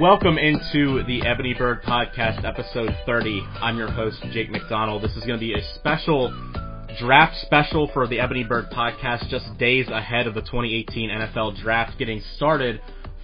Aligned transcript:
Welcome 0.00 0.38
into 0.38 1.02
the 1.02 1.20
Ebony 1.26 1.52
Bird 1.52 1.82
Podcast, 1.82 2.42
episode 2.46 2.96
30. 3.04 3.46
I'm 3.60 3.76
your 3.76 3.90
host, 3.90 4.16
Jake 4.32 4.50
McDonald. 4.50 5.02
This 5.02 5.10
is 5.10 5.26
going 5.26 5.38
to 5.38 5.46
be 5.46 5.52
a 5.52 5.62
special 5.74 6.32
draft 6.98 7.36
special 7.42 7.86
for 7.92 8.08
the 8.08 8.18
Ebony 8.18 8.42
Bird 8.42 8.70
Podcast, 8.70 9.28
just 9.28 9.58
days 9.58 9.88
ahead 9.88 10.26
of 10.26 10.32
the 10.32 10.40
2018 10.40 11.10
NFL 11.10 11.60
Draft 11.60 11.98
getting 11.98 12.22
started 12.36 12.80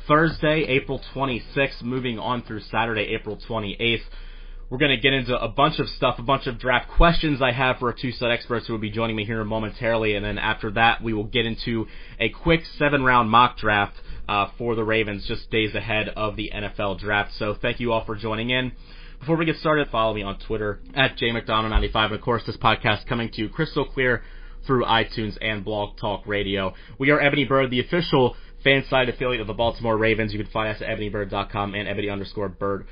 Thursday, 0.07 0.67
April 0.68 1.00
26th, 1.14 1.82
moving 1.82 2.18
on 2.18 2.43
through 2.43 2.61
Saturday, 2.61 3.14
April 3.18 3.39
28th. 3.49 4.03
We're 4.68 4.77
going 4.77 4.95
to 4.95 5.00
get 5.00 5.14
into 5.14 5.35
a 5.35 5.49
bunch 5.49 5.79
of 5.79 5.89
stuff, 5.89 6.18
a 6.18 6.22
bunch 6.22 6.46
of 6.46 6.58
draft 6.58 6.90
questions 6.90 7.40
I 7.40 7.53
have 7.53 7.79
for 7.79 7.89
our 7.89 7.96
two 7.99 8.13
set 8.13 8.31
experts 8.31 8.67
who 8.67 8.75
will 8.75 8.81
be 8.81 8.90
joining 8.90 9.17
me 9.17 9.25
here 9.25 9.43
momentarily, 9.45 10.14
and 10.14 10.22
then 10.22 10.36
after 10.36 10.71
that, 10.72 11.03
we 11.03 11.14
will 11.14 11.25
get 11.25 11.46
into 11.46 11.86
a 12.21 12.29
quick 12.29 12.67
seven 12.77 13.03
round 13.03 13.31
mock 13.31 13.57
draft 13.57 13.96
uh, 14.29 14.48
for 14.58 14.75
the 14.75 14.85
Ravens 14.85 15.26
just 15.26 15.50
days 15.50 15.75
ahead 15.75 16.08
of 16.11 16.36
the 16.36 16.50
NFL 16.54 16.98
draft. 16.98 17.32
So 17.39 17.54
thank 17.61 17.80
you 17.80 17.93
all 17.93 18.04
for 18.04 18.17
joining 18.17 18.50
in. 18.50 18.72
Before 19.21 19.36
we 19.36 19.46
get 19.46 19.57
started, 19.57 19.89
follow 19.89 20.14
me 20.14 20.22
on 20.22 20.39
Twitter 20.39 20.80
at 20.94 21.17
jmcdonald95, 21.17 21.94
and 21.94 22.14
of 22.14 22.21
course, 22.21 22.43
this 22.46 22.57
podcast 22.57 23.07
coming 23.07 23.31
to 23.31 23.43
you 23.43 23.48
crystal 23.48 23.84
clear 23.84 24.22
through 24.67 24.84
iTunes 24.84 25.39
and 25.40 25.64
Blog 25.64 25.96
Talk 25.96 26.26
Radio. 26.26 26.75
We 26.98 27.11
are 27.11 27.20
Ebony 27.20 27.44
Bird, 27.44 27.70
the 27.70 27.81
official 27.81 28.36
fan 28.62 28.84
side 28.90 29.08
affiliate 29.08 29.40
of 29.40 29.46
the 29.46 29.54
Baltimore 29.54 29.96
Ravens. 29.96 30.32
You 30.32 30.43
can 30.43 30.53
find 30.53 30.75
us 30.75 30.82
at 30.82 30.89
ebonybird.com 30.89 31.75
and 31.75 31.89
ebony 31.89 32.11
underscore 32.11 32.48
bird 32.48 32.86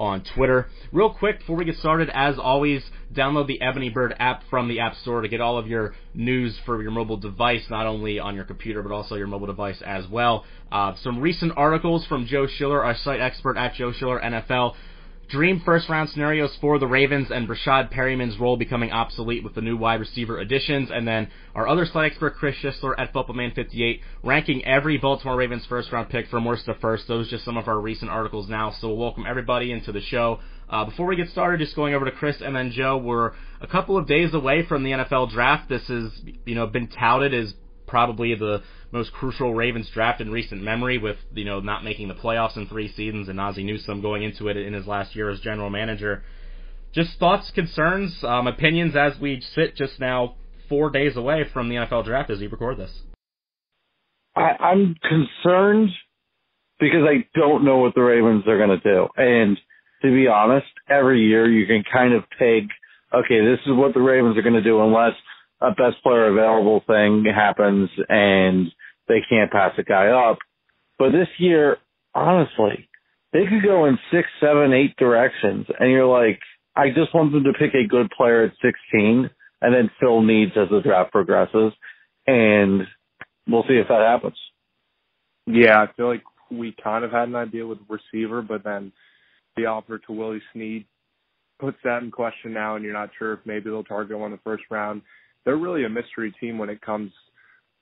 on 0.00 0.24
Twitter. 0.34 0.66
Real 0.92 1.12
quick, 1.12 1.40
before 1.40 1.56
we 1.56 1.64
get 1.66 1.76
started, 1.76 2.10
as 2.12 2.38
always, 2.38 2.82
download 3.14 3.46
the 3.46 3.60
Ebony 3.60 3.90
Bird 3.90 4.14
app 4.18 4.42
from 4.48 4.66
the 4.66 4.80
App 4.80 4.96
Store 4.96 5.20
to 5.20 5.28
get 5.28 5.40
all 5.40 5.58
of 5.58 5.68
your 5.68 5.94
news 6.14 6.58
for 6.64 6.80
your 6.82 6.90
mobile 6.90 7.18
device, 7.18 7.62
not 7.68 7.86
only 7.86 8.18
on 8.18 8.34
your 8.34 8.44
computer, 8.44 8.82
but 8.82 8.92
also 8.92 9.14
your 9.14 9.26
mobile 9.26 9.46
device 9.46 9.80
as 9.84 10.08
well. 10.08 10.44
Uh, 10.72 10.94
some 11.02 11.20
recent 11.20 11.52
articles 11.56 12.06
from 12.06 12.26
Joe 12.26 12.46
Schiller, 12.46 12.82
our 12.82 12.96
site 12.96 13.20
expert 13.20 13.58
at 13.58 13.74
Joe 13.74 13.92
Schiller 13.92 14.18
NFL, 14.18 14.74
Dream 15.30 15.62
first 15.64 15.88
round 15.88 16.10
scenarios 16.10 16.56
for 16.60 16.80
the 16.80 16.88
Ravens 16.88 17.30
and 17.30 17.48
Breshad 17.48 17.92
Perriman's 17.92 18.36
role 18.40 18.56
becoming 18.56 18.90
obsolete 18.90 19.44
with 19.44 19.54
the 19.54 19.60
new 19.60 19.76
wide 19.76 20.00
receiver 20.00 20.40
additions. 20.40 20.90
And 20.90 21.06
then 21.06 21.28
our 21.54 21.68
other 21.68 21.86
site 21.86 22.10
expert, 22.10 22.34
Chris 22.34 22.56
Schisler 22.60 22.94
at 22.98 23.14
FootballMan58, 23.14 24.00
ranking 24.24 24.64
every 24.64 24.98
Baltimore 24.98 25.36
Ravens 25.36 25.64
first 25.66 25.92
round 25.92 26.08
pick 26.08 26.26
from 26.26 26.44
worst 26.44 26.64
to 26.64 26.74
first. 26.74 27.06
Those 27.06 27.30
just 27.30 27.44
some 27.44 27.56
of 27.56 27.68
our 27.68 27.78
recent 27.78 28.10
articles 28.10 28.48
now. 28.48 28.72
So 28.80 28.88
we'll 28.88 28.96
welcome 28.96 29.24
everybody 29.24 29.70
into 29.70 29.92
the 29.92 30.00
show. 30.00 30.40
Uh, 30.68 30.84
before 30.84 31.06
we 31.06 31.14
get 31.14 31.28
started, 31.28 31.60
just 31.60 31.76
going 31.76 31.94
over 31.94 32.06
to 32.06 32.12
Chris 32.12 32.40
and 32.40 32.56
then 32.56 32.72
Joe, 32.72 32.98
we're 32.98 33.30
a 33.60 33.68
couple 33.68 33.96
of 33.96 34.08
days 34.08 34.34
away 34.34 34.66
from 34.66 34.82
the 34.82 34.90
NFL 34.90 35.30
draft. 35.30 35.68
This 35.68 35.86
has, 35.86 36.10
you 36.44 36.56
know, 36.56 36.66
been 36.66 36.88
touted 36.88 37.34
as 37.34 37.54
probably 37.90 38.34
the 38.34 38.62
most 38.92 39.12
crucial 39.12 39.52
Ravens 39.52 39.90
draft 39.92 40.20
in 40.20 40.30
recent 40.30 40.62
memory 40.62 40.96
with, 40.96 41.16
you 41.34 41.44
know, 41.44 41.60
not 41.60 41.84
making 41.84 42.08
the 42.08 42.14
playoffs 42.14 42.56
in 42.56 42.66
three 42.66 42.90
seasons 42.92 43.28
and 43.28 43.38
Ozzie 43.40 43.64
Newsome 43.64 44.00
going 44.00 44.22
into 44.22 44.48
it 44.48 44.56
in 44.56 44.72
his 44.72 44.86
last 44.86 45.14
year 45.14 45.28
as 45.28 45.40
general 45.40 45.70
manager. 45.70 46.22
Just 46.92 47.18
thoughts, 47.18 47.50
concerns, 47.50 48.24
um, 48.24 48.46
opinions 48.46 48.96
as 48.96 49.18
we 49.20 49.42
sit 49.54 49.76
just 49.76 50.00
now 50.00 50.36
four 50.68 50.90
days 50.90 51.16
away 51.16 51.44
from 51.52 51.68
the 51.68 51.74
NFL 51.76 52.04
draft 52.04 52.30
as 52.30 52.38
we 52.38 52.46
record 52.46 52.78
this. 52.78 52.92
I, 54.34 54.52
I'm 54.60 54.96
concerned 55.02 55.90
because 56.78 57.02
I 57.06 57.26
don't 57.38 57.64
know 57.64 57.78
what 57.78 57.94
the 57.94 58.00
Ravens 58.00 58.44
are 58.46 58.56
going 58.56 58.80
to 58.80 58.80
do. 58.80 59.08
And 59.16 59.58
to 60.02 60.10
be 60.10 60.26
honest, 60.26 60.66
every 60.88 61.20
year 61.20 61.48
you 61.50 61.66
can 61.66 61.84
kind 61.92 62.14
of 62.14 62.24
peg, 62.38 62.68
okay, 63.14 63.44
this 63.44 63.60
is 63.66 63.72
what 63.76 63.94
the 63.94 64.00
Ravens 64.00 64.38
are 64.38 64.42
going 64.42 64.54
to 64.54 64.62
do 64.62 64.82
unless 64.82 65.12
a 65.60 65.70
best 65.70 66.02
player 66.02 66.26
available 66.26 66.82
thing 66.86 67.24
happens 67.24 67.90
and 68.08 68.68
they 69.08 69.20
can't 69.28 69.50
pass 69.50 69.72
a 69.78 69.82
guy 69.82 70.08
up. 70.08 70.38
But 70.98 71.12
this 71.12 71.28
year, 71.38 71.78
honestly, 72.14 72.88
they 73.32 73.44
could 73.44 73.62
go 73.64 73.86
in 73.86 73.98
six, 74.12 74.28
seven, 74.40 74.72
eight 74.72 74.96
directions, 74.96 75.66
and 75.78 75.90
you're 75.90 76.06
like, 76.06 76.40
I 76.76 76.88
just 76.88 77.14
want 77.14 77.32
them 77.32 77.44
to 77.44 77.52
pick 77.52 77.74
a 77.74 77.86
good 77.86 78.10
player 78.16 78.44
at 78.44 78.52
16 78.62 79.30
and 79.62 79.74
then 79.74 79.90
fill 80.00 80.22
needs 80.22 80.52
as 80.56 80.68
the 80.70 80.80
draft 80.80 81.12
progresses, 81.12 81.72
and 82.26 82.82
we'll 83.46 83.64
see 83.64 83.74
if 83.74 83.88
that 83.88 84.00
happens. 84.00 84.36
Yeah, 85.46 85.82
I 85.82 85.92
feel 85.96 86.08
like 86.08 86.22
we 86.50 86.74
kind 86.82 87.04
of 87.04 87.10
had 87.10 87.28
an 87.28 87.36
idea 87.36 87.66
with 87.66 87.78
receiver, 87.88 88.42
but 88.42 88.64
then 88.64 88.92
the 89.56 89.66
offer 89.66 89.98
to 89.98 90.12
Willie 90.12 90.42
Snead 90.52 90.86
puts 91.58 91.76
that 91.84 92.02
in 92.02 92.10
question 92.10 92.52
now, 92.52 92.76
and 92.76 92.84
you're 92.84 92.94
not 92.94 93.10
sure 93.18 93.34
if 93.34 93.40
maybe 93.44 93.68
they'll 93.70 93.84
target 93.84 94.16
him 94.16 94.22
in 94.22 94.32
the 94.32 94.38
first 94.38 94.64
round 94.70 95.02
they're 95.44 95.56
really 95.56 95.84
a 95.84 95.88
mystery 95.88 96.34
team 96.40 96.58
when 96.58 96.70
it 96.70 96.80
comes 96.80 97.12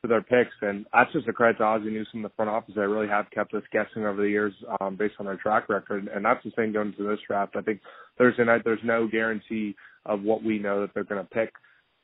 to 0.03 0.09
their 0.09 0.23
picks, 0.23 0.55
and 0.63 0.87
that's 0.93 1.13
just 1.13 1.29
a 1.29 1.33
credit 1.33 1.59
to 1.59 1.65
Ozzie 1.65 1.91
Newsome, 1.91 2.23
the 2.23 2.31
front 2.31 2.51
office. 2.51 2.75
They 2.77 2.83
really 2.83 3.09
have 3.09 3.31
kept 3.31 3.53
us 3.55 3.65
guessing 3.73 4.05
over 4.05 4.23
the 4.23 4.29
years 4.29 4.55
um, 4.81 4.97
based 4.97 5.15
on 5.19 5.27
their 5.27 5.37
track 5.37 5.69
record, 5.69 6.09
and 6.15 6.25
that's 6.25 6.43
the 6.45 6.53
same 6.57 6.73
going 6.73 6.89
into 6.89 7.09
this 7.09 7.19
draft. 7.27 7.57
I 7.57 7.63
think 7.63 7.81
Thursday 8.17 8.45
night, 8.45 8.63
there's 8.65 8.79
no 8.85 9.09
guarantee 9.09 9.75
of 10.07 10.23
what 10.23 10.45
we 10.45 10.59
know 10.59 10.81
that 10.81 10.91
they're 10.95 11.05
going 11.05 11.23
to 11.23 11.29
pick 11.29 11.53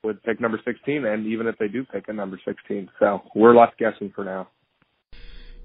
with 0.02 0.22
pick 0.24 0.40
number 0.40 0.60
16, 0.64 1.04
and 1.04 1.26
even 1.26 1.46
if 1.46 1.56
they 1.58 1.68
do 1.68 1.84
pick 1.84 2.08
a 2.08 2.12
number 2.12 2.38
16, 2.44 2.90
so 2.98 3.20
we're 3.34 3.56
left 3.56 3.78
guessing 3.78 4.12
for 4.14 4.24
now. 4.24 4.48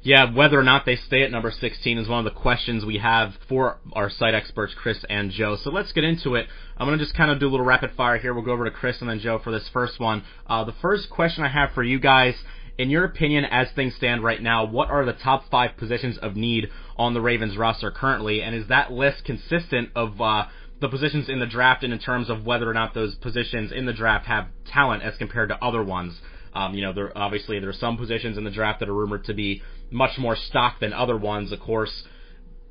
Yeah, 0.02 0.34
whether 0.34 0.58
or 0.58 0.64
not 0.64 0.86
they 0.86 0.96
stay 0.96 1.24
at 1.24 1.32
number 1.32 1.52
16 1.52 1.98
is 1.98 2.08
one 2.08 2.26
of 2.26 2.34
the 2.34 2.40
questions 2.40 2.86
we 2.86 3.00
have 3.00 3.34
for 3.50 3.80
our 3.92 4.10
site 4.10 4.34
experts, 4.34 4.74
Chris 4.74 5.04
and 5.10 5.30
Joe. 5.30 5.58
So 5.62 5.72
let's 5.72 5.92
get 5.92 6.06
into 6.06 6.36
it. 6.36 6.48
I'm 6.78 6.88
going 6.88 6.98
to 6.98 7.04
just 7.04 7.18
kind 7.18 7.30
of 7.30 7.40
do 7.40 7.50
a 7.50 7.52
little 7.52 7.66
rapid 7.66 7.92
fire 7.98 8.18
here. 8.18 8.34
We'll 8.34 8.46
go 8.46 8.54
over 8.54 8.64
to 8.64 8.72
Chris 8.72 9.02
and 9.02 9.10
then 9.10 9.20
Joe 9.20 9.40
for 9.40 9.52
this 9.52 9.68
first 9.74 10.00
one. 10.00 10.24
Uh, 10.48 10.64
the 10.64 10.76
first 10.82 11.10
question 11.10 11.44
I 11.44 11.50
have 11.50 11.72
for 11.74 11.84
you 11.84 12.00
guys, 12.00 12.36
in 12.78 12.90
your 12.90 13.04
opinion, 13.04 13.44
as 13.44 13.68
things 13.76 13.94
stand 13.96 14.24
right 14.24 14.42
now, 14.42 14.64
what 14.64 14.90
are 14.90 15.04
the 15.04 15.12
top 15.12 15.50
five 15.52 15.76
positions 15.76 16.18
of 16.20 16.38
need 16.38 16.70
on 16.96 17.14
the 17.14 17.20
Ravens 17.20 17.58
roster 17.58 17.92
currently? 17.92 18.42
And 18.42 18.56
is 18.56 18.68
that 18.70 18.94
list 18.94 19.26
consistent 19.26 19.90
of 19.98 20.22
uh, 20.22 20.46
the 20.80 20.88
positions 20.88 21.28
in 21.28 21.40
the 21.40 21.46
draft 21.46 21.84
and 21.84 21.92
in 21.92 22.00
terms 22.00 22.30
of 22.30 22.46
whether 22.46 22.70
or 22.70 22.74
not 22.74 22.94
those 22.94 23.16
positions 23.16 23.74
in 23.74 23.86
the 23.86 23.94
draft 23.94 24.28
have 24.28 24.48
talent 24.66 25.04
as 25.04 25.18
compared 25.18 25.50
to 25.50 25.62
other 25.62 25.84
ones? 25.84 26.22
Um, 26.54 26.74
you 26.74 26.82
know, 26.82 26.94
there 26.94 27.16
obviously 27.18 27.60
there 27.60 27.70
are 27.70 27.74
some 27.74 27.98
positions 27.98 28.38
in 28.38 28.44
the 28.44 28.50
draft 28.50 28.80
that 28.80 28.90
are 28.90 28.94
rumored 28.94 29.26
to 29.26 29.34
be 29.34 29.62
much 29.92 30.18
more 30.18 30.36
stock 30.36 30.80
than 30.80 30.94
other 30.94 31.18
ones. 31.18 31.52
Of 31.52 31.60
course, 31.60 32.04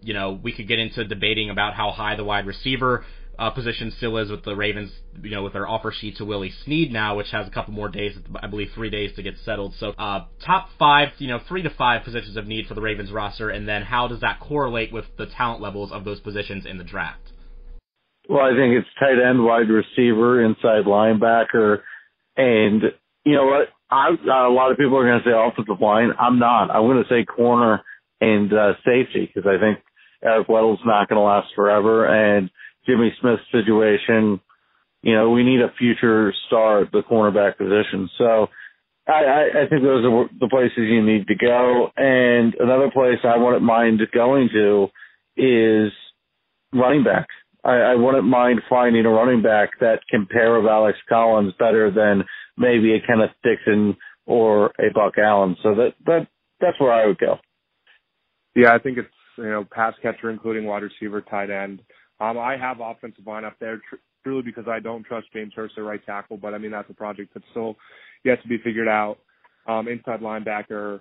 you 0.03 0.15
know 0.15 0.39
we 0.43 0.53
could 0.53 0.69
get 0.69 0.79
into 0.79 1.05
debating 1.05 1.51
about 1.51 1.75
how 1.75 1.91
high 1.91 2.17
the 2.17 2.25
wide 2.25 2.47
receiver 2.47 3.05
uh, 3.39 3.51
position 3.51 3.93
still 3.97 4.17
is 4.19 4.31
with 4.31 4.45
the 4.45 4.56
Ravens. 4.56 4.91
You 5.23 5.31
know, 5.31 5.43
with 5.43 5.53
their 5.53 5.69
offer 5.69 5.93
sheet 5.93 6.17
to 6.17 6.25
Willie 6.25 6.53
Snead 6.65 6.93
now, 6.93 7.17
which 7.17 7.31
has 7.31 7.47
a 7.47 7.51
couple 7.51 7.73
more 7.73 7.89
days, 7.89 8.17
I 8.41 8.49
believe 8.49 8.71
three 8.75 8.91
days 8.91 9.15
to 9.17 9.23
get 9.23 9.34
settled. 9.45 9.75
So, 9.78 9.91
uh, 9.91 10.25
top 10.45 10.69
five, 10.78 11.09
you 11.19 11.28
know, 11.28 11.41
three 11.47 11.62
to 11.62 11.71
five 11.71 12.05
positions 12.05 12.37
of 12.37 12.47
need 12.47 12.67
for 12.67 12.75
the 12.75 12.81
Ravens 12.81 13.12
roster, 13.12 13.51
and 13.51 13.69
then 13.69 13.83
how 13.83 14.09
does 14.09 14.21
that 14.21 14.41
correlate 14.41 14.93
with 14.93 15.05
the 15.17 15.27
talent 15.27 15.61
levels 15.61 15.93
of 15.93 16.05
those 16.05 16.21
positions 16.21 16.67
in 16.67 16.78
the 16.78 16.84
draft? 16.84 17.33
Well, 18.28 18.45
I 18.45 18.51
think 18.51 18.75
it's 18.75 18.89
tight 18.99 19.19
end, 19.19 19.43
wide 19.43 19.69
receiver, 19.71 20.45
inside 20.45 20.84
linebacker, 20.84 21.78
and 22.37 22.83
you 23.25 23.34
know 23.34 23.47
what? 23.47 23.69
I, 23.91 24.09
uh, 24.10 24.49
a 24.49 24.53
lot 24.53 24.71
of 24.71 24.76
people 24.76 24.97
are 24.99 25.06
going 25.06 25.22
to 25.22 25.25
say 25.25 25.34
offensive 25.34 25.81
line. 25.81 26.10
I'm 26.19 26.38
not. 26.38 26.71
I'm 26.71 26.82
going 26.82 27.03
to 27.03 27.09
say 27.09 27.25
corner 27.25 27.82
and 28.21 28.53
uh, 28.53 28.72
safety 28.84 29.31
because 29.32 29.49
I 29.49 29.59
think 29.60 29.78
Eric 30.22 30.49
Weddle's 30.49 30.81
not 30.84 31.09
going 31.09 31.19
to 31.19 31.22
last 31.22 31.49
forever, 31.54 32.06
and 32.06 32.50
Jimmy 32.87 33.12
Smith's 33.21 33.43
situation. 33.53 34.41
You 35.03 35.15
know, 35.15 35.31
we 35.31 35.44
need 35.44 35.60
a 35.60 35.72
future 35.78 36.34
star 36.48 36.82
at 36.82 36.93
the 36.93 37.03
cornerback 37.09 37.56
position. 37.56 38.10
So 38.19 38.48
I, 39.09 39.12
I, 39.12 39.43
I 39.62 39.69
think 39.69 39.82
those 39.82 40.04
are 40.04 40.28
the 40.38 40.48
places 40.48 40.77
you 40.77 41.04
need 41.04 41.27
to 41.28 41.34
go. 41.34 41.88
And 41.97 42.54
another 42.59 42.91
place 42.93 43.19
I 43.25 43.38
wouldn't 43.38 43.62
mind 43.62 44.00
going 44.12 44.50
to 44.53 44.88
is 45.37 45.93
running 46.72 47.04
back. 47.04 47.27
I, 47.65 47.77
I 47.77 47.94
wouldn't 47.94 48.25
mind 48.25 48.60
finding 48.69 49.07
a 49.07 49.10
running 49.10 49.42
back 49.42 49.71
that 49.80 50.01
can 50.10 50.27
pair 50.27 50.59
with 50.59 50.68
Alex 50.68 50.98
Collins 51.09 51.54
better 51.59 51.91
than 51.91 52.24
maybe 52.59 52.95
a 52.95 53.01
Kenneth 53.01 53.31
Dixon 53.43 53.97
or 54.27 54.66
a 54.78 54.93
Buck 54.95 55.15
Allen. 55.19 55.57
So 55.63 55.75
that 55.75 55.95
that 56.07 56.28
that's 56.60 56.78
where 56.81 56.93
I 56.93 57.07
would 57.07 57.19
go. 57.19 57.39
Yeah, 58.55 58.75
I 58.75 58.78
think 58.78 58.99
it's 58.99 59.09
you 59.37 59.51
know 59.51 59.65
pass 59.71 59.95
catcher, 60.03 60.31
including 60.31 60.65
wide 60.65 60.83
receiver, 60.83 61.21
tight 61.21 61.51
end. 61.51 61.81
Um, 62.21 62.39
I 62.39 62.57
have 62.57 62.81
offensive 62.81 63.27
line 63.27 63.45
up 63.45 63.57
there 63.60 63.77
tr- 63.89 63.97
truly 64.25 64.43
because 64.43 64.65
I 64.69 64.81
don't 64.81 65.05
trust 65.05 65.28
James 65.33 65.53
Hurst 65.55 65.78
at 65.78 65.84
right 65.84 66.05
tackle, 66.05 66.37
but 66.37 66.55
I 66.55 66.59
mean 66.59 66.72
that's 66.72 66.91
a 66.91 66.95
project 66.95 67.33
that's 67.34 67.47
still 67.53 67.77
yet 68.25 68.43
to 68.43 68.49
be 68.49 68.59
figured 68.59 68.89
out. 68.89 69.19
Um, 69.66 69.87
inside 69.87 70.21
linebacker, 70.21 71.01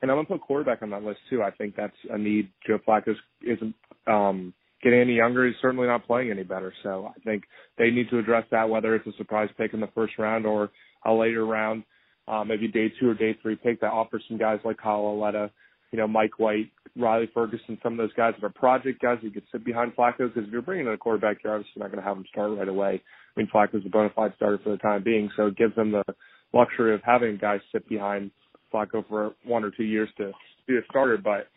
and 0.00 0.10
I'm 0.10 0.16
gonna 0.16 0.26
put 0.26 0.40
quarterback 0.40 0.82
on 0.82 0.90
that 0.90 1.02
list 1.02 1.20
too. 1.28 1.42
I 1.42 1.50
think 1.50 1.76
that's 1.76 1.96
a 2.10 2.16
need. 2.16 2.50
Joe 2.66 2.78
Flacco 2.86 3.14
isn't 3.42 3.74
um, 4.06 4.54
getting 4.84 5.00
any 5.00 5.16
younger. 5.16 5.46
He's 5.46 5.56
certainly 5.60 5.86
not 5.86 6.06
playing 6.06 6.30
any 6.30 6.44
better. 6.44 6.72
So 6.82 7.10
I 7.16 7.18
think 7.24 7.44
they 7.78 7.90
need 7.90 8.10
to 8.10 8.18
address 8.18 8.44
that, 8.52 8.68
whether 8.68 8.94
it's 8.94 9.06
a 9.06 9.12
surprise 9.16 9.48
pick 9.58 9.74
in 9.74 9.80
the 9.80 9.88
first 9.94 10.18
round 10.18 10.46
or 10.46 10.70
a 11.04 11.12
later 11.12 11.44
round, 11.44 11.82
uh, 12.28 12.44
maybe 12.44 12.68
day 12.68 12.92
two 13.00 13.08
or 13.08 13.14
day 13.14 13.36
three 13.42 13.56
pick 13.56 13.80
that 13.80 13.90
offers 13.90 14.22
some 14.28 14.38
guys 14.38 14.60
like 14.64 14.76
Kyle 14.76 15.02
Lauletta, 15.02 15.50
you 15.90 15.98
know, 15.98 16.06
Mike 16.06 16.38
White, 16.38 16.70
Riley 16.96 17.28
Ferguson, 17.34 17.78
some 17.82 17.94
of 17.94 17.98
those 17.98 18.12
guys 18.14 18.34
that 18.40 18.46
are 18.46 18.50
project 18.50 19.02
guys 19.02 19.18
who 19.22 19.30
could 19.30 19.42
sit 19.50 19.64
behind 19.64 19.96
Flacco. 19.96 20.28
Because 20.28 20.44
if 20.46 20.52
you're 20.52 20.62
bringing 20.62 20.86
in 20.86 20.92
a 20.92 20.98
quarterback, 20.98 21.38
you're 21.42 21.54
obviously 21.54 21.80
not 21.80 21.90
going 21.90 22.02
to 22.02 22.08
have 22.08 22.16
him 22.16 22.24
start 22.30 22.56
right 22.56 22.68
away. 22.68 23.02
I 23.36 23.40
mean, 23.40 23.48
Flacco's 23.52 23.84
a 23.84 23.88
bona 23.88 24.10
fide 24.14 24.32
starter 24.36 24.60
for 24.62 24.70
the 24.70 24.78
time 24.78 25.02
being, 25.02 25.30
so 25.36 25.46
it 25.46 25.56
gives 25.56 25.74
them 25.74 25.92
the 25.92 26.04
luxury 26.52 26.94
of 26.94 27.00
having 27.04 27.36
guys 27.36 27.60
sit 27.72 27.88
behind 27.88 28.30
Flacco 28.72 29.06
for 29.08 29.34
one 29.44 29.64
or 29.64 29.70
two 29.70 29.84
years 29.84 30.08
to 30.18 30.32
be 30.66 30.76
a 30.76 30.80
starter. 30.88 31.18
But 31.18 31.48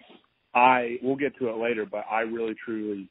I 0.54 0.98
we'll 1.02 1.16
get 1.16 1.38
to 1.38 1.50
it 1.50 1.58
later, 1.58 1.86
but 1.90 2.06
I 2.10 2.22
really 2.22 2.56
truly 2.66 3.10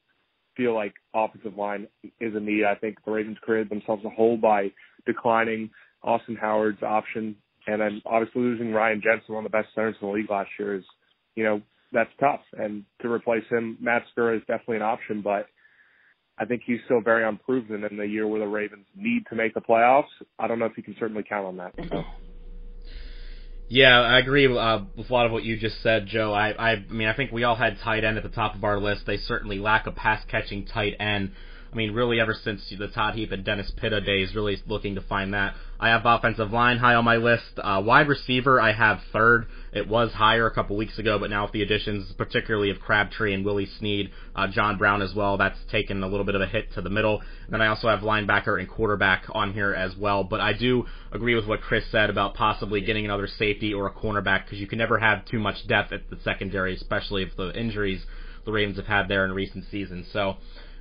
feel 0.56 0.74
like 0.74 0.94
offensive 1.14 1.56
line 1.56 1.86
is 2.20 2.34
a 2.34 2.40
need. 2.40 2.64
I 2.64 2.74
think 2.74 2.98
the 3.04 3.10
Ravens 3.10 3.38
created 3.40 3.70
themselves 3.70 4.04
a 4.04 4.10
hole 4.10 4.36
by 4.36 4.72
declining 5.06 5.70
Austin 6.02 6.36
Howard's 6.36 6.82
option, 6.82 7.36
and 7.66 7.80
then 7.80 8.02
obviously 8.06 8.42
losing 8.42 8.72
Ryan 8.72 9.02
Jensen, 9.02 9.34
one 9.34 9.44
of 9.44 9.50
the 9.50 9.56
best 9.56 9.68
centers 9.74 9.96
in 10.00 10.08
the 10.08 10.14
league 10.14 10.30
last 10.30 10.50
year, 10.58 10.76
is 10.76 10.84
you 11.34 11.44
know 11.44 11.60
that's 11.92 12.10
tough. 12.20 12.40
And 12.52 12.84
to 13.02 13.10
replace 13.10 13.44
him, 13.50 13.76
Matt 13.80 14.02
Skura 14.16 14.36
is 14.36 14.42
definitely 14.46 14.76
an 14.76 14.82
option, 14.82 15.22
but 15.22 15.46
I 16.38 16.44
think 16.44 16.62
he's 16.66 16.80
still 16.84 17.00
very 17.00 17.26
unproven 17.26 17.84
in 17.84 17.96
the 17.96 18.06
year 18.06 18.26
where 18.26 18.40
the 18.40 18.46
Ravens 18.46 18.86
need 18.94 19.24
to 19.30 19.36
make 19.36 19.54
the 19.54 19.60
playoffs. 19.60 20.04
I 20.38 20.46
don't 20.46 20.58
know 20.58 20.66
if 20.66 20.76
you 20.76 20.82
can 20.82 20.96
certainly 20.98 21.24
count 21.26 21.46
on 21.46 21.56
that. 21.56 21.72
So. 21.90 22.04
Yeah, 23.68 24.00
I 24.00 24.18
agree 24.18 24.46
uh, 24.46 24.80
with 24.96 25.10
a 25.10 25.12
lot 25.12 25.26
of 25.26 25.32
what 25.32 25.42
you 25.42 25.56
just 25.56 25.82
said, 25.82 26.06
Joe. 26.06 26.32
I, 26.32 26.72
I, 26.72 26.84
mean, 26.88 27.08
I 27.08 27.14
think 27.14 27.32
we 27.32 27.42
all 27.42 27.56
had 27.56 27.78
tight 27.82 28.04
end 28.04 28.16
at 28.16 28.22
the 28.22 28.28
top 28.28 28.54
of 28.54 28.62
our 28.62 28.78
list. 28.78 29.06
They 29.06 29.16
certainly 29.16 29.58
lack 29.58 29.86
a 29.88 29.90
pass 29.90 30.24
catching 30.30 30.66
tight 30.66 30.94
end. 31.00 31.32
I 31.72 31.76
mean, 31.76 31.92
really, 31.92 32.20
ever 32.20 32.34
since 32.34 32.62
the 32.78 32.88
Todd 32.88 33.14
Heap 33.14 33.32
and 33.32 33.44
Dennis 33.44 33.70
Pitta 33.76 34.00
days, 34.00 34.34
really 34.34 34.56
looking 34.66 34.94
to 34.94 35.00
find 35.02 35.34
that. 35.34 35.54
I 35.78 35.88
have 35.88 36.06
offensive 36.06 36.52
line 36.52 36.78
high 36.78 36.94
on 36.94 37.04
my 37.04 37.16
list. 37.16 37.58
Uh, 37.58 37.82
wide 37.84 38.08
receiver, 38.08 38.60
I 38.60 38.72
have 38.72 39.00
third. 39.12 39.46
It 39.72 39.86
was 39.86 40.12
higher 40.12 40.46
a 40.46 40.54
couple 40.54 40.76
weeks 40.76 40.98
ago, 40.98 41.18
but 41.18 41.28
now 41.28 41.42
with 41.44 41.52
the 41.52 41.62
additions, 41.62 42.10
particularly 42.16 42.70
of 42.70 42.80
Crabtree 42.80 43.34
and 43.34 43.44
Willie 43.44 43.66
Snead, 43.78 44.10
uh, 44.34 44.48
John 44.48 44.78
Brown 44.78 45.02
as 45.02 45.14
well, 45.14 45.36
that's 45.36 45.58
taken 45.70 46.02
a 46.02 46.06
little 46.06 46.24
bit 46.24 46.34
of 46.34 46.40
a 46.40 46.46
hit 46.46 46.72
to 46.74 46.80
the 46.80 46.88
middle. 46.88 47.20
And 47.44 47.52
then 47.52 47.60
I 47.60 47.66
also 47.66 47.88
have 47.88 48.00
linebacker 48.00 48.58
and 48.58 48.68
quarterback 48.68 49.24
on 49.32 49.52
here 49.52 49.74
as 49.74 49.94
well. 49.96 50.24
But 50.24 50.40
I 50.40 50.54
do 50.54 50.86
agree 51.12 51.34
with 51.34 51.46
what 51.46 51.60
Chris 51.60 51.84
said 51.90 52.08
about 52.08 52.34
possibly 52.34 52.80
getting 52.80 53.04
another 53.04 53.26
safety 53.26 53.74
or 53.74 53.86
a 53.86 53.92
cornerback 53.92 54.44
because 54.44 54.58
you 54.58 54.66
can 54.66 54.78
never 54.78 54.98
have 54.98 55.26
too 55.26 55.38
much 55.38 55.66
depth 55.66 55.92
at 55.92 56.08
the 56.08 56.18
secondary, 56.24 56.74
especially 56.74 57.22
if 57.22 57.36
the 57.36 57.52
injuries 57.58 58.06
the 58.46 58.52
Ravens 58.52 58.76
have 58.76 58.86
had 58.86 59.08
there 59.08 59.24
in 59.26 59.32
recent 59.32 59.64
seasons. 59.70 60.06
So 60.12 60.36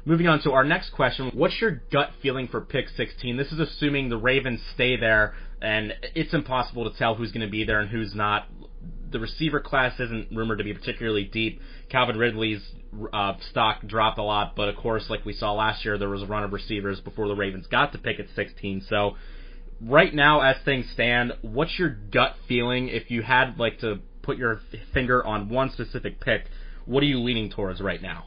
Moving 0.08 0.28
on 0.28 0.40
to 0.44 0.52
our 0.52 0.64
next 0.64 0.92
question, 0.92 1.32
what's 1.34 1.60
your 1.60 1.82
gut 1.92 2.12
feeling 2.22 2.48
for 2.48 2.62
pick 2.62 2.90
16? 2.90 3.38
This 3.38 3.52
is 3.52 3.60
assuming 3.60 4.10
the 4.10 4.18
Ravens 4.18 4.62
stay 4.76 4.98
there, 4.98 5.34
and 5.64 5.96
it's 6.14 6.32
impossible 6.32 6.88
to 6.88 6.96
tell 6.96 7.16
who's 7.16 7.32
going 7.32 7.46
to 7.46 7.50
be 7.50 7.64
there 7.64 7.80
and 7.80 7.90
who's 7.90 8.14
not. 8.14 8.48
The 9.12 9.20
receiver 9.20 9.60
class 9.60 10.00
isn't 10.00 10.28
rumored 10.32 10.60
to 10.60 10.64
be 10.64 10.76
particularly 10.76 11.24
deep. 11.24 11.60
Calvin 11.90 12.20
Ridley's 12.20 12.62
uh, 13.14 13.34
stock 13.50 13.82
dropped 13.88 14.20
a 14.20 14.24
lot, 14.24 14.56
but 14.56 14.70
of 14.70 14.76
course, 14.76 15.06
like 15.10 15.26
we 15.26 15.34
saw 15.34 15.54
last 15.54 15.84
year, 15.84 15.98
there 15.98 16.10
was 16.10 16.22
a 16.22 16.28
run 16.28 16.44
of 16.44 16.54
receivers 16.54 17.00
before 17.00 17.28
the 17.28 17.36
Ravens 17.36 17.66
got 17.66 17.92
to 17.94 17.98
pick 17.98 18.20
at 18.20 18.28
16. 18.36 18.86
So, 18.88 19.16
right 19.82 20.14
now, 20.14 20.42
as 20.42 20.58
things 20.64 20.86
stand, 20.94 21.34
what's 21.42 21.80
your 21.80 21.90
gut 21.90 22.36
feeling 22.48 22.90
if 22.90 23.10
you 23.10 23.24
had 23.24 23.58
like 23.58 23.80
to 23.80 24.02
put 24.22 24.38
your 24.38 24.62
finger 24.94 25.26
on 25.26 25.50
one 25.50 25.72
specific 25.72 26.20
pick? 26.20 26.44
What 26.86 27.02
are 27.02 27.08
you 27.08 27.20
leaning 27.22 27.50
towards 27.50 27.82
right 27.82 28.02
now? 28.04 28.26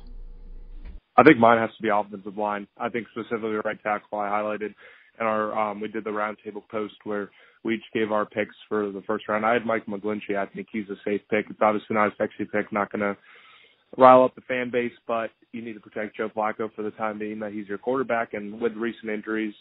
I 1.19 1.23
think 1.25 1.39
mine 1.39 1.59
has 1.59 1.71
to 1.77 1.83
be 1.83 1.89
offensive 1.89 2.39
line. 2.39 2.67
I 2.79 2.89
think 2.89 3.09
specifically 3.11 3.59
right 3.65 3.83
tackle 3.83 4.19
I 4.19 4.29
highlighted 4.29 4.75
and 5.19 5.29
our 5.29 5.59
um 5.59 5.81
we 5.81 5.89
did 5.89 6.05
the 6.05 6.11
roundtable 6.11 6.67
post 6.71 6.95
where 7.05 7.31
we 7.65 7.75
each 7.75 7.83
gave 7.93 8.13
our 8.13 8.25
picks 8.25 8.55
for 8.69 8.91
the 8.91 9.03
first 9.03 9.29
round. 9.29 9.45
I 9.45 9.53
had 9.53 9.67
Mike 9.67 9.87
McGlinchey. 9.87 10.37
I 10.37 10.47
think 10.47 10.69
he's 10.71 10.89
a 10.89 10.97
safe 11.05 11.21
pick. 11.29 11.47
It's 11.51 11.59
obviously 11.61 11.97
not 11.97 12.09
a 12.09 12.17
sexy 12.17 12.45
pick, 12.51 12.73
not 12.73 12.91
gonna 12.93 13.17
rile 13.97 14.23
up 14.23 14.35
the 14.37 14.43
fan 14.43 14.71
base, 14.71 14.93
but 15.07 15.31
you 15.53 15.61
need 15.61 15.73
to 15.75 15.81
protect 15.81 16.17
Joe 16.17 16.31
Flacco 16.35 16.73
for 16.75 16.83
the 16.83 16.93
time 16.93 17.19
being 17.19 17.41
that 17.41 17.53
he's 17.53 17.67
your 17.67 17.79
quarterback 17.79 18.35
and 18.35 18.61
with 18.61 18.73
recent 18.75 19.11
injuries 19.11 19.55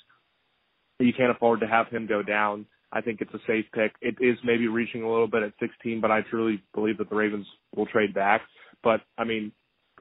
you 0.99 1.13
can't 1.13 1.31
afford 1.31 1.59
to 1.59 1.67
have 1.67 1.87
him 1.87 2.07
go 2.07 2.23
down. 2.23 2.65
I 2.91 3.01
think 3.01 3.21
it's 3.21 3.33
a 3.33 3.39
safe 3.45 3.65
pick. 3.73 3.93
It 4.01 4.15
is 4.19 4.37
maybe 4.43 4.67
reaching 4.67 5.03
a 5.03 5.09
little 5.09 5.27
bit 5.27 5.43
at 5.43 5.53
16, 5.59 6.01
but 6.01 6.11
I 6.11 6.21
truly 6.29 6.63
believe 6.73 6.97
that 6.97 7.09
the 7.09 7.15
Ravens 7.15 7.45
will 7.75 7.85
trade 7.85 8.13
back. 8.13 8.41
But 8.83 9.01
I 9.17 9.23
mean, 9.23 9.51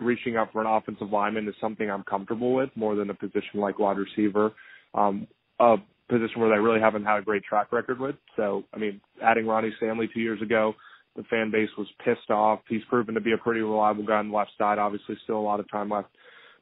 reaching 0.01 0.37
out 0.37 0.53
for 0.53 0.61
an 0.61 0.67
offensive 0.67 1.11
lineman 1.11 1.49
is 1.49 1.55
something 1.61 1.91
I'm 1.91 2.05
comfortable 2.05 2.55
with 2.55 2.71
more 2.77 2.95
than 2.95 3.11
a 3.11 3.15
position 3.15 3.61
like 3.61 3.79
wide 3.79 3.97
receiver, 3.99 4.53
um, 4.95 5.27
a 5.59 5.77
position 6.09 6.41
where 6.41 6.51
they 6.51 6.61
really 6.61 6.81
haven't 6.81 7.05
had 7.05 7.19
a 7.19 7.23
great 7.23 7.45
track 7.45 7.73
record 7.73 7.99
with. 7.99 8.17
So, 8.37 8.65
I 8.73 8.79
mean, 8.79 9.01
adding 9.23 9.47
Ronnie 9.47 9.73
Stanley 9.79 10.09
two 10.13 10.21
years 10.21 10.41
ago, 10.43 10.75
the 11.17 11.25
fan 11.25 11.51
base 11.51 11.71
was 11.79 11.89
pissed 12.05 12.31
off. 12.31 12.61
He's 12.69 12.85
proven 12.89 13.15
to 13.15 13.21
be 13.21 13.33
a 13.33 13.39
pretty 13.39 13.61
reliable 13.61 14.05
guy 14.05 14.17
on 14.17 14.31
the 14.31 14.37
left 14.37 14.51
side. 14.59 14.79
Obviously, 14.79 15.17
still 15.25 15.39
a 15.39 15.41
lot 15.41 15.61
of 15.61 15.71
time 15.71 15.91
left 15.91 16.09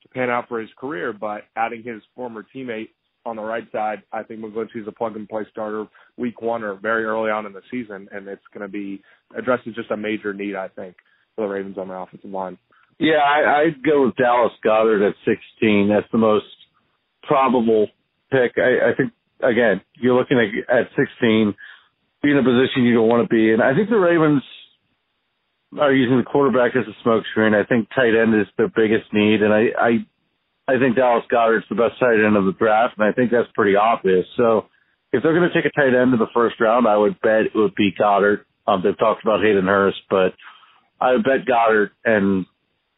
to 0.03 0.09
pan 0.09 0.31
out 0.31 0.49
for 0.49 0.61
his 0.61 0.71
career, 0.79 1.13
but 1.13 1.43
adding 1.57 1.83
his 1.83 2.03
former 2.15 2.45
teammate 2.55 2.91
on 3.27 3.37
the 3.37 3.43
right 3.43 3.67
side, 3.73 4.03
I 4.13 4.23
think 4.23 4.41
McGlinchey's 4.41 4.87
a 4.87 4.93
plug 4.93 5.17
and 5.17 5.29
play 5.29 5.47
starter 5.51 5.87
week 6.17 6.43
one 6.43 6.63
or 6.63 6.75
very 6.75 7.05
early 7.05 7.31
on 7.31 7.47
in 7.47 7.53
the 7.53 7.63
season, 7.71 8.09
and 8.13 8.29
it's 8.29 8.43
going 8.53 8.63
to 8.63 8.73
be 8.73 9.03
addresses 9.37 9.75
just 9.75 9.91
a 9.91 9.97
major 9.97 10.33
need, 10.35 10.55
I 10.55 10.69
think, 10.69 10.97
for 11.35 11.47
the 11.47 11.53
Ravens 11.53 11.79
on 11.79 11.89
the 11.89 11.95
offensive 11.95 12.31
line. 12.31 12.59
Yeah, 12.99 13.17
I, 13.17 13.63
I'd 13.63 13.83
go 13.83 14.07
with 14.07 14.17
Dallas 14.17 14.53
Goedert 14.65 15.07
at 15.07 15.15
16. 15.25 15.89
That's 15.89 16.11
the 16.13 16.19
most 16.19 16.47
probable 17.23 17.89
pick. 18.31 18.53
I, 18.57 18.91
I 18.91 18.95
think 18.97 19.13
again, 19.43 19.81
you're 19.97 20.17
looking 20.17 20.39
at 20.39 20.75
at 20.75 20.89
16, 20.97 21.55
be 22.23 22.31
in 22.31 22.39
a 22.39 22.43
position 22.43 22.85
you 22.85 22.95
don't 22.95 23.09
want 23.09 23.29
to 23.29 23.35
be 23.35 23.53
in. 23.53 23.61
I 23.61 23.75
think 23.75 23.91
the 23.91 23.97
Ravens 23.97 24.43
are 25.79 25.93
using 25.93 26.17
the 26.19 26.25
quarterback 26.25 26.73
as 26.77 26.85
a 26.87 27.09
smokescreen. 27.09 27.55
I 27.55 27.67
think 27.67 27.89
tight 27.95 28.15
end 28.15 28.35
is 28.35 28.47
their 28.57 28.69
biggest 28.69 29.13
need, 29.13 29.43
and 29.43 29.53
I 29.53 29.67
I 29.79 29.91
I 30.67 30.79
think 30.79 30.97
Dallas 30.97 31.25
Goedert's 31.31 31.67
the 31.69 31.75
best 31.75 31.99
tight 32.01 32.25
end 32.25 32.37
of 32.37 32.47
the 32.47 32.53
draft, 32.53 32.95
and 32.99 33.07
I 33.07 33.13
think 33.13 33.31
that's 33.31 33.51
pretty 33.55 33.77
obvious. 33.77 34.27
So 34.37 34.67
if 35.13 35.23
they're 35.23 35.35
going 35.35 35.49
to 35.49 35.55
take 35.55 35.71
a 35.71 35.75
tight 35.75 35.95
end 35.95 36.13
in 36.13 36.19
the 36.19 36.33
first 36.33 36.61
round, 36.61 36.87
I 36.89 36.97
would 36.97 37.21
bet 37.21 37.47
it 37.47 37.55
would 37.55 37.75
be 37.75 37.93
Goedert. 37.99 38.47
Um, 38.67 38.81
they've 38.83 38.99
talked 38.99 39.23
about 39.23 39.43
Hayden 39.43 39.67
Hurst, 39.67 40.01
but 40.09 40.33
I 41.01 41.13
would 41.13 41.25
bet 41.25 41.45
Goedert 41.47 41.91
and 42.05 42.47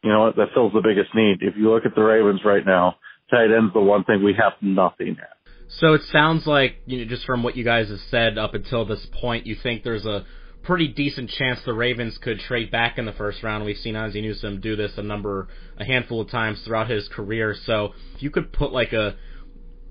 you 0.07 0.13
know 0.13 0.21
what? 0.21 0.37
That 0.37 0.47
fills 0.53 0.71
the 0.71 0.81
biggest 0.81 1.13
need. 1.13 1.39
If 1.41 1.57
you 1.57 1.69
look 1.69 1.85
at 1.85 1.93
the 1.93 2.01
Ravens 2.01 2.39
right 2.45 2.65
now, 2.65 2.95
tight 3.29 3.51
end's 3.51 3.73
the 3.73 3.81
one 3.81 4.05
thing 4.05 4.23
we 4.23 4.33
have 4.39 4.53
nothing 4.61 5.17
at. 5.19 5.37
So 5.69 5.93
it 5.93 6.01
sounds 6.13 6.47
like, 6.47 6.77
you 6.85 6.99
know, 6.99 7.05
just 7.05 7.25
from 7.25 7.43
what 7.43 7.57
you 7.57 7.65
guys 7.65 7.89
have 7.89 7.99
said 8.09 8.37
up 8.37 8.53
until 8.53 8.85
this 8.85 9.05
point, 9.19 9.45
you 9.45 9.55
think 9.61 9.83
there's 9.83 10.05
a 10.05 10.25
pretty 10.63 10.87
decent 10.87 11.29
chance 11.31 11.59
the 11.65 11.73
Ravens 11.73 12.17
could 12.19 12.39
trade 12.39 12.71
back 12.71 12.97
in 12.97 13.05
the 13.05 13.11
first 13.11 13.43
round. 13.43 13.65
We've 13.65 13.75
seen 13.75 13.97
Ozzie 13.97 14.21
Newsome 14.21 14.61
do 14.61 14.77
this 14.77 14.93
a 14.97 15.03
number, 15.03 15.49
a 15.77 15.83
handful 15.83 16.21
of 16.21 16.29
times 16.29 16.61
throughout 16.63 16.89
his 16.89 17.09
career. 17.09 17.53
So 17.65 17.93
if 18.15 18.23
you 18.23 18.31
could 18.31 18.53
put 18.53 18.71
like 18.71 18.93
a 18.93 19.17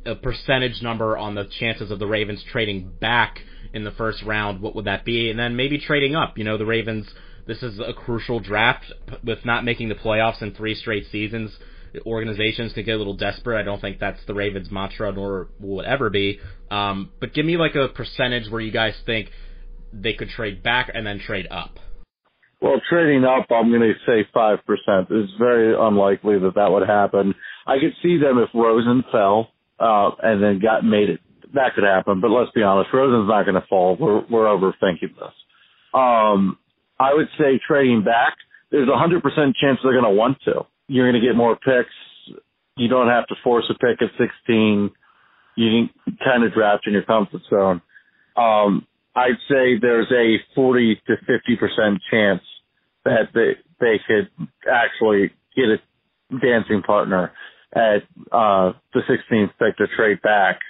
a 0.07 0.14
percentage 0.14 0.81
number 0.83 1.19
on 1.19 1.35
the 1.35 1.45
chances 1.59 1.91
of 1.91 1.99
the 1.99 2.07
Ravens 2.07 2.43
trading 2.50 2.93
back 3.00 3.41
in 3.75 3.85
the 3.85 3.91
first 3.91 4.23
round, 4.23 4.62
what 4.62 4.75
would 4.76 4.85
that 4.87 5.05
be? 5.05 5.31
And 5.31 5.38
then 5.38 5.57
maybe 5.57 5.79
trading 5.79 6.14
up. 6.14 6.38
You 6.38 6.45
know, 6.45 6.57
the 6.57 6.64
Ravens 6.64 7.07
this 7.47 7.62
is 7.62 7.79
a 7.79 7.93
crucial 7.93 8.41
draft 8.41 8.93
with 9.25 9.45
not 9.45 9.65
making 9.65 9.88
the 9.88 9.95
playoffs 9.95 10.43
in 10.43 10.55
three 10.55 10.75
straight 10.75 11.07
seasons. 11.11 11.57
Organizations 12.05 12.73
could 12.73 12.85
get 12.85 12.97
a 12.97 12.99
little 12.99 13.17
desperate. 13.17 13.59
I 13.59 13.62
don't 13.62 13.81
think 13.81 13.99
that's 13.99 14.25
the 14.26 14.35
Ravens' 14.35 14.71
mantra, 14.71 15.12
nor 15.12 15.49
will 15.61 15.81
it 15.81 15.87
ever 15.87 16.11
be. 16.11 16.41
Um, 16.71 17.11
but 17.21 17.33
give 17.33 17.47
me 17.47 17.57
like 17.57 17.75
a 17.75 17.88
percentage 17.88 18.50
where 18.50 18.61
you 18.61 18.73
guys 18.73 18.95
think 19.07 19.31
they 19.93 20.12
could 20.12 20.29
trade 20.29 20.62
back 20.62 20.91
and 20.93 21.07
then 21.07 21.21
trade 21.21 21.47
up. 21.50 21.79
Well, 22.61 22.81
trading 22.88 23.25
up, 23.25 23.47
I'm 23.50 23.71
going 23.71 23.83
to 23.83 23.93
say 24.07 24.26
5%. 24.35 24.59
It's 25.11 25.33
very 25.38 25.75
unlikely 25.79 26.38
that 26.38 26.55
that 26.55 26.71
would 26.71 26.87
happen. 26.88 27.35
I 27.67 27.79
could 27.79 27.93
see 28.03 28.19
them 28.19 28.38
if 28.38 28.49
Rosen 28.55 29.05
fell, 29.12 29.50
uh, 29.79 30.11
and 30.23 30.43
then 30.43 30.59
got 30.61 30.85
made 30.85 31.11
it. 31.11 31.21
That 31.55 31.75
could 31.75 31.85
happen, 31.85 32.21
but 32.21 32.31
let's 32.31 32.50
be 32.53 32.62
honest, 32.62 32.93
Rosen's 32.93 33.29
not 33.29 33.45
going 33.45 33.61
to 33.61 33.67
fall. 33.69 33.97
We're, 33.99 34.25
we're 34.29 34.47
overthinking 34.47 35.15
this. 35.15 35.35
Um, 35.95 36.59
I 36.99 37.15
would 37.15 37.29
say 37.38 37.61
trading 37.67 38.05
back, 38.05 38.35
there's 38.71 38.88
a 38.88 38.93
100% 38.93 39.23
chance 39.61 39.79
they're 39.83 39.93
going 39.93 40.05
to 40.05 40.11
want 40.11 40.38
to. 40.45 40.67
You're 40.88 41.11
going 41.11 41.21
to 41.21 41.26
get 41.26 41.37
more 41.37 41.57
picks. 41.57 41.91
You 42.76 42.88
don't 42.88 43.09
have 43.09 43.26
to 43.29 43.35
force 43.43 43.65
a 43.71 43.75
pick 43.75 44.03
at 44.03 44.11
16. 44.19 44.91
You 45.57 45.88
can 46.05 46.17
kind 46.25 46.45
of 46.45 46.53
draft 46.53 46.87
in 46.87 46.93
your 46.93 47.03
comfort 47.03 47.43
zone. 47.49 47.81
Um, 48.37 48.87
I'd 49.15 49.41
say 49.49 49.79
there's 49.81 50.11
a 50.12 50.37
40 50.55 51.00
to 51.07 51.17
50% 51.17 51.99
chance 52.11 52.43
that 53.05 53.29
they, 53.35 53.53
they 53.81 54.00
could 54.07 54.29
actually 54.71 55.31
get 55.57 55.65
a 55.67 55.79
dancing 56.38 56.83
partner 56.83 57.33
at 57.75 58.03
uh, 58.33 58.73
the 58.93 59.00
16th 59.09 59.50
pick 59.59 59.76
to 59.79 59.87
trade 59.97 60.21
back. 60.23 60.61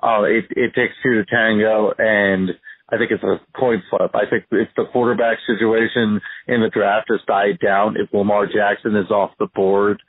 Uh, 0.00 0.22
it, 0.22 0.44
it 0.50 0.74
takes 0.74 0.94
two 1.02 1.14
to 1.14 1.24
tango, 1.24 1.92
and 1.98 2.50
I 2.90 2.96
think 2.96 3.10
it's 3.10 3.22
a 3.22 3.40
coin 3.58 3.82
flip. 3.90 4.12
I 4.14 4.28
think 4.30 4.44
if 4.50 4.68
the 4.76 4.86
quarterback 4.92 5.38
situation 5.46 6.20
in 6.46 6.62
the 6.62 6.70
draft 6.72 7.08
has 7.10 7.20
died 7.26 7.58
down, 7.62 7.96
if 7.98 8.12
Lamar 8.12 8.46
Jackson 8.46 8.96
is 8.96 9.10
off 9.10 9.32
the 9.38 9.48
board, 9.54 10.00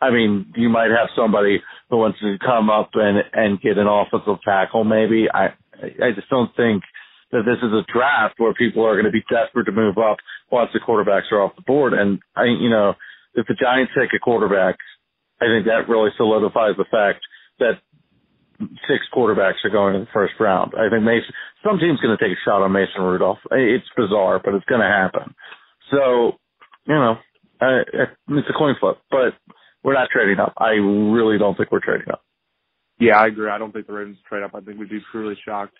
I 0.00 0.10
mean, 0.10 0.52
you 0.54 0.68
might 0.68 0.90
have 0.90 1.08
somebody 1.16 1.62
who 1.88 1.96
wants 1.96 2.20
to 2.20 2.36
come 2.44 2.68
up 2.68 2.90
and 2.94 3.18
and 3.32 3.60
get 3.60 3.78
an 3.78 3.86
offensive 3.86 4.42
tackle. 4.44 4.84
Maybe 4.84 5.26
I 5.32 5.54
I 5.80 6.12
just 6.14 6.28
don't 6.28 6.54
think 6.56 6.82
that 7.32 7.42
this 7.44 7.58
is 7.58 7.72
a 7.72 7.84
draft 7.92 8.34
where 8.38 8.54
people 8.54 8.84
are 8.84 8.94
going 8.94 9.06
to 9.06 9.10
be 9.10 9.24
desperate 9.28 9.64
to 9.64 9.72
move 9.72 9.98
up 9.98 10.18
once 10.50 10.70
the 10.72 10.80
quarterbacks 10.80 11.32
are 11.32 11.42
off 11.42 11.56
the 11.56 11.62
board. 11.62 11.92
And 11.92 12.20
I, 12.36 12.44
you 12.44 12.70
know, 12.70 12.94
if 13.34 13.46
the 13.46 13.54
Giants 13.54 13.92
take 13.98 14.10
a 14.14 14.20
quarterback, 14.20 14.76
I 15.40 15.46
think 15.46 15.66
that 15.66 15.88
really 15.88 16.10
solidifies 16.16 16.76
the 16.76 16.86
fact 16.90 17.20
that 17.58 17.80
six 18.88 19.04
quarterbacks 19.14 19.64
are 19.64 19.70
going 19.70 19.94
in 19.94 20.02
the 20.02 20.14
first 20.14 20.34
round. 20.40 20.72
I 20.76 20.88
think 20.90 21.04
Mason, 21.04 21.32
some 21.64 21.78
team's 21.78 22.00
going 22.00 22.16
to 22.16 22.22
take 22.22 22.36
a 22.36 22.40
shot 22.44 22.62
on 22.62 22.72
Mason 22.72 23.02
Rudolph. 23.02 23.38
It's 23.50 23.86
bizarre, 23.96 24.40
but 24.42 24.54
it's 24.54 24.64
going 24.66 24.80
to 24.80 24.86
happen. 24.88 25.34
So, 25.90 26.38
you 26.86 26.94
know, 26.94 27.16
Uh, 27.58 27.80
it's 28.28 28.48
a 28.50 28.52
coin 28.52 28.74
flip, 28.78 28.98
but 29.10 29.32
we're 29.82 29.94
not 29.94 30.10
trading 30.12 30.38
up. 30.38 30.52
I 30.58 30.72
really 30.72 31.38
don't 31.38 31.56
think 31.56 31.72
we're 31.72 31.80
trading 31.80 32.10
up. 32.12 32.22
Yeah, 32.98 33.16
I 33.18 33.28
agree. 33.28 33.48
I 33.48 33.56
don't 33.56 33.72
think 33.72 33.86
the 33.86 33.94
Ravens 33.94 34.18
trade 34.28 34.42
up. 34.42 34.54
I 34.54 34.60
think 34.60 34.78
we'd 34.78 34.90
be 34.90 35.00
truly 35.10 35.36
shocked 35.42 35.76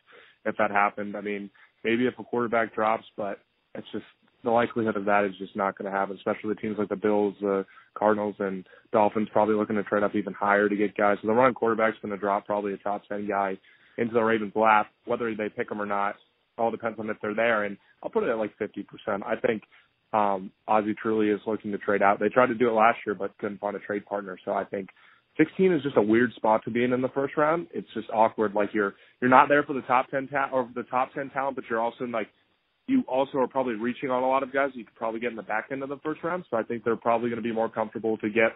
if 0.47 0.57
that 0.57 0.71
happened. 0.71 1.17
I 1.17 1.21
mean, 1.21 1.51
maybe 1.85 2.07
if 2.07 2.19
a 2.19 2.25
quarterback 2.25 2.75
drops, 2.75 3.05
but 3.15 3.41
it's 3.75 3.87
just 3.93 4.07
the 4.47 4.51
likelihood 4.51 4.97
of 4.97 5.05
that 5.05 5.25
is 5.25 5.37
just 5.39 5.55
not 5.55 5.77
going 5.77 5.91
to 5.91 5.97
happen, 5.97 6.17
especially 6.17 6.55
teams 6.55 6.79
like 6.79 6.89
the 6.89 6.97
Bills, 6.97 7.35
the 7.41 7.67
Cardinals, 7.95 8.37
and 8.39 8.65
Dolphins 8.93 9.29
probably 9.33 9.55
looking 9.55 9.77
to 9.77 9.83
trade 9.83 10.03
up 10.03 10.15
even 10.15 10.33
higher 10.33 10.69
to 10.69 10.77
get 10.77 10.97
guys. 10.97 11.19
So 11.21 11.27
the 11.27 11.35
run 11.35 11.53
quarterback's 11.53 11.99
going 12.01 12.13
to 12.13 12.19
drop 12.19 12.47
probably 12.47 12.73
a 12.73 12.79
top 12.79 13.03
10 13.09 13.29
guy 13.29 13.59
into 13.99 14.15
the 14.15 14.23
Ravens' 14.23 14.53
lap, 14.55 14.87
whether 15.05 15.35
they 15.35 15.49
pick 15.49 15.71
him 15.71 15.83
or 15.83 15.87
not. 15.87 16.17
All 16.57 16.71
depends 16.71 16.99
on 16.99 17.11
if 17.11 17.19
they're 17.21 17.35
there. 17.35 17.65
And 17.65 17.77
I'll 18.03 18.11
put 18.11 18.23
it 18.23 18.31
at 18.31 18.39
like 18.39 18.57
50%. 18.59 18.87
I 19.27 19.37
think 19.37 19.63
um, 20.13 20.51
Ozzie 20.67 20.95
truly 21.01 21.29
is 21.29 21.41
looking 21.47 21.73
to 21.73 21.79
trade 21.79 22.03
out. 22.03 22.21
They 22.21 22.29
tried 22.29 22.47
to 22.47 22.55
do 22.55 22.69
it 22.69 22.73
last 22.73 22.99
year, 23.05 23.15
but 23.15 23.37
couldn't 23.39 23.61
find 23.61 23.77
a 23.77 23.81
trade 23.81 24.07
partner. 24.07 24.39
So 24.45 24.53
I 24.53 24.65
think 24.65 24.89
16 25.37 25.73
is 25.73 25.83
just 25.83 25.97
a 25.97 26.03
weird 26.03 26.33
spot 26.35 26.63
to 26.65 26.71
be 26.71 26.85
in 26.85 26.93
in 26.93 27.03
the 27.03 27.09
first 27.09 27.37
round. 27.37 27.67
It's 27.75 27.89
just 27.95 28.09
awkward. 28.11 28.55
Like 28.55 28.71
you're 28.73 28.95
you're 29.21 29.31
not 29.31 29.49
there 29.49 29.63
for 29.65 29.75
the 29.75 29.83
top 29.83 30.09
10 30.11 30.29
ta- 30.29 30.51
or 30.53 30.69
the 30.75 30.85
top 30.85 31.13
10 31.15 31.31
talent, 31.31 31.57
but 31.57 31.65
you're 31.69 31.81
also 31.81 32.05
in 32.05 32.13
like 32.13 32.29
you 32.87 33.03
also 33.09 33.39
are 33.39 33.49
probably 33.49 33.75
reaching 33.75 34.11
on 34.11 34.23
a 34.23 34.29
lot 34.29 34.43
of 34.43 34.53
guys 34.53 34.71
you 34.75 34.85
could 34.85 34.95
probably 34.95 35.21
get 35.21 35.31
in 35.31 35.37
the 35.37 35.43
back 35.43 35.69
end 35.73 35.83
of 35.83 35.89
the 35.89 35.99
first 36.05 36.23
round. 36.23 36.45
So 36.51 36.57
I 36.57 36.63
think 36.63 36.85
they're 36.85 36.97
probably 36.97 37.29
going 37.29 37.43
to 37.43 37.49
be 37.49 37.53
more 37.53 37.69
comfortable 37.69 38.17
to 38.19 38.29
get 38.29 38.53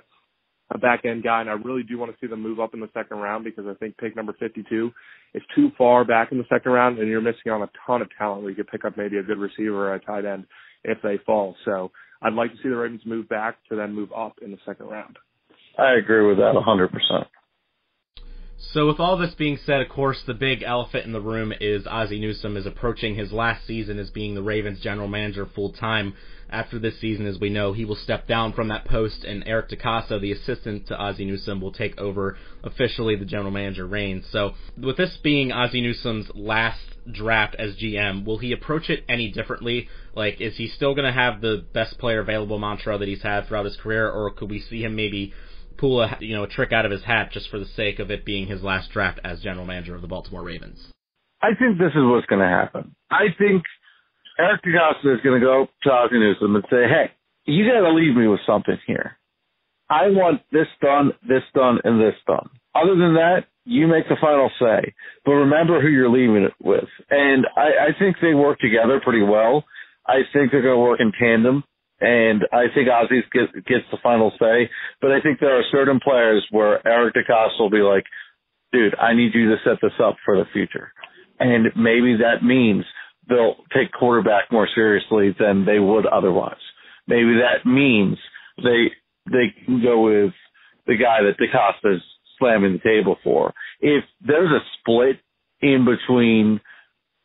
a 0.72 0.78
back 0.78 1.04
end 1.04 1.24
guy. 1.24 1.40
And 1.40 1.50
I 1.50 1.54
really 1.54 1.82
do 1.82 1.98
want 1.98 2.12
to 2.12 2.18
see 2.20 2.28
them 2.28 2.40
move 2.40 2.60
up 2.60 2.74
in 2.74 2.80
the 2.80 2.88
second 2.94 3.18
round 3.18 3.44
because 3.44 3.64
I 3.68 3.74
think 3.74 3.96
pick 3.98 4.14
number 4.14 4.34
52 4.38 4.90
is 5.34 5.42
too 5.54 5.70
far 5.76 6.04
back 6.04 6.30
in 6.30 6.38
the 6.38 6.44
second 6.48 6.70
round 6.72 6.98
and 6.98 7.08
you're 7.08 7.20
missing 7.20 7.50
on 7.50 7.62
a 7.62 7.70
ton 7.86 8.02
of 8.02 8.08
talent 8.16 8.42
where 8.42 8.50
you 8.50 8.56
could 8.56 8.68
pick 8.68 8.84
up 8.84 8.96
maybe 8.96 9.18
a 9.18 9.22
good 9.22 9.38
receiver 9.38 9.90
or 9.90 9.94
a 9.94 10.00
tight 10.00 10.24
end 10.24 10.46
if 10.84 10.98
they 11.02 11.18
fall. 11.26 11.56
So 11.64 11.90
I'd 12.22 12.34
like 12.34 12.52
to 12.52 12.56
see 12.62 12.68
the 12.68 12.76
Ravens 12.76 13.02
move 13.04 13.28
back 13.28 13.56
to 13.68 13.76
then 13.76 13.94
move 13.94 14.10
up 14.16 14.36
in 14.42 14.52
the 14.52 14.58
second 14.64 14.86
round. 14.86 15.16
I 15.78 15.94
agree 15.94 16.26
with 16.26 16.36
that 16.38 16.54
100%. 16.54 17.24
So 18.62 18.86
with 18.86 19.00
all 19.00 19.16
this 19.16 19.34
being 19.34 19.58
said, 19.64 19.80
of 19.80 19.88
course, 19.88 20.22
the 20.26 20.34
big 20.34 20.62
elephant 20.62 21.06
in 21.06 21.12
the 21.12 21.20
room 21.20 21.52
is 21.60 21.86
Ozzie 21.86 22.20
Newsome 22.20 22.58
is 22.58 22.66
approaching 22.66 23.14
his 23.14 23.32
last 23.32 23.66
season 23.66 23.98
as 23.98 24.10
being 24.10 24.34
the 24.34 24.42
Ravens 24.42 24.80
general 24.80 25.08
manager 25.08 25.46
full 25.46 25.72
time. 25.72 26.14
After 26.50 26.78
this 26.78 27.00
season, 27.00 27.26
as 27.26 27.38
we 27.38 27.48
know, 27.48 27.72
he 27.72 27.84
will 27.84 27.96
step 27.96 28.26
down 28.26 28.52
from 28.52 28.68
that 28.68 28.84
post, 28.84 29.24
and 29.24 29.44
Eric 29.46 29.70
DeCosta, 29.70 30.20
the 30.20 30.32
assistant 30.32 30.88
to 30.88 30.96
Ozzie 30.96 31.24
Newsome, 31.24 31.60
will 31.60 31.72
take 31.72 31.98
over 31.98 32.36
officially 32.62 33.16
the 33.16 33.24
general 33.24 33.52
manager 33.52 33.86
reign. 33.86 34.24
So, 34.30 34.54
with 34.76 34.96
this 34.96 35.16
being 35.22 35.52
Ozzie 35.52 35.80
Newsome's 35.80 36.28
last 36.34 36.80
draft 37.10 37.54
as 37.54 37.76
GM, 37.76 38.24
will 38.24 38.38
he 38.38 38.52
approach 38.52 38.90
it 38.90 39.04
any 39.08 39.30
differently? 39.30 39.88
Like, 40.14 40.40
is 40.40 40.56
he 40.56 40.66
still 40.66 40.94
going 40.94 41.06
to 41.06 41.18
have 41.18 41.40
the 41.40 41.64
best 41.72 41.98
player 41.98 42.18
available 42.18 42.58
mantra 42.58 42.98
that 42.98 43.08
he's 43.08 43.22
had 43.22 43.46
throughout 43.46 43.64
his 43.64 43.76
career, 43.76 44.10
or 44.10 44.32
could 44.32 44.50
we 44.50 44.60
see 44.60 44.82
him 44.82 44.96
maybe 44.96 45.32
pull 45.80 46.02
a 46.02 46.16
you 46.20 46.36
know 46.36 46.44
a 46.44 46.48
trick 46.48 46.72
out 46.72 46.84
of 46.84 46.92
his 46.92 47.02
hat 47.02 47.32
just 47.32 47.48
for 47.50 47.58
the 47.58 47.66
sake 47.66 47.98
of 47.98 48.10
it 48.10 48.24
being 48.24 48.46
his 48.46 48.62
last 48.62 48.90
draft 48.92 49.18
as 49.24 49.40
general 49.40 49.66
manager 49.66 49.94
of 49.94 50.02
the 50.02 50.08
Baltimore 50.08 50.44
Ravens? 50.44 50.78
I 51.42 51.48
think 51.58 51.78
this 51.78 51.92
is 51.96 52.04
what's 52.04 52.26
going 52.26 52.42
to 52.42 52.46
happen. 52.46 52.94
I 53.10 53.28
think 53.38 53.62
Eric 54.38 54.62
DeCosta 54.62 55.14
is 55.14 55.20
going 55.24 55.40
to 55.40 55.44
go 55.44 55.66
talk 55.82 56.10
to 56.10 56.16
Ozzie 56.16 56.18
Newsome 56.18 56.54
and 56.54 56.64
say, 56.70 56.84
"Hey, 56.86 57.10
you 57.46 57.64
got 57.66 57.80
to 57.80 57.92
leave 57.92 58.14
me 58.14 58.28
with 58.28 58.40
something 58.46 58.76
here. 58.86 59.16
I 59.88 60.08
want 60.08 60.42
this 60.52 60.68
done, 60.80 61.12
this 61.26 61.42
done, 61.54 61.78
and 61.82 62.00
this 62.00 62.14
done. 62.26 62.48
Other 62.74 62.94
than 62.94 63.14
that, 63.14 63.46
you 63.64 63.88
make 63.88 64.08
the 64.08 64.16
final 64.20 64.50
say. 64.60 64.94
But 65.24 65.32
remember 65.32 65.80
who 65.80 65.88
you're 65.88 66.10
leaving 66.10 66.44
it 66.44 66.54
with." 66.62 66.88
And 67.08 67.46
I, 67.56 67.88
I 67.88 67.98
think 67.98 68.16
they 68.20 68.34
work 68.34 68.60
together 68.60 69.00
pretty 69.02 69.22
well. 69.22 69.64
I 70.06 70.20
think 70.32 70.52
they're 70.52 70.62
going 70.62 70.74
to 70.74 70.78
work 70.78 71.00
in 71.00 71.12
tandem 71.18 71.64
and 72.00 72.46
I 72.52 72.64
think 72.74 72.88
Ozzie 72.88 73.22
gets, 73.32 73.52
gets 73.66 73.84
the 73.90 73.98
final 74.02 74.32
say. 74.38 74.70
But 75.00 75.12
I 75.12 75.20
think 75.20 75.38
there 75.38 75.58
are 75.58 75.64
certain 75.70 76.00
players 76.02 76.46
where 76.50 76.86
Eric 76.86 77.14
DeCosta 77.14 77.60
will 77.60 77.70
be 77.70 77.82
like, 77.82 78.04
dude, 78.72 78.94
I 78.98 79.14
need 79.14 79.34
you 79.34 79.50
to 79.50 79.56
set 79.64 79.78
this 79.82 79.92
up 80.02 80.16
for 80.24 80.36
the 80.36 80.44
future. 80.52 80.92
And 81.38 81.66
maybe 81.76 82.16
that 82.18 82.44
means 82.44 82.84
they'll 83.28 83.56
take 83.74 83.92
quarterback 83.92 84.50
more 84.50 84.68
seriously 84.74 85.34
than 85.38 85.64
they 85.64 85.78
would 85.78 86.06
otherwise. 86.06 86.60
Maybe 87.06 87.38
that 87.40 87.68
means 87.68 88.16
they 88.56 88.90
they 89.26 89.54
can 89.64 89.82
go 89.82 90.02
with 90.02 90.32
the 90.86 90.96
guy 90.96 91.18
that 91.22 91.38
DeCosta 91.38 91.96
is 91.96 92.02
slamming 92.38 92.72
the 92.72 92.78
table 92.78 93.16
for. 93.22 93.52
If 93.80 94.04
there's 94.26 94.50
a 94.50 94.64
split 94.78 95.16
in 95.60 95.84
between 95.84 96.60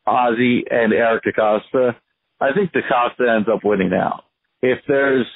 Ozzie 0.06 0.64
and 0.70 0.92
Eric 0.92 1.24
DeCosta, 1.24 1.96
I 2.40 2.52
think 2.52 2.72
DeCosta 2.72 3.36
ends 3.36 3.48
up 3.52 3.60
winning 3.64 3.92
out 3.92 4.25
if 4.62 4.78
there's 4.88 5.26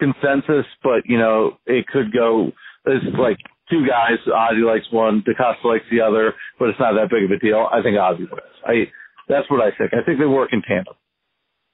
consensus, 0.00 0.66
but 0.82 1.02
you 1.04 1.18
know, 1.18 1.58
it 1.66 1.86
could 1.86 2.12
go. 2.12 2.50
There's 2.84 3.02
like 3.18 3.38
two 3.70 3.86
guys. 3.86 4.18
Ozzie 4.26 4.62
likes 4.62 4.86
one, 4.90 5.22
DeCosta 5.22 5.64
likes 5.64 5.84
the 5.90 6.00
other, 6.00 6.34
but 6.58 6.68
it's 6.68 6.80
not 6.80 6.94
that 6.94 7.10
big 7.10 7.24
of 7.24 7.30
a 7.30 7.38
deal. 7.38 7.68
I 7.72 7.82
think 7.82 7.98
Ozzie 7.98 8.28
wins. 8.30 8.58
I 8.66 8.90
that's 9.28 9.48
what 9.50 9.60
I 9.60 9.70
think. 9.76 9.92
I 9.94 10.04
think 10.04 10.18
they 10.18 10.26
work 10.26 10.50
in 10.52 10.62
tandem. 10.62 10.94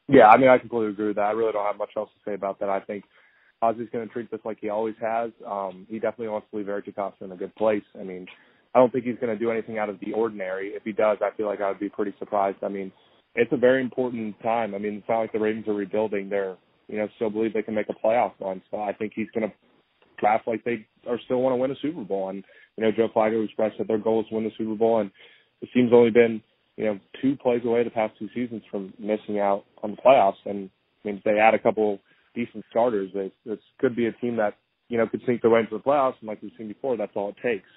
Yeah, 0.08 0.28
I 0.28 0.38
mean, 0.38 0.48
I 0.48 0.58
completely 0.58 0.92
agree 0.92 1.08
with 1.08 1.16
that. 1.16 1.22
I 1.22 1.32
really 1.32 1.52
don't 1.52 1.66
have 1.66 1.76
much 1.76 1.90
else 1.96 2.08
to 2.14 2.30
say 2.30 2.34
about 2.34 2.60
that. 2.60 2.70
I 2.70 2.80
think 2.80 3.04
Ozzie's 3.60 3.88
going 3.92 4.06
to 4.06 4.12
treat 4.12 4.30
this 4.30 4.40
like 4.44 4.58
he 4.60 4.70
always 4.70 4.94
has. 5.02 5.30
Um, 5.46 5.86
he 5.90 5.98
definitely 5.98 6.28
wants 6.28 6.46
to 6.50 6.56
leave 6.56 6.68
Eric 6.68 6.86
DeCosta 6.86 7.22
in 7.22 7.32
a 7.32 7.36
good 7.36 7.54
place. 7.56 7.82
I 7.98 8.04
mean, 8.04 8.26
I 8.74 8.78
don't 8.78 8.92
think 8.92 9.04
he's 9.04 9.18
going 9.20 9.36
to 9.36 9.38
do 9.38 9.50
anything 9.50 9.78
out 9.78 9.90
of 9.90 9.98
the 10.00 10.12
ordinary. 10.12 10.68
If 10.68 10.84
he 10.84 10.92
does, 10.92 11.18
I 11.20 11.36
feel 11.36 11.46
like 11.46 11.60
I 11.60 11.68
would 11.68 11.80
be 11.80 11.88
pretty 11.88 12.14
surprised. 12.18 12.58
I 12.62 12.68
mean, 12.68 12.90
it's 13.34 13.52
a 13.52 13.56
very 13.56 13.82
important 13.82 14.40
time. 14.42 14.74
I 14.74 14.78
mean, 14.78 14.94
it's 14.94 15.08
not 15.08 15.20
like 15.20 15.32
the 15.32 15.38
Ravens 15.38 15.68
are 15.68 15.74
rebuilding. 15.74 16.28
They're 16.28 16.56
you 16.88 16.98
know, 16.98 17.08
still 17.16 17.30
believe 17.30 17.52
they 17.52 17.62
can 17.62 17.74
make 17.74 17.88
a 17.88 18.06
playoff 18.06 18.32
run. 18.40 18.62
So 18.70 18.80
I 18.80 18.92
think 18.92 19.12
he's 19.14 19.28
going 19.34 19.48
to 19.48 19.54
draft 20.18 20.48
like 20.48 20.64
they 20.64 20.86
are 21.06 21.18
still 21.24 21.40
want 21.40 21.52
to 21.52 21.56
win 21.56 21.70
a 21.70 21.74
Super 21.80 22.02
Bowl. 22.02 22.28
And 22.30 22.44
you 22.76 22.84
know, 22.84 22.90
Joe 22.90 23.08
Flacco 23.14 23.44
expressed 23.44 23.78
that 23.78 23.88
their 23.88 23.98
goal 23.98 24.20
is 24.20 24.26
to 24.28 24.34
win 24.34 24.44
the 24.44 24.50
Super 24.56 24.74
Bowl, 24.74 25.00
and 25.00 25.10
the 25.60 25.66
team's 25.68 25.92
only 25.92 26.10
been 26.10 26.42
you 26.76 26.84
know 26.84 26.98
two 27.20 27.36
plays 27.36 27.62
away 27.64 27.84
the 27.84 27.90
past 27.90 28.14
two 28.18 28.28
seasons 28.34 28.62
from 28.70 28.92
missing 28.98 29.38
out 29.38 29.64
on 29.82 29.92
the 29.92 29.96
playoffs. 29.96 30.40
And 30.44 30.70
I 31.04 31.08
mean, 31.08 31.18
if 31.18 31.24
they 31.24 31.38
add 31.38 31.54
a 31.54 31.58
couple 31.58 32.00
decent 32.34 32.64
starters, 32.70 33.10
they, 33.14 33.32
this 33.44 33.58
could 33.80 33.96
be 33.96 34.06
a 34.06 34.12
team 34.12 34.36
that 34.36 34.54
you 34.88 34.98
know 34.98 35.06
could 35.06 35.22
sink 35.26 35.42
their 35.42 35.50
way 35.50 35.60
into 35.60 35.76
the 35.76 35.82
playoffs. 35.82 36.14
And 36.20 36.28
like 36.28 36.42
we've 36.42 36.52
seen 36.56 36.68
before, 36.68 36.96
that's 36.96 37.12
all 37.14 37.30
it 37.30 37.36
takes. 37.42 37.68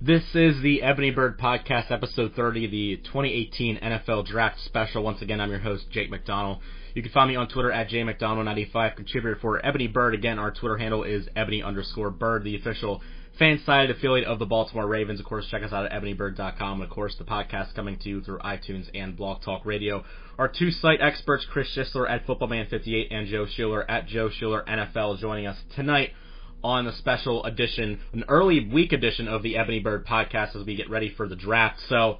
This 0.00 0.22
is 0.32 0.62
the 0.62 0.80
Ebony 0.82 1.10
Bird 1.10 1.40
Podcast, 1.40 1.90
episode 1.90 2.34
30, 2.36 2.68
the 2.68 2.96
2018 2.98 3.78
NFL 3.78 4.26
Draft 4.26 4.60
Special. 4.60 5.02
Once 5.02 5.20
again, 5.22 5.40
I'm 5.40 5.50
your 5.50 5.58
host, 5.58 5.90
Jake 5.90 6.08
McDonald. 6.08 6.60
You 6.94 7.02
can 7.02 7.10
find 7.10 7.28
me 7.28 7.34
on 7.34 7.48
Twitter 7.48 7.72
at 7.72 7.88
jmcdonald95, 7.88 8.94
contributor 8.94 9.36
for 9.40 9.64
Ebony 9.66 9.88
Bird. 9.88 10.14
Again, 10.14 10.38
our 10.38 10.52
Twitter 10.52 10.78
handle 10.78 11.02
is 11.02 11.26
ebony 11.34 11.64
underscore 11.64 12.10
bird, 12.10 12.44
the 12.44 12.54
official 12.54 13.02
fan-sided 13.40 13.96
affiliate 13.96 14.28
of 14.28 14.38
the 14.38 14.46
Baltimore 14.46 14.86
Ravens. 14.86 15.18
Of 15.18 15.26
course, 15.26 15.48
check 15.50 15.64
us 15.64 15.72
out 15.72 15.86
at 15.86 16.00
ebonybird.com. 16.00 16.80
And 16.80 16.82
of 16.84 16.90
course, 16.90 17.16
the 17.18 17.24
podcast 17.24 17.74
coming 17.74 17.98
to 17.98 18.08
you 18.08 18.20
through 18.20 18.38
iTunes 18.38 18.88
and 18.94 19.16
Blog 19.16 19.42
Talk 19.42 19.66
Radio. 19.66 20.04
Our 20.38 20.46
two 20.46 20.70
site 20.70 21.00
experts, 21.00 21.44
Chris 21.50 21.76
Schisler 21.76 22.08
at 22.08 22.24
Footballman58 22.24 23.08
and 23.10 23.26
Joe 23.26 23.46
Schuler 23.46 23.90
at 23.90 24.06
Joe 24.06 24.30
Schuler 24.30 24.64
NFL, 24.68 25.18
joining 25.18 25.48
us 25.48 25.58
tonight 25.74 26.12
on 26.62 26.86
a 26.86 26.96
special 26.96 27.44
edition, 27.44 28.00
an 28.12 28.24
early 28.28 28.68
week 28.68 28.92
edition 28.92 29.28
of 29.28 29.42
the 29.42 29.56
Ebony 29.56 29.80
Bird 29.80 30.06
podcast 30.06 30.56
as 30.56 30.66
we 30.66 30.74
get 30.74 30.90
ready 30.90 31.12
for 31.16 31.28
the 31.28 31.36
draft. 31.36 31.78
So, 31.88 32.18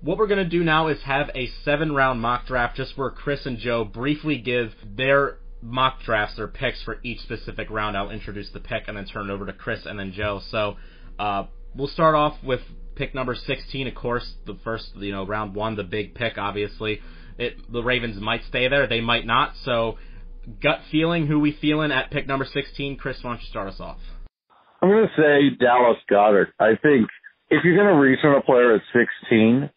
what 0.00 0.16
we're 0.16 0.28
going 0.28 0.42
to 0.42 0.48
do 0.48 0.64
now 0.64 0.88
is 0.88 1.02
have 1.02 1.30
a 1.34 1.50
seven 1.64 1.92
round 1.92 2.20
mock 2.20 2.46
draft 2.46 2.76
just 2.76 2.96
where 2.96 3.10
Chris 3.10 3.44
and 3.44 3.58
Joe 3.58 3.84
briefly 3.84 4.38
give 4.38 4.72
their 4.84 5.38
mock 5.62 6.02
drafts, 6.02 6.36
their 6.36 6.48
picks 6.48 6.82
for 6.82 6.98
each 7.02 7.20
specific 7.20 7.68
round. 7.70 7.96
I'll 7.96 8.10
introduce 8.10 8.50
the 8.50 8.60
pick 8.60 8.84
and 8.88 8.96
then 8.96 9.06
turn 9.06 9.28
it 9.28 9.32
over 9.32 9.44
to 9.44 9.52
Chris 9.52 9.80
and 9.84 9.98
then 9.98 10.12
Joe. 10.12 10.40
So, 10.50 10.76
uh, 11.18 11.46
we'll 11.74 11.88
start 11.88 12.14
off 12.14 12.36
with 12.42 12.60
pick 12.94 13.14
number 13.14 13.34
16, 13.34 13.86
of 13.86 13.94
course, 13.94 14.34
the 14.46 14.56
first, 14.64 14.90
you 14.96 15.12
know, 15.12 15.26
round 15.26 15.54
one, 15.54 15.76
the 15.76 15.84
big 15.84 16.14
pick, 16.14 16.38
obviously. 16.38 17.00
It, 17.38 17.72
the 17.72 17.82
Ravens 17.82 18.20
might 18.20 18.42
stay 18.44 18.68
there, 18.68 18.86
they 18.86 19.00
might 19.00 19.26
not. 19.26 19.54
So, 19.64 19.96
gut 20.62 20.80
feeling, 20.90 21.26
who 21.26 21.40
we 21.40 21.56
feeling 21.60 21.92
at 21.92 22.10
pick 22.10 22.26
number 22.26 22.44
16? 22.44 22.96
Chris, 22.96 23.18
why 23.22 23.32
don't 23.32 23.40
you 23.40 23.48
start 23.48 23.68
us 23.68 23.80
off? 23.80 23.98
I'm 24.82 24.88
going 24.88 25.06
to 25.06 25.20
say 25.20 25.56
Dallas 25.58 25.98
Goedert. 26.10 26.48
I 26.58 26.70
think 26.82 27.08
if 27.50 27.64
you're 27.64 27.76
going 27.76 27.88
to 27.88 28.28
on 28.28 28.36
a 28.36 28.42
player 28.42 28.74
at 28.74 28.82
16, 28.92 29.68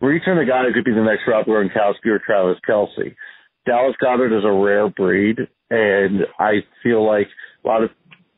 reach 0.00 0.22
on 0.26 0.38
a 0.38 0.44
guy 0.44 0.64
who 0.64 0.72
could 0.74 0.84
be 0.84 0.92
the 0.92 1.02
next 1.02 1.22
Rob 1.26 1.46
Gronkowski 1.46 2.06
or 2.06 2.18
Travis 2.18 2.60
Kelce. 2.68 3.14
Dallas 3.64 3.96
Goedert 4.02 4.36
is 4.36 4.44
a 4.44 4.52
rare 4.52 4.90
breed, 4.90 5.38
and 5.70 6.22
I 6.38 6.64
feel 6.82 7.06
like 7.06 7.28
a 7.64 7.68
lot 7.68 7.84
of 7.84 7.90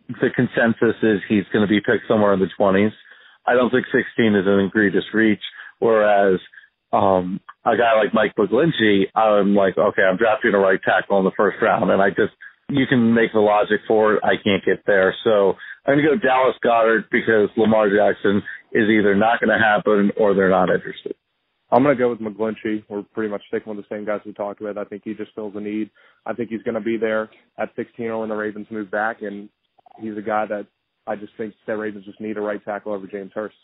the 0.09 0.29
consensus 0.37 0.97
is 1.03 1.21
he's 1.29 1.45
going 1.53 1.67
to 1.67 1.69
be 1.69 1.81
picked 1.81 2.07
somewhere 2.07 2.35
in 2.35 2.41
the 2.41 2.51
20s. 2.59 2.93
I 3.47 3.55
don't 3.55 3.71
think 3.71 3.87
16 3.87 4.35
is 4.35 4.47
an 4.47 4.61
egregious 4.61 5.05
reach, 5.13 5.43
whereas 5.79 6.39
um, 6.95 7.41
a 7.65 7.77
guy 7.77 7.99
like 7.99 8.15
Mike 8.15 8.35
McGlinchey, 8.39 9.05
I'm 9.15 9.55
like, 9.55 9.77
okay, 9.77 10.03
I'm 10.03 10.17
drafting 10.17 10.55
a 10.55 10.59
right 10.59 10.81
tackle 10.85 11.19
in 11.19 11.25
the 11.25 11.33
first 11.37 11.57
round, 11.61 11.91
and 11.91 12.01
I 12.01 12.11
just 12.11 12.33
you 12.69 12.87
can 12.87 13.13
make 13.13 13.33
the 13.33 13.41
logic 13.41 13.81
for 13.87 14.15
it. 14.15 14.25
I 14.25 14.37
can't 14.43 14.65
get 14.65 14.85
there, 14.87 15.15
so 15.25 15.55
I'm 15.87 15.97
gonna 15.99 16.03
go 16.03 16.17
Dallas 16.17 16.57
Goedert 16.65 17.11
because 17.11 17.49
Lamar 17.57 17.91
Jackson 17.91 18.43
is 18.75 18.89
either 18.91 19.15
not 19.15 19.41
going 19.41 19.57
to 19.57 19.65
happen 19.65 20.11
or 20.19 20.35
they're 20.35 20.51
not 20.51 20.69
interested. 20.69 21.15
I'm 21.71 21.83
going 21.83 21.97
to 21.97 22.01
go 22.01 22.11
with 22.11 22.21
McGlinchey. 22.21 22.85
We're 22.89 23.03
pretty 23.15 23.31
much 23.31 23.43
sticking 23.49 23.75
with 23.75 23.85
the 23.85 23.95
same 23.95 24.05
guys 24.05 24.21
we 24.27 24.33
talked 24.33 24.61
about. 24.61 24.77
I 24.77 24.85
think 24.85 25.03
he 25.05 25.15
just 25.15 25.35
fills 25.35 25.55
a 25.57 25.61
need. 25.61 25.91
I 26.27 26.35
think 26.35 26.51
he's 26.51 26.63
going 26.63 26.75
to 26.75 26.81
be 26.81 26.97
there 26.97 27.31
at 27.59 27.71
16 27.77 28.19
when 28.19 28.29
the 28.29 28.35
Ravens 28.35 28.67
move 28.71 28.91
back, 28.91 29.23
and 29.23 29.49
he's 30.01 30.17
a 30.19 30.23
guy 30.23 30.47
that 30.47 30.67
I 31.07 31.17
just 31.17 31.33
think 31.37 31.55
the 31.67 31.77
Ravens 31.77 32.05
just 32.05 32.21
need 32.21 32.37
a 32.37 32.41
right 32.41 32.63
tackle 32.65 32.93
over 32.93 33.07
James 33.07 33.33
Hurst. 33.35 33.57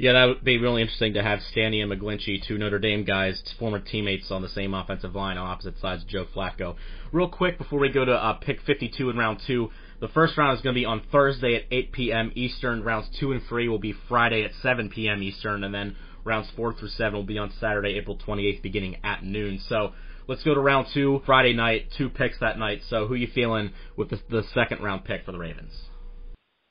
Yeah, 0.00 0.14
that 0.14 0.24
would 0.24 0.44
be 0.44 0.56
really 0.56 0.80
interesting 0.80 1.12
to 1.12 1.22
have 1.22 1.40
Stanley 1.52 1.82
and 1.82 1.92
McGlinchey, 1.92 2.42
two 2.48 2.56
Notre 2.56 2.78
Dame 2.78 3.04
guys, 3.04 3.38
former 3.58 3.78
teammates 3.78 4.30
on 4.30 4.40
the 4.40 4.48
same 4.48 4.72
offensive 4.72 5.14
line 5.14 5.36
on 5.36 5.46
opposite 5.46 5.78
sides 5.78 6.04
of 6.04 6.08
Joe 6.08 6.24
Flacco. 6.34 6.76
Real 7.12 7.28
quick 7.28 7.58
before 7.58 7.80
we 7.80 7.90
go 7.90 8.06
to 8.06 8.12
uh, 8.14 8.32
pick 8.32 8.62
52 8.62 9.10
in 9.10 9.18
round 9.18 9.42
two, 9.46 9.68
the 10.00 10.08
first 10.08 10.38
round 10.38 10.56
is 10.56 10.62
going 10.62 10.74
to 10.74 10.80
be 10.80 10.86
on 10.86 11.02
Thursday 11.12 11.54
at 11.54 11.64
8 11.70 11.92
p.m. 11.92 12.32
Eastern. 12.34 12.82
Rounds 12.82 13.08
two 13.20 13.32
and 13.32 13.42
three 13.46 13.68
will 13.68 13.78
be 13.78 13.92
Friday 14.08 14.42
at 14.42 14.52
7 14.62 14.88
p.m. 14.88 15.22
Eastern, 15.22 15.64
and 15.64 15.74
then 15.74 15.94
rounds 16.24 16.48
four 16.56 16.72
through 16.72 16.88
seven 16.88 17.12
will 17.12 17.22
be 17.22 17.36
on 17.36 17.52
Saturday, 17.60 17.98
April 17.98 18.16
28th, 18.26 18.62
beginning 18.62 18.96
at 19.04 19.22
noon. 19.22 19.60
So 19.68 19.92
let's 20.26 20.42
go 20.42 20.54
to 20.54 20.60
round 20.60 20.86
two, 20.94 21.20
Friday 21.26 21.52
night, 21.52 21.88
two 21.98 22.08
picks 22.08 22.38
that 22.40 22.58
night. 22.58 22.80
So 22.88 23.06
who 23.06 23.16
you 23.16 23.28
feeling 23.34 23.72
with 23.98 24.08
the, 24.08 24.20
the 24.30 24.44
second 24.54 24.82
round 24.82 25.04
pick 25.04 25.26
for 25.26 25.32
the 25.32 25.38
Ravens? 25.38 25.72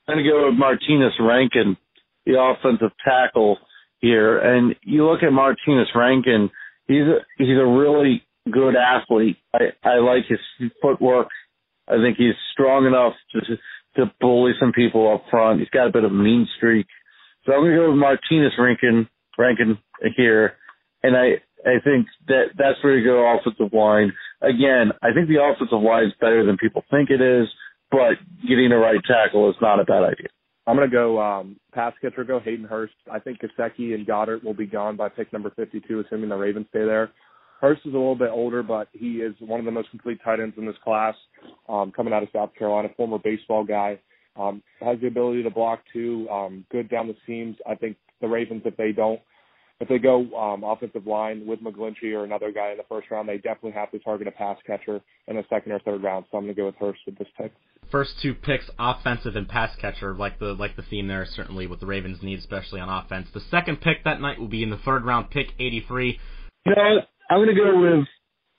I'm 0.07 0.15
going 0.15 0.25
to 0.25 0.31
go 0.31 0.49
with 0.49 0.59
Martinas 0.59 1.13
Rankin 1.19 1.77
the 2.29 2.39
offensive 2.39 2.91
tackle 3.03 3.57
here. 3.99 4.37
And 4.37 4.75
you 4.83 5.05
look 5.05 5.23
at 5.23 5.31
Martinas 5.31 5.93
Rankin, 5.95 6.49
he's 6.87 7.01
a, 7.01 7.19
he's 7.37 7.57
a 7.57 7.65
really 7.65 8.23
good 8.51 8.75
athlete. 8.75 9.37
I, 9.53 9.73
I 9.83 9.95
like 9.99 10.23
his 10.27 10.69
footwork. 10.81 11.27
I 11.87 11.95
think 11.95 12.17
he's 12.17 12.35
strong 12.53 12.85
enough 12.85 13.13
to 13.33 13.57
to 13.95 14.13
bully 14.21 14.51
some 14.59 14.71
people 14.71 15.11
up 15.11 15.23
front. 15.31 15.59
He's 15.59 15.69
got 15.69 15.87
a 15.87 15.91
bit 15.91 16.03
of 16.03 16.11
a 16.11 16.13
mean 16.13 16.47
streak. 16.57 16.85
So 17.43 17.53
I'm 17.53 17.61
going 17.61 17.71
to 17.71 17.77
go 17.77 17.91
with 17.91 17.99
Martinas 17.99 18.57
Rankin, 18.57 19.09
Rankin 19.37 19.79
here. 20.15 20.53
And 21.01 21.17
I, 21.17 21.41
I 21.65 21.81
think 21.83 22.05
that 22.27 22.53
that's 22.55 22.77
where 22.83 22.97
you 22.97 23.03
go 23.03 23.35
offensive 23.35 23.73
line. 23.73 24.13
Again, 24.41 24.91
I 25.01 25.11
think 25.11 25.27
the 25.27 25.41
offensive 25.41 25.81
line 25.81 26.05
is 26.05 26.13
better 26.21 26.45
than 26.45 26.57
people 26.57 26.83
think 26.91 27.09
it 27.09 27.19
is, 27.19 27.47
but 27.89 28.21
getting 28.47 28.69
the 28.69 28.77
right 28.77 29.01
tackle 29.07 29.49
is 29.49 29.55
not 29.59 29.79
a 29.79 29.85
bad 29.85 30.03
idea. 30.03 30.27
I'm 30.69 30.75
going 30.75 30.87
to 30.87 30.95
go 30.95 31.19
um, 31.19 31.55
pass 31.73 31.93
catcher, 31.99 32.23
go 32.23 32.39
Hayden 32.39 32.63
Hurst. 32.63 32.93
I 33.11 33.17
think 33.17 33.39
Gesicki 33.39 33.95
and 33.95 34.05
Goedert 34.05 34.43
will 34.43 34.53
be 34.53 34.67
gone 34.67 34.95
by 34.95 35.09
pick 35.09 35.33
number 35.33 35.51
52, 35.55 36.01
assuming 36.01 36.29
the 36.29 36.35
Ravens 36.35 36.67
stay 36.69 36.85
there. 36.85 37.09
Hurst 37.59 37.81
is 37.85 37.93
a 37.95 37.97
little 37.97 38.15
bit 38.15 38.29
older, 38.29 38.61
but 38.61 38.87
he 38.93 39.13
is 39.13 39.33
one 39.39 39.59
of 39.59 39.65
the 39.65 39.71
most 39.71 39.89
complete 39.89 40.19
tight 40.23 40.39
ends 40.39 40.55
in 40.59 40.67
this 40.67 40.75
class, 40.83 41.15
um, 41.67 41.91
coming 41.91 42.13
out 42.13 42.21
of 42.21 42.29
South 42.31 42.51
Carolina, 42.53 42.89
former 42.95 43.17
baseball 43.17 43.63
guy. 43.63 43.99
Um, 44.37 44.61
has 44.79 44.99
the 45.01 45.07
ability 45.07 45.41
to 45.41 45.49
block 45.49 45.79
too, 45.91 46.29
um, 46.29 46.63
good 46.71 46.87
down 46.87 47.07
the 47.07 47.15
seams. 47.25 47.57
I 47.67 47.73
think 47.73 47.97
the 48.21 48.27
Ravens, 48.27 48.61
if 48.63 48.77
they 48.77 48.91
don't 48.91 49.19
if 49.79 49.87
they 49.87 49.97
go 49.97 50.25
um, 50.35 50.63
offensive 50.63 51.07
line 51.07 51.45
with 51.45 51.61
McGlinchey 51.61 52.13
or 52.13 52.25
another 52.25 52.51
guy 52.51 52.71
in 52.71 52.77
the 52.77 52.83
first 52.89 53.09
round, 53.09 53.29
they 53.29 53.37
definitely 53.37 53.71
have 53.71 53.91
to 53.91 53.99
target 53.99 54.27
a 54.27 54.31
pass 54.31 54.57
catcher 54.67 54.99
in 55.27 55.37
the 55.37 55.43
second 55.49 55.71
or 55.71 55.79
third 55.79 56.03
round. 56.03 56.25
So 56.29 56.37
I'm 56.37 56.43
going 56.43 56.55
to 56.55 56.61
go 56.61 56.65
with 56.65 56.75
Hurst 56.75 56.99
with 57.05 57.17
this 57.17 57.27
pick. 57.37 57.53
First 57.89 58.15
two 58.21 58.35
picks, 58.35 58.69
offensive 58.77 59.35
and 59.35 59.47
pass 59.47 59.75
catcher, 59.77 60.13
like 60.13 60.37
the 60.37 60.53
like 60.53 60.75
the 60.75 60.83
theme 60.83 61.07
there, 61.07 61.25
certainly 61.25 61.65
what 61.65 61.79
the 61.79 61.85
Ravens 61.85 62.21
need, 62.21 62.39
especially 62.39 62.79
on 62.81 62.89
offense. 62.89 63.29
The 63.33 63.41
second 63.49 63.81
pick 63.81 64.03
that 64.03 64.21
night 64.21 64.37
will 64.37 64.49
be 64.49 64.63
in 64.63 64.69
the 64.69 64.77
third 64.77 65.05
round, 65.05 65.31
pick 65.31 65.47
83. 65.57 66.19
You 66.65 66.75
know, 66.75 66.99
I'm 67.29 67.37
going 67.37 67.47
to 67.47 67.55
go 67.55 67.79
with 67.79 68.05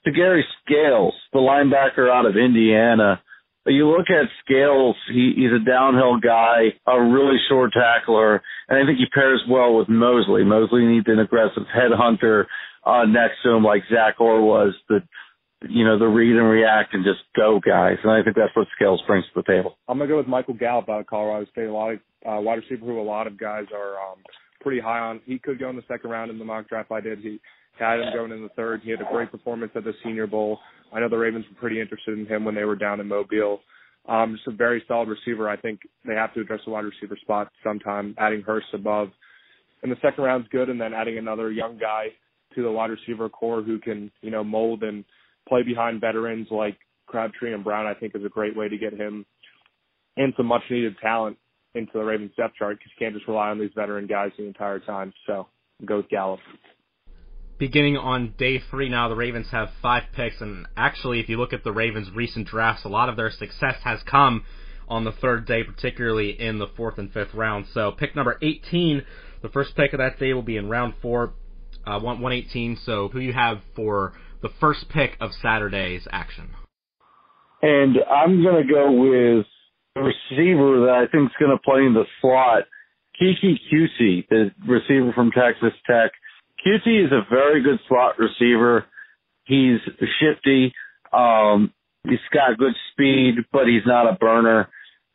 Tegray 0.05 0.41
Scales, 0.65 1.13
the 1.33 1.39
linebacker 1.39 2.09
out 2.09 2.25
of 2.25 2.35
Indiana. 2.35 3.21
You 3.65 3.89
look 3.89 4.09
at 4.09 4.25
Scales, 4.43 4.95
he, 5.13 5.33
he's 5.35 5.51
a 5.51 5.63
downhill 5.63 6.19
guy, 6.19 6.73
a 6.87 7.01
really 7.01 7.37
short 7.47 7.71
tackler, 7.73 8.41
and 8.67 8.79
I 8.79 8.85
think 8.85 8.97
he 8.97 9.05
pairs 9.13 9.43
well 9.49 9.77
with 9.77 9.87
Mosley. 9.87 10.43
Mosley 10.43 10.85
needs 10.85 11.05
an 11.07 11.19
aggressive 11.19 11.63
headhunter 11.75 12.45
uh, 12.83 13.05
next 13.05 13.43
to 13.43 13.51
him 13.51 13.63
like 13.63 13.83
Zach 13.91 14.19
Orr 14.19 14.41
was, 14.41 14.73
the 14.89 15.01
you 15.69 15.85
know, 15.85 15.99
the 15.99 16.07
read 16.07 16.35
and 16.35 16.49
react 16.49 16.93
and 16.93 17.05
just 17.05 17.19
go 17.35 17.59
guys. 17.63 17.97
And 18.03 18.11
I 18.11 18.23
think 18.23 18.35
that's 18.35 18.55
what 18.55 18.67
Scales 18.75 19.01
brings 19.05 19.25
to 19.25 19.31
the 19.35 19.43
table. 19.43 19.77
I'm 19.87 19.97
gonna 19.97 20.09
go 20.09 20.17
with 20.17 20.27
Michael 20.27 20.55
Gallup 20.55 20.89
out 20.89 21.01
of 21.01 21.07
Colorado 21.07 21.45
State. 21.51 21.67
A 21.67 21.71
lot 21.71 21.93
of 21.93 21.99
uh, 22.27 22.41
wide 22.41 22.59
receiver 22.59 22.85
who 22.85 22.99
a 22.99 23.03
lot 23.03 23.27
of 23.27 23.39
guys 23.39 23.65
are 23.73 23.99
um, 23.99 24.17
pretty 24.61 24.81
high 24.81 24.99
on. 24.99 25.21
He 25.25 25.37
could 25.37 25.59
go 25.59 25.69
in 25.69 25.75
the 25.75 25.83
second 25.87 26.09
round 26.09 26.31
in 26.31 26.39
the 26.39 26.45
mock 26.45 26.67
draft 26.67 26.91
I 26.91 27.01
did. 27.01 27.19
He 27.19 27.39
had 27.79 27.99
him 27.99 28.13
going 28.13 28.31
in 28.31 28.43
the 28.43 28.49
third. 28.49 28.81
He 28.83 28.91
had 28.91 29.01
a 29.01 29.09
great 29.11 29.31
performance 29.31 29.71
at 29.75 29.83
the 29.83 29.93
Senior 30.03 30.27
Bowl. 30.27 30.59
I 30.93 30.99
know 30.99 31.09
the 31.09 31.17
Ravens 31.17 31.45
were 31.49 31.59
pretty 31.59 31.79
interested 31.79 32.17
in 32.17 32.25
him 32.25 32.45
when 32.45 32.55
they 32.55 32.65
were 32.65 32.75
down 32.75 32.99
in 32.99 33.07
Mobile. 33.07 33.61
Um, 34.07 34.35
just 34.35 34.47
a 34.47 34.51
very 34.51 34.83
solid 34.87 35.09
receiver. 35.09 35.49
I 35.49 35.57
think 35.57 35.81
they 36.05 36.15
have 36.15 36.33
to 36.33 36.41
address 36.41 36.61
the 36.65 36.71
wide 36.71 36.85
receiver 36.85 37.17
spot 37.21 37.51
sometime. 37.63 38.15
Adding 38.17 38.41
Hurst 38.41 38.67
above 38.73 39.09
in 39.83 39.89
the 39.89 39.95
second 40.01 40.23
round 40.23 40.43
is 40.43 40.49
good, 40.51 40.69
and 40.69 40.79
then 40.79 40.93
adding 40.93 41.17
another 41.17 41.51
young 41.51 41.77
guy 41.77 42.07
to 42.55 42.63
the 42.63 42.71
wide 42.71 42.89
receiver 42.89 43.29
core 43.29 43.61
who 43.61 43.79
can, 43.79 44.11
you 44.21 44.31
know, 44.31 44.43
mold 44.43 44.83
and 44.83 45.05
play 45.47 45.63
behind 45.63 46.01
veterans 46.01 46.47
like 46.51 46.77
Crabtree 47.07 47.53
and 47.53 47.63
Brown, 47.63 47.87
I 47.87 47.93
think 47.93 48.15
is 48.15 48.25
a 48.25 48.29
great 48.29 48.55
way 48.55 48.69
to 48.69 48.77
get 48.77 48.93
him 48.93 49.25
and 50.17 50.33
some 50.35 50.45
much 50.45 50.63
needed 50.69 50.95
talent 51.01 51.37
into 51.73 51.91
the 51.93 52.03
Ravens 52.03 52.31
depth 52.35 52.55
chart 52.55 52.77
because 52.77 52.91
you 52.97 53.05
can't 53.05 53.15
just 53.15 53.27
rely 53.27 53.49
on 53.49 53.59
these 53.59 53.71
veteran 53.75 54.07
guys 54.07 54.31
the 54.37 54.45
entire 54.45 54.79
time. 54.79 55.13
So 55.25 55.47
go 55.85 55.97
with 55.97 56.09
Gallup 56.09 56.39
beginning 57.61 57.95
on 57.95 58.33
day 58.39 58.59
three 58.71 58.89
now, 58.89 59.07
the 59.07 59.15
Ravens 59.15 59.45
have 59.51 59.69
five 59.83 60.01
picks, 60.15 60.41
and 60.41 60.65
actually, 60.75 61.19
if 61.19 61.29
you 61.29 61.37
look 61.37 61.53
at 61.53 61.63
the 61.63 61.71
Ravens' 61.71 62.09
recent 62.13 62.47
drafts, 62.47 62.83
a 62.85 62.89
lot 62.89 63.07
of 63.07 63.15
their 63.15 63.29
success 63.29 63.75
has 63.83 63.99
come 64.09 64.43
on 64.89 65.03
the 65.03 65.11
third 65.11 65.45
day, 65.45 65.63
particularly 65.63 66.31
in 66.31 66.57
the 66.57 66.65
fourth 66.75 66.97
and 66.97 67.13
fifth 67.13 67.35
round. 67.35 67.67
So, 67.71 67.91
pick 67.91 68.15
number 68.15 68.39
18, 68.41 69.03
the 69.43 69.49
first 69.49 69.75
pick 69.75 69.93
of 69.93 69.99
that 69.99 70.17
day 70.17 70.33
will 70.33 70.41
be 70.41 70.57
in 70.57 70.69
round 70.69 70.95
four, 71.03 71.33
uh, 71.85 71.99
118. 71.99 72.77
So, 72.83 73.09
who 73.09 73.19
you 73.19 73.31
have 73.31 73.61
for 73.75 74.13
the 74.41 74.49
first 74.59 74.89
pick 74.89 75.15
of 75.21 75.29
Saturday's 75.31 76.07
action? 76.11 76.49
And 77.61 77.95
I'm 78.09 78.41
going 78.41 78.65
to 78.65 78.73
go 78.73 78.91
with 78.91 79.45
a 79.97 80.01
receiver 80.01 80.87
that 80.87 81.05
I 81.07 81.11
think 81.11 81.29
is 81.29 81.35
going 81.39 81.55
to 81.55 81.61
play 81.63 81.81
in 81.81 81.93
the 81.93 82.05
slot, 82.21 82.63
Keke 83.21 83.59
Coutee, 83.71 84.27
the 84.29 84.49
receiver 84.67 85.13
from 85.13 85.29
Texas 85.29 85.73
Tech. 85.85 86.11
Coutee 86.65 87.05
is 87.05 87.11
a 87.11 87.25
very 87.29 87.61
good 87.63 87.79
slot 87.87 88.15
receiver. 88.19 88.85
He's 89.45 89.79
shifty. 90.19 90.73
Um, 91.11 91.73
he's 92.03 92.19
got 92.33 92.57
good 92.57 92.73
speed, 92.91 93.35
but 93.51 93.67
he's 93.67 93.85
not 93.85 94.11
a 94.11 94.17
burner. 94.17 94.69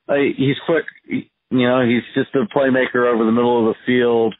Uh, 0.08 0.14
he's 0.36 0.56
quick. 0.66 0.84
You 1.08 1.68
know, 1.68 1.86
he's 1.86 2.02
just 2.14 2.34
a 2.34 2.46
playmaker 2.56 3.12
over 3.12 3.24
the 3.24 3.32
middle 3.32 3.68
of 3.68 3.74
the 3.74 3.80
field. 3.86 4.34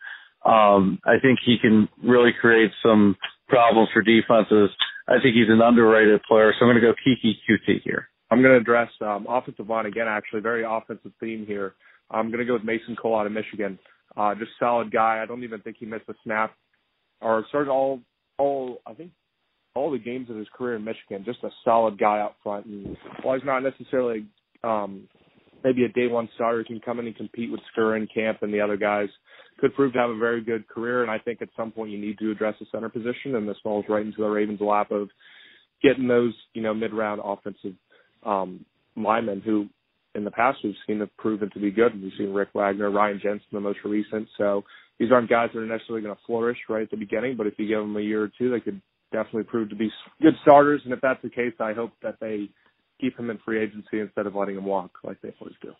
Um, 0.45 0.99
I 1.05 1.19
think 1.21 1.39
he 1.45 1.57
can 1.61 1.89
really 2.03 2.31
create 2.41 2.71
some 2.83 3.17
problems 3.49 3.89
for 3.93 4.03
defenses. 4.03 4.71
I 5.09 5.15
think 5.23 5.35
he's 5.35 5.49
an 5.49 5.61
underrated 5.63 6.21
player, 6.29 6.53
so 6.53 6.67
I'm 6.67 6.73
going 6.73 6.81
to 6.83 6.87
go 6.87 6.95
Keke 7.07 7.35
Coutee 7.49 7.83
here. 7.83 8.09
I'm 8.31 8.43
going 8.43 8.55
to 8.55 8.61
address 8.61 8.91
um, 9.01 9.27
offensive 9.29 9.69
line 9.69 9.87
again. 9.87 10.07
Actually, 10.09 10.41
very 10.41 10.65
offensive 10.69 11.13
theme 11.21 11.47
here. 11.47 11.75
I'm 12.11 12.29
going 12.29 12.41
to 12.41 12.45
go 12.45 12.55
with 12.55 12.65
Mason 12.65 12.97
Cole 13.01 13.19
out 13.19 13.27
of 13.27 13.33
Michigan. 13.33 13.79
Uh, 14.17 14.35
just 14.35 14.51
solid 14.59 14.91
guy. 14.91 15.21
I 15.23 15.27
don't 15.27 15.45
even 15.45 15.61
think 15.61 15.77
he 15.79 15.87
missed 15.87 16.09
a 16.09 16.15
snap 16.25 16.53
or 17.21 17.45
started 17.49 17.71
all 17.71 18.01
all 18.39 18.79
I 18.87 18.95
think 18.95 19.13
all 19.75 19.91
the 19.91 19.99
games 19.99 20.31
of 20.31 20.37
his 20.37 20.49
career 20.57 20.77
in 20.77 20.85
Michigan. 20.85 21.25
Just 21.25 21.45
a 21.45 21.51
solid 21.65 21.99
guy 21.99 22.21
out 22.21 22.37
front, 22.43 22.67
and 22.67 22.97
while 23.23 23.37
he's 23.37 23.47
not 23.47 23.61
necessarily 23.61 24.27
um, 24.65 25.09
maybe 25.63 25.85
a 25.85 25.89
day 25.89 26.07
one 26.07 26.29
starter, 26.35 26.61
he 26.61 26.65
can 26.65 26.81
come 26.81 26.99
in 26.99 27.07
and 27.07 27.17
compete 27.17 27.51
with 27.51 27.61
Skura 27.77 28.07
Camp 28.13 28.39
and 28.43 28.53
the 28.53 28.61
other 28.61 28.77
guys. 28.77 29.09
Could 29.61 29.75
prove 29.75 29.95
to 29.95 29.99
have 29.99 30.11
a 30.11 30.19
very 30.19 30.43
good 30.43 30.69
career, 30.69 31.03
and 31.03 31.11
I 31.11 31.19
think 31.19 31.41
at 31.41 31.49
some 31.57 31.73
point 31.73 31.91
you 31.91 31.99
need 31.99 32.19
to 32.19 32.31
address 32.31 32.57
the 32.61 32.67
center 32.71 32.91
position, 32.91 33.37
and 33.37 33.49
this 33.49 33.57
falls 33.63 33.87
right 33.89 34.05
into 34.05 34.21
the 34.21 34.29
Ravens' 34.29 34.61
lap 34.61 34.91
of 34.91 35.09
getting 35.83 36.09
those 36.09 36.35
you 36.53 36.63
know 36.63 36.75
mid 36.75 36.93
round 36.93 37.21
offensive 37.25 37.75
um, 38.25 38.65
linemen 38.97 39.41
who 39.41 39.69
in 40.15 40.25
the 40.25 40.31
past 40.31 40.59
we've 40.65 40.75
seen 40.87 41.01
have 41.01 41.15
proven 41.19 41.51
to 41.53 41.61
be 41.61 41.71
good. 41.71 42.01
We've 42.01 42.13
seen 42.19 42.33
Rick 42.33 42.49
Wagner, 42.55 42.91
Ryan 42.91 43.21
Jensen, 43.23 43.47
the 43.53 43.61
most 43.61 43.79
recent. 43.85 44.29
So 44.39 44.65
these 44.99 45.13
aren't 45.13 45.29
guys 45.29 45.51
that 45.53 45.61
are 45.61 45.67
necessarily 45.67 46.03
going 46.03 46.15
to 46.15 46.21
flourish 46.27 46.59
right 46.69 46.83
at 46.83 46.91
the 46.91 46.97
beginning, 46.97 47.37
but 47.37 47.47
if 47.47 47.55
you 47.59 47.69
give 47.69 47.81
them 47.81 47.97
a 47.97 48.01
year 48.01 48.23
or 48.23 48.31
two, 48.39 48.51
they 48.51 48.61
could 48.61 48.81
definitely 49.13 49.45
prove 49.45 49.69
to 49.71 49.77
be 49.77 49.91
good 50.23 50.35
starters. 50.43 50.81
And 50.85 50.93
if 50.93 51.01
that's 51.01 51.21
the 51.23 51.31
case, 51.31 51.53
I 51.61 51.73
hope 51.73 51.93
that 52.03 52.17
they 52.21 52.49
keep 53.01 53.19
him 53.19 53.31
in 53.31 53.39
free 53.45 53.63
agency 53.63 54.01
instead 54.01 54.27
of 54.27 54.35
letting 54.35 54.57
him 54.57 54.65
walk 54.65 54.91
like 55.05 55.21
they 55.21 55.35
always 55.41 55.57
do. 55.63 55.73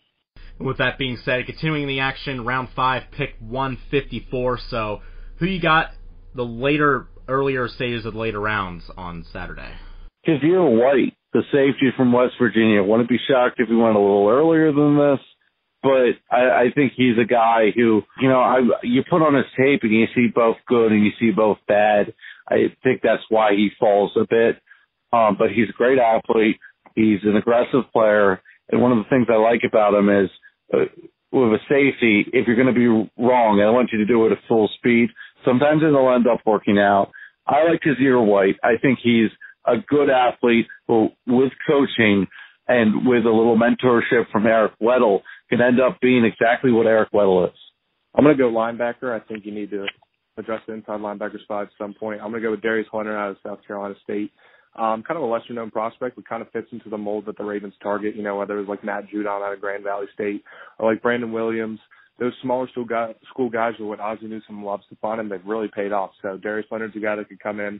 With 0.59 0.77
that 0.77 0.97
being 0.97 1.17
said, 1.23 1.45
continuing 1.45 1.87
the 1.87 1.99
action, 1.99 2.45
round 2.45 2.69
five, 2.75 3.03
pick 3.11 3.35
154. 3.39 4.59
So, 4.69 5.01
who 5.37 5.45
you 5.45 5.61
got 5.61 5.91
the 6.35 6.45
later, 6.45 7.07
earlier 7.27 7.67
stages 7.67 8.05
of 8.05 8.13
the 8.13 8.19
later 8.19 8.39
rounds 8.39 8.89
on 8.97 9.25
Saturday? 9.31 9.71
Kyzir 10.27 10.79
White, 10.79 11.13
the 11.33 11.41
safety 11.51 11.89
from 11.95 12.11
West 12.11 12.33
Virginia. 12.39 12.83
Wouldn't 12.83 13.09
be 13.09 13.19
shocked 13.29 13.59
if 13.59 13.67
he 13.67 13.75
went 13.75 13.95
a 13.95 13.99
little 13.99 14.27
earlier 14.29 14.71
than 14.71 14.97
this 14.97 15.19
but 15.87 16.35
I, 16.35 16.63
I 16.63 16.65
think 16.75 16.91
he's 16.95 17.17
a 17.17 17.25
guy 17.25 17.71
who, 17.73 18.01
you 18.19 18.27
know, 18.27 18.41
I, 18.41 18.59
you 18.83 19.03
put 19.09 19.21
on 19.21 19.35
his 19.35 19.45
tape 19.57 19.83
and 19.83 19.93
you 19.93 20.05
see 20.13 20.27
both 20.27 20.57
good 20.67 20.91
and 20.91 21.05
you 21.05 21.11
see 21.17 21.31
both 21.31 21.59
bad. 21.65 22.13
I 22.49 22.75
think 22.83 22.99
that's 23.01 23.23
why 23.29 23.51
he 23.53 23.69
falls 23.79 24.11
a 24.17 24.27
bit. 24.29 24.57
Um, 25.13 25.37
but 25.39 25.51
he's 25.51 25.69
a 25.69 25.77
great 25.77 25.97
athlete. 25.97 26.57
He's 26.95 27.19
an 27.23 27.37
aggressive 27.37 27.89
player. 27.93 28.41
And 28.69 28.81
one 28.81 28.91
of 28.91 28.97
the 28.97 29.09
things 29.09 29.27
I 29.29 29.37
like 29.37 29.61
about 29.65 29.93
him 29.93 30.09
is 30.09 30.29
uh, 30.73 30.91
with 31.31 31.53
a 31.53 31.59
safety 31.69 32.25
if 32.33 32.47
you're 32.47 32.57
going 32.57 32.73
to 32.73 32.73
be 32.73 32.87
wrong. 33.17 33.61
I 33.61 33.69
want 33.69 33.91
you 33.93 33.99
to 33.99 34.05
do 34.05 34.25
it 34.25 34.33
at 34.33 34.39
full 34.49 34.69
speed. 34.77 35.09
Sometimes 35.45 35.83
it'll 35.83 36.13
end 36.13 36.27
up 36.27 36.41
working 36.45 36.77
out. 36.77 37.11
I 37.47 37.63
like 37.63 37.79
Kyzir 37.79 38.25
White. 38.25 38.57
I 38.61 38.75
think 38.81 38.99
he's 39.01 39.29
a 39.65 39.75
good 39.87 40.09
athlete 40.09 40.67
who, 40.87 41.09
with 41.25 41.53
coaching 41.65 42.27
and 42.67 43.07
with 43.07 43.25
a 43.25 43.29
little 43.29 43.57
mentorship 43.57 44.29
from 44.31 44.45
Eric 44.45 44.73
Weddle, 44.81 45.21
can 45.49 45.61
end 45.61 45.79
up 45.79 45.99
being 46.01 46.25
exactly 46.25 46.71
what 46.71 46.87
Eric 46.87 47.11
Weddle 47.11 47.47
is. 47.47 47.57
I'm 48.15 48.23
going 48.23 48.35
to 48.35 48.43
go 48.43 48.49
linebacker. 48.49 49.13
I 49.13 49.25
think 49.25 49.45
you 49.45 49.53
need 49.53 49.69
to 49.71 49.85
address 50.37 50.61
the 50.67 50.73
inside 50.73 50.99
linebacker 50.99 51.41
spot 51.41 51.63
at 51.63 51.69
some 51.77 51.93
point. 51.93 52.21
I'm 52.21 52.31
going 52.31 52.41
to 52.41 52.47
go 52.47 52.51
with 52.51 52.61
Darius 52.61 52.87
Leonard 52.93 53.15
out 53.15 53.31
of 53.31 53.37
South 53.45 53.59
Carolina 53.65 53.95
State. 54.03 54.31
Um, 54.75 55.01
kind 55.01 55.17
of 55.17 55.23
a 55.23 55.25
lesser 55.25 55.53
known 55.53 55.71
prospect, 55.71 56.15
but 56.15 56.27
kind 56.27 56.41
of 56.41 56.51
fits 56.51 56.67
into 56.71 56.89
the 56.89 56.97
mold 56.97 57.25
that 57.25 57.37
the 57.37 57.43
Ravens 57.43 57.73
target, 57.81 58.15
you 58.15 58.21
know, 58.21 58.37
whether 58.37 58.59
it's 58.59 58.69
like 58.69 58.83
Matt 58.83 59.05
Judon 59.13 59.43
out 59.43 59.53
of 59.53 59.59
Grand 59.59 59.83
Valley 59.83 60.05
State 60.13 60.43
or 60.77 60.91
like 60.91 61.01
Brandon 61.01 61.31
Williams. 61.31 61.79
Those 62.19 62.33
smaller 62.43 62.67
school 62.69 62.85
guys, 62.85 63.15
school 63.29 63.49
guys 63.49 63.73
are 63.79 63.85
what 63.85 63.99
Ozzie 63.99 64.27
Newsome 64.27 64.63
loves 64.63 64.83
to 64.89 64.95
find, 64.97 65.19
and 65.19 65.31
they've 65.31 65.45
really 65.45 65.69
paid 65.73 65.91
off. 65.91 66.11
So 66.21 66.37
Darius 66.37 66.67
Leonard's 66.71 66.95
a 66.95 66.99
guy 66.99 67.15
that 67.15 67.29
could 67.29 67.39
come 67.39 67.59
in, 67.59 67.79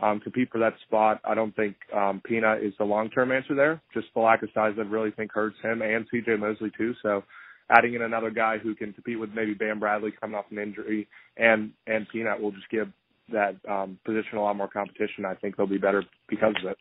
um, 0.00 0.20
compete 0.20 0.50
for 0.50 0.58
that 0.58 0.74
spot. 0.86 1.20
I 1.24 1.34
don't 1.34 1.54
think 1.54 1.76
um, 1.94 2.20
Peanut 2.24 2.62
is 2.62 2.72
the 2.78 2.84
long-term 2.84 3.32
answer 3.32 3.54
there. 3.54 3.80
Just 3.92 4.08
the 4.14 4.20
lack 4.20 4.42
of 4.42 4.48
size 4.54 4.72
that 4.76 4.84
really 4.86 5.10
think 5.12 5.32
hurts 5.32 5.56
him 5.62 5.82
and 5.82 6.06
C.J. 6.10 6.36
Mosley 6.36 6.70
too. 6.76 6.94
So 7.02 7.22
adding 7.70 7.94
in 7.94 8.02
another 8.02 8.30
guy 8.30 8.58
who 8.58 8.74
can 8.74 8.92
compete 8.92 9.18
with 9.18 9.30
maybe 9.34 9.54
Bam 9.54 9.80
Bradley 9.80 10.12
coming 10.20 10.36
off 10.36 10.46
an 10.50 10.58
injury 10.58 11.08
and 11.36 11.70
and 11.86 12.08
Peanut 12.08 12.40
will 12.40 12.52
just 12.52 12.68
give 12.70 12.88
that 13.32 13.56
um, 13.68 13.98
position 14.04 14.38
a 14.38 14.42
lot 14.42 14.56
more 14.56 14.68
competition. 14.68 15.24
I 15.24 15.34
think 15.34 15.56
they'll 15.56 15.66
be 15.66 15.78
better 15.78 16.04
because 16.28 16.54
of 16.62 16.72
it. 16.72 16.78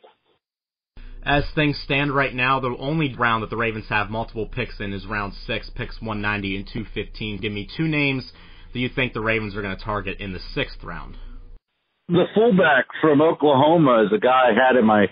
As 1.26 1.46
things 1.56 1.80
stand 1.82 2.12
right 2.14 2.34
now, 2.34 2.60
the 2.60 2.76
only 2.78 3.16
round 3.16 3.44
that 3.44 3.50
the 3.50 3.56
Ravens 3.56 3.86
have 3.88 4.10
multiple 4.10 4.46
picks 4.46 4.82
in 4.82 4.92
is 4.92 5.06
round 5.06 5.34
six, 5.48 5.70
picks 5.70 6.02
190 6.02 6.58
and 6.58 6.68
215. 6.68 7.40
Give 7.40 7.52
me 7.52 7.66
two 7.78 7.88
names 7.88 8.30
that 8.74 8.80
you 8.80 8.90
think 8.90 9.14
the 9.14 9.22
Ravens 9.22 9.56
are 9.56 9.62
going 9.62 9.78
to 9.78 9.82
target 9.82 10.20
in 10.20 10.34
the 10.34 10.42
sixth 10.54 10.84
round. 10.84 11.16
The 12.10 12.26
fullback 12.36 12.86
from 13.02 13.22
Oklahoma 13.22 14.04
is 14.06 14.12
a 14.14 14.20
guy 14.20 14.50
I 14.50 14.54
had 14.54 14.78
in 14.78 14.86
my 14.86 15.08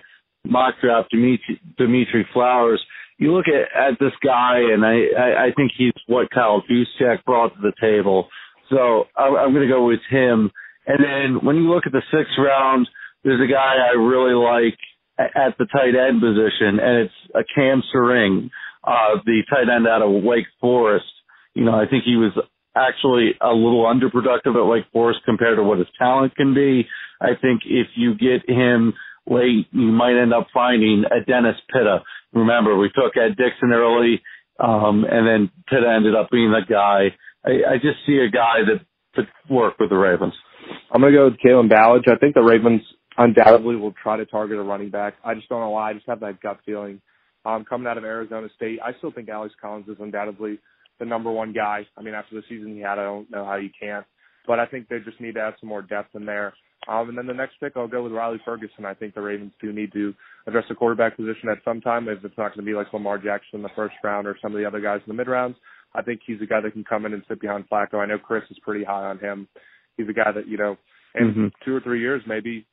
mock 0.45 0.75
draft, 0.81 1.11
Dimitri, 1.11 1.61
Dimitri 1.77 2.27
Flowers. 2.33 2.83
You 3.17 3.33
look 3.33 3.45
at, 3.47 3.93
at 3.93 3.99
this 3.99 4.13
guy, 4.23 4.57
and 4.73 4.85
I, 4.85 5.05
I, 5.17 5.45
I 5.45 5.51
think 5.55 5.71
he's 5.77 5.93
what 6.07 6.31
Kyle 6.31 6.63
Juszczyk 6.69 7.23
brought 7.23 7.53
to 7.55 7.61
the 7.61 7.73
table. 7.79 8.27
So 8.69 9.05
I'm, 9.15 9.35
I'm 9.35 9.53
going 9.53 9.67
to 9.67 9.73
go 9.73 9.85
with 9.85 9.99
him. 10.09 10.51
And 10.87 10.99
then 11.03 11.45
when 11.45 11.55
you 11.57 11.69
look 11.69 11.85
at 11.85 11.91
the 11.91 12.01
sixth 12.11 12.33
round, 12.37 12.87
there's 13.23 13.41
a 13.41 13.51
guy 13.51 13.75
I 13.77 13.95
really 13.95 14.33
like 14.33 14.77
at 15.19 15.57
the 15.59 15.67
tight 15.71 15.95
end 15.95 16.19
position, 16.19 16.79
and 16.79 17.05
it's 17.05 17.13
a 17.35 17.43
Cam 17.55 17.83
Serigne, 17.93 18.49
uh, 18.83 19.21
the 19.25 19.43
tight 19.49 19.73
end 19.73 19.87
out 19.87 20.01
of 20.01 20.23
Wake 20.23 20.47
Forest. 20.59 21.05
You 21.53 21.65
know, 21.65 21.75
I 21.75 21.85
think 21.87 22.03
he 22.05 22.15
was 22.15 22.31
actually 22.75 23.31
a 23.41 23.49
little 23.49 23.85
underproductive 23.85 24.55
at 24.55 24.67
Wake 24.67 24.85
Forest 24.93 25.19
compared 25.25 25.57
to 25.57 25.63
what 25.63 25.79
his 25.79 25.87
talent 25.97 26.35
can 26.35 26.53
be. 26.53 26.87
I 27.19 27.35
think 27.39 27.61
if 27.65 27.87
you 27.95 28.15
get 28.15 28.49
him 28.49 28.93
late, 29.27 29.67
you 29.71 29.91
might 29.91 30.19
end 30.19 30.33
up 30.33 30.47
finding 30.53 31.03
a 31.05 31.23
Dennis 31.23 31.57
Pitta. 31.71 31.99
Remember, 32.33 32.77
we 32.77 32.89
took 32.89 33.15
Ed 33.17 33.35
Dickson 33.37 33.71
early, 33.73 34.21
um, 34.59 35.05
and 35.09 35.27
then 35.27 35.51
Pitta 35.69 35.91
ended 35.93 36.15
up 36.15 36.29
being 36.31 36.51
the 36.51 36.61
guy. 36.67 37.15
I, 37.45 37.73
I 37.73 37.75
just 37.75 37.97
see 38.05 38.17
a 38.17 38.29
guy 38.29 38.63
that 38.65 38.85
could 39.15 39.27
work 39.49 39.79
with 39.79 39.89
the 39.89 39.97
Ravens. 39.97 40.33
I'm 40.91 41.01
going 41.01 41.13
to 41.13 41.17
go 41.17 41.25
with 41.25 41.39
Kalen 41.39 41.69
Ballage. 41.69 42.09
I 42.09 42.17
think 42.17 42.35
the 42.35 42.41
Ravens 42.41 42.81
undoubtedly 43.17 43.75
will 43.75 43.93
try 44.01 44.17
to 44.17 44.25
target 44.25 44.57
a 44.57 44.63
running 44.63 44.89
back. 44.89 45.15
I 45.23 45.35
just 45.35 45.49
don't 45.49 45.59
know 45.59 45.71
why. 45.71 45.89
I 45.89 45.93
just 45.93 46.07
have 46.07 46.21
that 46.21 46.41
gut 46.41 46.59
feeling. 46.65 47.01
Um, 47.43 47.65
coming 47.65 47.87
out 47.87 47.97
of 47.97 48.03
Arizona 48.03 48.47
State, 48.55 48.79
I 48.83 48.95
still 48.97 49.11
think 49.11 49.27
Alex 49.27 49.53
Collins 49.59 49.87
is 49.87 49.97
undoubtedly 49.99 50.59
the 51.01 51.05
number 51.05 51.31
one 51.31 51.51
guy. 51.51 51.85
I 51.97 52.01
mean, 52.01 52.13
after 52.13 52.35
the 52.35 52.43
season 52.47 52.75
he 52.75 52.81
had, 52.81 52.99
I 52.99 53.03
don't 53.03 53.29
know 53.29 53.43
how 53.43 53.55
you 53.55 53.71
can't. 53.77 54.05
But 54.47 54.59
I 54.59 54.67
think 54.67 54.87
they 54.87 54.99
just 54.99 55.19
need 55.19 55.33
to 55.33 55.41
add 55.41 55.55
some 55.59 55.67
more 55.67 55.81
depth 55.81 56.15
in 56.15 56.25
there. 56.25 56.53
Um, 56.87 57.09
and 57.09 57.17
then 57.17 57.27
the 57.27 57.33
next 57.33 57.59
pick, 57.59 57.73
I'll 57.75 57.87
go 57.87 58.03
with 58.03 58.11
Riley 58.11 58.39
Ferguson. 58.45 58.85
I 58.85 58.93
think 58.93 59.13
the 59.13 59.21
Ravens 59.21 59.53
do 59.61 59.73
need 59.73 59.91
to 59.93 60.13
address 60.47 60.65
the 60.69 60.75
quarterback 60.75 61.15
position 61.17 61.49
at 61.49 61.63
some 61.65 61.81
time. 61.81 62.07
If 62.07 62.23
it's 62.23 62.37
not 62.37 62.55
going 62.55 62.65
to 62.65 62.71
be 62.71 62.75
like 62.75 62.93
Lamar 62.93 63.17
Jackson 63.17 63.57
in 63.57 63.61
the 63.61 63.69
first 63.75 63.95
round 64.03 64.27
or 64.27 64.37
some 64.41 64.53
of 64.53 64.59
the 64.59 64.65
other 64.65 64.79
guys 64.79 65.01
in 65.05 65.09
the 65.09 65.17
mid 65.17 65.27
rounds, 65.27 65.57
I 65.93 66.01
think 66.01 66.21
he's 66.25 66.41
a 66.41 66.45
guy 66.45 66.61
that 66.61 66.73
can 66.73 66.83
come 66.83 67.05
in 67.05 67.13
and 67.13 67.23
sit 67.27 67.41
behind 67.41 67.69
Flacco. 67.69 67.95
I 67.95 68.05
know 68.05 68.17
Chris 68.17 68.43
is 68.49 68.57
pretty 68.63 68.83
high 68.83 69.09
on 69.09 69.19
him. 69.19 69.47
He's 69.97 70.09
a 70.09 70.13
guy 70.13 70.31
that 70.31 70.47
you 70.47 70.57
know 70.57 70.77
in 71.15 71.27
mm-hmm. 71.27 71.47
two 71.65 71.75
or 71.75 71.81
three 71.81 71.99
years, 71.99 72.23
maybe. 72.27 72.65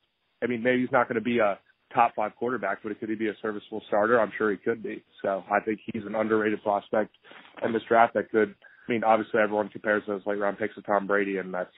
I 0.42 0.46
mean, 0.46 0.62
maybe 0.62 0.82
he's 0.82 0.92
not 0.92 1.08
going 1.08 1.16
to 1.16 1.20
be 1.20 1.38
a 1.38 1.58
top 1.92 2.14
five 2.14 2.33
quarterback, 2.37 2.79
but 2.83 2.98
could 3.01 3.09
he 3.09 3.14
be 3.14 3.29
a 3.29 3.35
serviceable 3.40 3.83
starter? 3.88 4.20
I'm 4.20 4.33
sure 4.37 4.51
he 4.51 4.57
could 4.57 4.83
be. 4.83 5.03
So 5.22 5.44
I 5.51 5.61
think 5.61 5.81
he's 5.92 6.05
an 6.05 6.14
underrated 6.14 6.62
prospect 6.62 7.16
in 7.64 7.72
this 7.72 7.83
draft 7.88 8.14
that 8.14 8.31
could. 8.31 8.55
I 8.88 8.92
mean, 8.92 9.05
obviously 9.05 9.40
everyone 9.40 9.68
compares 9.68 10.03
those 10.07 10.22
late 10.27 10.38
round 10.38 10.59
picks 10.59 10.74
to 10.77 10.83
Tom 10.83 11.07
Brady, 11.07 11.38
and 11.38 11.53
that's 11.53 11.72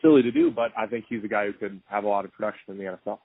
silly 0.00 0.22
to 0.22 0.32
do. 0.32 0.50
But 0.50 0.72
I 0.76 0.86
think 0.86 1.04
he's 1.08 1.24
a 1.24 1.28
guy 1.28 1.46
who 1.46 1.52
could 1.52 1.80
have 1.86 2.04
a 2.04 2.08
lot 2.08 2.24
of 2.24 2.32
production 2.32 2.74
in 2.74 2.78
the 2.78 2.84
NFL. 2.84 3.18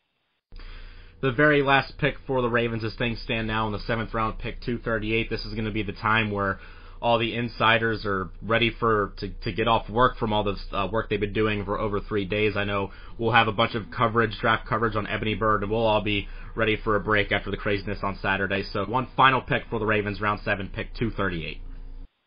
The 1.19 1.31
very 1.31 1.63
last 1.63 1.97
pick 1.97 2.15
for 2.27 2.43
the 2.43 2.49
Ravens, 2.49 2.83
as 2.83 2.93
things 2.95 3.19
stand 3.23 3.47
now, 3.47 3.65
in 3.65 3.73
the 3.73 3.79
seventh 3.79 4.13
round 4.13 4.37
pick, 4.37 4.61
238. 4.61 5.29
This 5.29 5.45
is 5.45 5.53
going 5.53 5.65
to 5.65 5.71
be 5.71 5.81
the 5.81 5.93
time 5.93 6.29
where 6.29 6.59
all 7.01 7.17
the 7.19 7.35
insiders 7.35 8.05
are 8.05 8.29
ready 8.41 8.71
for 8.79 9.13
to, 9.17 9.29
to 9.43 9.51
get 9.51 9.67
off 9.67 9.89
work 9.89 10.17
from 10.17 10.33
all 10.33 10.43
this 10.43 10.59
uh, 10.71 10.87
work 10.91 11.09
they've 11.09 11.19
been 11.19 11.33
doing 11.33 11.65
for 11.65 11.79
over 11.79 11.99
three 11.99 12.25
days. 12.25 12.55
I 12.55 12.63
know 12.63 12.91
we'll 13.17 13.31
have 13.31 13.47
a 13.47 13.51
bunch 13.51 13.75
of 13.75 13.91
coverage, 13.91 14.37
draft 14.39 14.67
coverage 14.67 14.95
on 14.95 15.07
Ebony 15.07 15.35
Bird, 15.35 15.63
and 15.63 15.71
we'll 15.71 15.85
all 15.85 16.01
be 16.01 16.27
ready 16.55 16.77
for 16.83 16.95
a 16.95 16.99
break 16.99 17.31
after 17.31 17.51
the 17.51 17.57
craziness 17.57 17.99
on 18.03 18.17
Saturday. 18.21 18.63
So 18.73 18.85
one 18.85 19.07
final 19.15 19.41
pick 19.41 19.63
for 19.69 19.79
the 19.79 19.85
Ravens, 19.85 20.19
round 20.19 20.41
seven, 20.43 20.69
pick 20.73 20.93
238. 20.95 21.61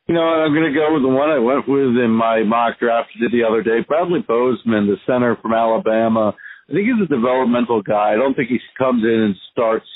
You 0.09 0.15
know, 0.15 0.23
I'm 0.23 0.53
going 0.53 0.73
to 0.73 0.77
go 0.77 0.93
with 0.93 1.03
the 1.03 1.09
one 1.09 1.31
I 1.31 1.39
went 1.39 1.69
with 1.69 1.95
in 2.03 2.11
my 2.11 2.43
mock 2.43 2.81
draft 2.81 3.11
did 3.21 3.31
the 3.31 3.47
other 3.47 3.63
day, 3.63 3.85
Bradley 3.87 4.25
Bozeman, 4.27 4.87
the 4.87 4.97
center 5.07 5.37
from 5.41 5.53
Alabama. 5.53 6.35
I 6.69 6.73
think 6.73 6.87
he's 6.87 7.03
a 7.03 7.07
developmental 7.07 7.83
guy. 7.83 8.13
I 8.13 8.17
don't 8.17 8.35
think 8.35 8.49
he 8.49 8.59
comes 8.79 9.05
in 9.05 9.11
and 9.11 9.37
starts 9.53 9.87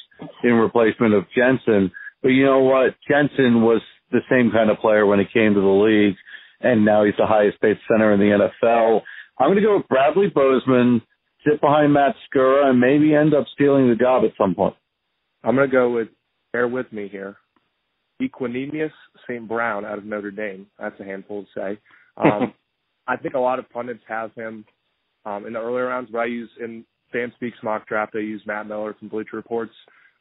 in 0.42 0.52
replacement 0.54 1.14
of 1.14 1.24
Jensen. 1.34 1.90
But 2.22 2.28
you 2.28 2.44
know 2.44 2.60
what? 2.60 2.94
Jensen 3.08 3.62
was 3.62 3.82
the 4.14 4.20
same 4.30 4.50
kind 4.50 4.70
of 4.70 4.78
player 4.78 5.04
when 5.04 5.18
he 5.18 5.26
came 5.26 5.54
to 5.54 5.60
the 5.60 5.66
league, 5.66 6.16
and 6.60 6.84
now 6.84 7.04
he's 7.04 7.14
the 7.18 7.26
highest 7.26 7.60
paid 7.60 7.76
center 7.90 8.12
in 8.12 8.20
the 8.20 8.48
NFL. 8.62 9.02
I'm 9.38 9.48
going 9.48 9.56
to 9.56 9.62
go 9.62 9.76
with 9.76 9.88
Bradley 9.88 10.28
Bozeman, 10.28 11.02
sit 11.44 11.60
behind 11.60 11.92
Matt 11.92 12.14
Skura, 12.24 12.70
and 12.70 12.80
maybe 12.80 13.14
end 13.14 13.34
up 13.34 13.46
stealing 13.52 13.88
the 13.88 13.96
job 13.96 14.22
at 14.24 14.30
some 14.38 14.54
point. 14.54 14.76
I'm 15.42 15.56
going 15.56 15.68
to 15.68 15.76
go 15.76 15.90
with, 15.90 16.08
bear 16.52 16.68
with 16.68 16.90
me 16.92 17.08
here, 17.08 17.36
Equanimeous 18.22 18.92
St. 19.28 19.46
Brown 19.46 19.84
out 19.84 19.98
of 19.98 20.04
Notre 20.04 20.30
Dame. 20.30 20.66
That's 20.78 20.98
a 21.00 21.04
handful 21.04 21.42
to 21.42 21.48
say. 21.54 21.78
Um, 22.16 22.54
I 23.06 23.16
think 23.16 23.34
a 23.34 23.38
lot 23.38 23.58
of 23.58 23.68
pundits 23.68 24.00
have 24.08 24.32
him 24.34 24.64
um, 25.26 25.44
in 25.46 25.52
the 25.52 25.58
earlier 25.58 25.86
rounds, 25.86 26.08
but 26.10 26.20
I 26.20 26.26
use 26.26 26.48
in 26.60 26.84
Fan 27.12 27.32
Speaks 27.36 27.58
mock 27.62 27.86
draft, 27.86 28.14
I 28.14 28.20
use 28.20 28.42
Matt 28.46 28.66
Miller 28.66 28.94
from 28.98 29.08
Bleacher 29.08 29.36
Reports. 29.36 29.74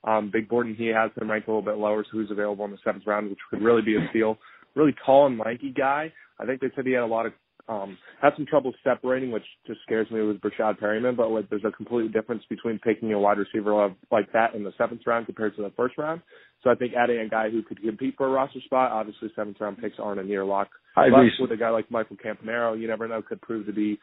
Um, 0.03 0.29
Big 0.31 0.49
Borden, 0.49 0.75
he 0.75 0.87
has 0.87 1.11
him 1.19 1.31
ranked 1.31 1.47
a 1.47 1.51
little 1.51 1.61
bit 1.61 1.77
lower, 1.77 2.03
so 2.11 2.19
he's 2.19 2.31
available 2.31 2.65
in 2.65 2.71
the 2.71 2.77
seventh 2.83 3.07
round, 3.07 3.29
which 3.29 3.39
could 3.49 3.61
really 3.61 3.81
be 3.81 3.95
a 3.95 4.07
steal. 4.09 4.37
Really 4.75 4.95
tall 5.05 5.27
and 5.27 5.37
lanky 5.37 5.71
guy. 5.71 6.11
I 6.39 6.45
think 6.45 6.61
they 6.61 6.67
said 6.75 6.85
he 6.85 6.93
had 6.93 7.03
a 7.03 7.05
lot 7.07 7.25
of 7.25 7.33
um 7.69 7.97
had 8.21 8.33
some 8.35 8.45
trouble 8.45 8.73
separating, 8.83 9.31
which 9.31 9.45
just 9.65 9.79
scares 9.85 10.09
me 10.11 10.21
with 10.21 10.41
Breshad 10.41 10.79
Perriman. 10.79 11.15
but 11.15 11.29
like 11.29 11.49
there's 11.49 11.63
a 11.65 11.71
complete 11.71 12.11
difference 12.11 12.43
between 12.49 12.79
picking 12.79 13.13
a 13.13 13.19
wide 13.19 13.37
receiver 13.37 13.93
like 14.11 14.31
that 14.33 14.53
in 14.53 14.63
the 14.63 14.73
seventh 14.77 15.01
round 15.05 15.27
compared 15.27 15.55
to 15.55 15.61
the 15.61 15.71
first 15.77 15.97
round. 15.97 16.21
So 16.63 16.69
I 16.69 16.75
think 16.75 16.93
adding 16.93 17.19
a 17.19 17.29
guy 17.29 17.49
who 17.49 17.61
could 17.61 17.81
compete 17.81 18.15
for 18.17 18.27
a 18.27 18.31
roster 18.31 18.59
spot, 18.65 18.91
obviously 18.91 19.29
seventh 19.35 19.57
round 19.61 19.77
picks 19.77 19.95
aren't 19.99 20.19
a 20.19 20.23
near 20.23 20.43
lock. 20.43 20.69
I 20.97 21.07
agree. 21.07 21.31
with 21.39 21.51
a 21.51 21.57
guy 21.57 21.69
like 21.69 21.89
Michael 21.89 22.17
Campanaro, 22.17 22.79
you 22.79 22.87
never 22.87 23.07
know, 23.07 23.21
could 23.21 23.41
prove 23.41 23.65
to 23.65 23.73
be 23.73 23.99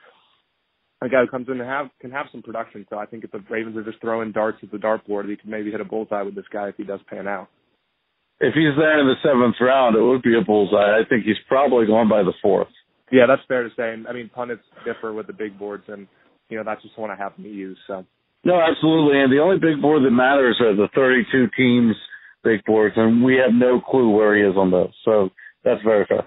a 1.02 1.08
guy 1.08 1.20
who 1.20 1.28
comes 1.28 1.48
in 1.48 1.60
and 1.60 1.68
have 1.68 1.88
can 2.00 2.10
have 2.10 2.26
some 2.30 2.42
production. 2.42 2.86
So 2.90 2.98
I 2.98 3.06
think 3.06 3.24
if 3.24 3.32
the 3.32 3.42
Ravens 3.48 3.76
are 3.76 3.84
just 3.84 4.00
throwing 4.00 4.32
darts 4.32 4.58
at 4.62 4.70
the 4.70 4.78
dartboard, 4.78 5.28
he 5.28 5.36
can 5.36 5.50
maybe 5.50 5.70
hit 5.70 5.80
a 5.80 5.84
bullseye 5.84 6.22
with 6.22 6.34
this 6.34 6.44
guy 6.52 6.68
if 6.68 6.76
he 6.76 6.84
does 6.84 7.00
pan 7.08 7.26
out. 7.26 7.48
If 8.40 8.54
he's 8.54 8.76
there 8.78 9.00
in 9.00 9.06
the 9.06 9.16
seventh 9.22 9.56
round, 9.60 9.96
it 9.96 10.02
would 10.02 10.22
be 10.22 10.36
a 10.36 10.44
bullseye. 10.44 10.98
I 10.98 11.02
think 11.08 11.24
he's 11.24 11.36
probably 11.46 11.86
going 11.86 12.08
by 12.08 12.22
the 12.22 12.32
fourth. 12.40 12.68
Yeah, 13.12 13.26
that's 13.26 13.42
fair 13.48 13.62
to 13.62 13.70
say. 13.76 13.92
And 13.92 14.06
I 14.06 14.12
mean, 14.12 14.30
pundits 14.32 14.62
differ 14.84 15.12
with 15.12 15.26
the 15.26 15.32
big 15.32 15.58
boards, 15.58 15.84
and 15.88 16.06
you 16.48 16.56
know 16.56 16.64
that's 16.64 16.82
just 16.82 16.98
one 16.98 17.10
I 17.10 17.16
happen 17.16 17.44
to 17.44 17.50
use. 17.50 17.78
So. 17.86 18.04
No, 18.42 18.58
absolutely. 18.58 19.20
And 19.20 19.30
the 19.30 19.40
only 19.40 19.58
big 19.58 19.82
board 19.82 20.02
that 20.02 20.10
matters 20.10 20.56
are 20.60 20.74
the 20.74 20.88
32 20.94 21.48
teams 21.56 21.94
big 22.42 22.64
boards, 22.64 22.94
and 22.96 23.22
we 23.22 23.36
have 23.36 23.52
no 23.52 23.80
clue 23.80 24.10
where 24.10 24.34
he 24.34 24.42
is 24.42 24.56
on 24.56 24.70
those. 24.70 24.92
So 25.04 25.28
that's 25.64 25.82
very 25.82 26.06
fair. 26.06 26.26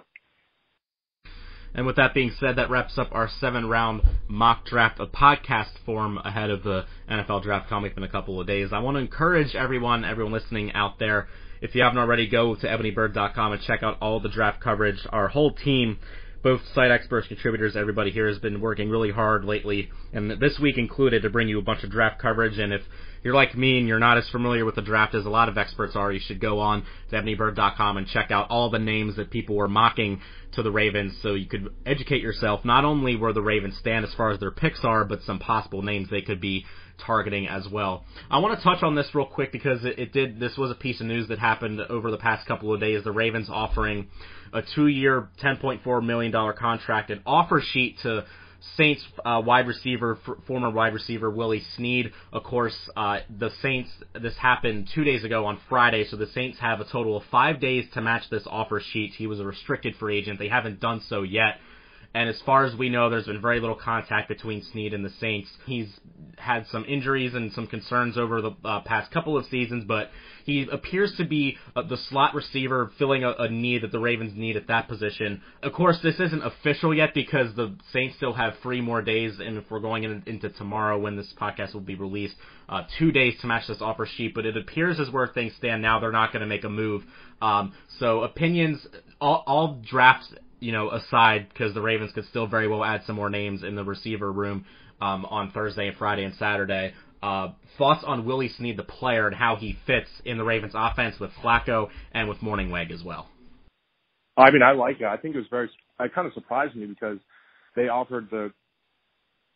And 1.76 1.86
with 1.86 1.96
that 1.96 2.14
being 2.14 2.32
said, 2.40 2.58
that 2.58 2.70
wraps 2.70 2.98
up 2.98 3.10
our 3.12 3.30
seven 3.40 3.68
round 3.68 4.02
mock 4.28 4.66
draft 4.66 5.00
of 5.00 5.12
podcast 5.12 5.72
form 5.86 6.18
ahead 6.18 6.50
of 6.50 6.64
the 6.64 6.86
NFL 7.10 7.44
draft 7.44 7.70
coming 7.70 7.92
up 7.92 7.98
in 7.98 8.04
a 8.04 8.10
couple 8.10 8.40
of 8.40 8.48
days. 8.48 8.70
I 8.72 8.80
want 8.80 8.96
to 8.96 9.00
encourage 9.00 9.56
everyone, 9.56 10.06
everyone 10.06 10.34
listening 10.34 10.72
out 10.74 11.00
there, 11.00 11.28
if 11.64 11.74
you 11.74 11.82
haven't 11.82 11.98
already, 11.98 12.28
go 12.28 12.56
to 12.56 12.68
ebonybird.com 12.68 13.54
and 13.54 13.62
check 13.62 13.84
out 13.84 13.98
all 14.02 14.20
the 14.20 14.28
draft 14.28 14.60
coverage. 14.60 15.00
Our 15.12 15.30
whole 15.30 15.52
team, 15.52 15.98
both 16.44 16.60
site 16.76 16.92
experts, 16.92 17.30
contributors, 17.30 17.78
everybody 17.78 18.12
here 18.12 18.28
has 18.28 18.38
been 18.38 18.60
working 18.60 18.90
really 18.90 19.12
hard 19.12 19.46
lately, 19.46 19.90
and 20.12 20.30
this 20.42 20.60
week 20.62 20.78
included, 20.78 21.22
to 21.22 21.30
bring 21.30 21.48
you 21.48 21.58
a 21.60 21.62
bunch 21.62 21.86
of 21.86 21.90
draft 21.90 22.22
coverage. 22.22 22.60
And 22.60 22.74
if 22.74 22.82
you're 23.24 23.34
like 23.34 23.56
me 23.56 23.80
and 23.80 23.88
you're 23.88 24.00
not 24.00 24.18
as 24.18 24.28
familiar 24.30 24.66
with 24.66 24.76
the 24.76 24.82
draft 24.82 25.16
as 25.16 25.26
a 25.26 25.30
lot 25.30 25.50
of 25.50 25.58
experts 25.58 25.96
are, 25.96 26.12
you 26.12 26.20
should 26.20 26.40
go 26.40 26.60
on 26.60 26.86
to 27.10 27.16
ebonybird.com 27.16 27.98
and 27.98 28.08
check 28.08 28.32
out 28.32 28.48
all 28.50 28.70
the 28.70 28.80
names 28.80 29.16
that 29.16 29.32
people 29.32 29.56
were 29.56 29.68
mocking 29.68 30.22
to 30.54 30.64
the 30.64 30.72
Ravens 30.72 31.18
so 31.22 31.34
you 31.34 31.48
could 31.48 31.74
educate 31.86 32.22
yourself 32.22 32.64
not 32.64 32.86
only 32.86 33.16
where 33.16 33.34
the 33.34 33.42
Ravens 33.42 33.78
stand 33.80 34.06
as 34.06 34.14
far 34.14 34.32
as 34.32 34.40
their 34.40 34.52
picks 34.52 34.84
are, 34.84 35.04
but 35.06 35.22
some 35.24 35.40
possible 35.40 35.82
names 35.82 36.10
they 36.10 36.22
could 36.22 36.42
be 36.42 36.66
targeting 37.06 37.48
as 37.48 37.68
well. 37.68 38.06
I 38.30 38.40
want 38.40 38.58
to 38.58 38.64
touch 38.64 38.84
on 38.84 38.96
this 38.96 39.10
real 39.14 39.26
quick 39.26 39.52
because 39.52 39.84
it, 39.84 39.98
it 39.98 40.14
did. 40.14 40.40
This 40.40 40.58
was 40.58 40.72
a 40.72 40.76
piece 40.76 41.02
of 41.02 41.08
news 41.08 41.28
that 41.30 41.40
happened 41.40 41.82
over 41.82 42.12
the 42.12 42.18
past 42.18 42.48
couple 42.48 42.74
of 42.74 42.80
days. 42.80 43.04
The 43.04 43.12
Ravens 43.12 43.50
offering 43.50 44.10
a 44.54 44.62
two-year, 44.76 45.30
$10.4 45.44 46.06
million 46.06 46.32
contract, 46.58 47.10
an 47.10 47.22
offer 47.26 47.62
sheet 47.62 47.98
to 48.04 48.26
Saints 48.78 49.04
uh, 49.26 49.42
wide 49.46 49.68
receiver, 49.68 50.18
f- 50.28 50.36
former 50.48 50.70
wide 50.70 50.94
receiver 50.94 51.30
Willie 51.30 51.64
Snead. 51.76 52.12
Of 52.32 52.44
course, 52.44 52.76
uh, 52.96 53.20
the 53.30 53.52
Saints. 53.62 53.90
This 54.20 54.36
happened 54.38 54.90
two 54.94 55.04
days 55.04 55.24
ago 55.24 55.46
on 55.46 55.60
Friday, 55.70 56.06
so 56.10 56.18
the 56.18 56.28
Saints 56.28 56.60
have 56.60 56.80
a 56.80 56.86
total 56.86 57.18
of 57.18 57.24
five 57.30 57.60
days 57.60 57.86
to 57.94 58.02
match 58.02 58.30
this 58.30 58.44
offer 58.48 58.80
sheet. 58.80 59.14
He 59.18 59.28
was 59.28 59.40
a 59.40 59.46
restricted 59.46 59.96
free 59.96 60.18
agent. 60.18 60.40
They 60.40 60.48
haven't 60.48 60.80
done 60.80 61.02
so 61.08 61.24
yet. 61.24 61.58
And 62.16 62.30
as 62.30 62.40
far 62.46 62.64
as 62.66 62.76
we 62.76 62.90
know, 62.90 63.10
there's 63.10 63.26
been 63.26 63.42
very 63.42 63.60
little 63.60 63.76
contact 63.76 64.28
between 64.28 64.64
Snead 64.72 64.94
and 64.94 65.04
the 65.04 65.10
Saints. 65.20 65.50
He's 65.66 65.88
had 66.38 66.68
some 66.68 66.86
injuries 66.86 67.34
and 67.34 67.52
some 67.54 67.66
concerns 67.66 68.18
over 68.18 68.42
the 68.42 68.52
uh, 68.64 68.82
past 68.82 69.12
couple 69.12 69.38
of 69.38 69.46
seasons, 69.48 69.86
but 69.88 70.12
he 70.46 70.68
appears 70.72 71.16
to 71.18 71.26
be 71.26 71.58
uh, 71.76 71.82
the 71.84 71.98
slot 72.10 72.36
receiver 72.36 72.92
filling 73.00 73.24
a, 73.24 73.32
a 73.32 73.50
need 73.50 73.82
that 73.82 73.92
the 73.92 74.00
Ravens 74.00 74.34
need 74.36 74.58
at 74.58 74.68
that 74.68 74.88
position. 74.88 75.42
Of 75.64 75.74
course, 75.74 75.98
this 76.04 76.20
isn't 76.20 76.44
official 76.44 76.94
yet 76.94 77.14
because 77.16 77.56
the 77.56 77.76
Saints 77.92 78.16
still 78.18 78.34
have 78.34 78.54
three 78.62 78.82
more 78.82 79.02
days, 79.02 79.40
and 79.40 79.58
if 79.58 79.72
we're 79.72 79.80
going 79.80 80.04
in, 80.04 80.22
into 80.28 80.50
tomorrow 80.50 81.00
when 81.00 81.16
this 81.16 81.34
podcast 81.40 81.74
will 81.74 81.82
be 81.82 81.96
released, 81.96 82.36
uh, 82.70 82.84
two 83.00 83.12
days 83.12 83.34
to 83.42 83.48
match 83.48 83.68
this 83.68 83.82
offer 83.82 84.06
sheet. 84.06 84.36
But 84.36 84.46
it 84.46 84.58
appears 84.58 85.00
as 85.00 85.10
where 85.10 85.28
things 85.28 85.54
stand 85.58 85.82
now, 85.82 86.00
they're 86.00 86.12
not 86.12 86.32
going 86.32 86.42
to 86.42 86.48
make 86.48 86.64
a 86.64 86.70
move. 86.70 87.04
Um, 87.42 87.74
so 88.00 88.22
opinions, 88.22 88.86
all, 89.20 89.44
all 89.48 89.82
drafts 89.82 90.32
you 90.64 90.72
know, 90.72 90.90
aside 90.92 91.48
because 91.50 91.74
the 91.74 91.82
Ravens 91.82 92.14
could 92.14 92.26
still 92.30 92.48
very 92.48 92.70
well 92.70 92.86
add 92.86 93.02
some 93.06 93.18
more 93.18 93.30
names 93.30 93.64
in 93.64 93.76
the 93.76 93.84
receiver 93.84 94.32
room 94.32 94.66
um, 95.02 95.26
on 95.26 95.52
Thursday 95.52 95.90
and 95.90 95.98
Friday 95.98 96.24
and 96.24 96.34
Saturday. 96.36 96.94
Uh, 97.22 97.50
thoughts 97.78 98.02
on 98.08 98.26
Willie 98.26 98.50
Snead, 98.58 98.78
the 98.78 98.84
player, 98.84 99.28
and 99.28 99.36
how 99.36 99.58
he 99.58 99.78
fits 99.86 100.10
in 100.24 100.38
the 100.38 100.44
Ravens' 100.44 100.72
offense 100.74 101.20
with 101.20 101.32
Flacco 101.44 101.90
and 102.14 102.30
with 102.30 102.38
Mornhinweg 102.40 102.92
as 102.92 103.04
well. 103.04 103.28
I 104.38 104.52
mean, 104.52 104.62
I 104.62 104.72
like 104.72 105.02
it. 105.02 105.06
I 105.06 105.18
think 105.18 105.36
it 105.36 105.40
was 105.40 105.48
very. 105.50 105.70
It 106.00 106.14
kind 106.16 106.28
of 106.28 106.34
surprised 106.34 106.76
me 106.76 106.86
because 106.86 107.18
they 107.76 107.90
offered 107.90 108.30
the 108.32 108.52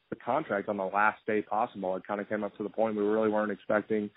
the 0.09 0.17
contract 0.17 0.67
on 0.67 0.75
the 0.75 0.85
last 0.85 1.19
day 1.25 1.41
possible. 1.41 1.95
It 1.95 2.03
kind 2.05 2.19
of 2.19 2.27
came 2.27 2.43
up 2.43 2.55
to 2.57 2.63
the 2.63 2.69
point 2.69 2.95
we 2.95 3.03
really 3.03 3.29
weren't 3.29 3.51
expecting 3.51 4.09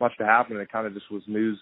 much 0.00 0.12
to 0.18 0.24
happen. 0.24 0.56
It 0.56 0.70
kind 0.72 0.86
of 0.86 0.94
just 0.94 1.10
was 1.10 1.22
news 1.28 1.58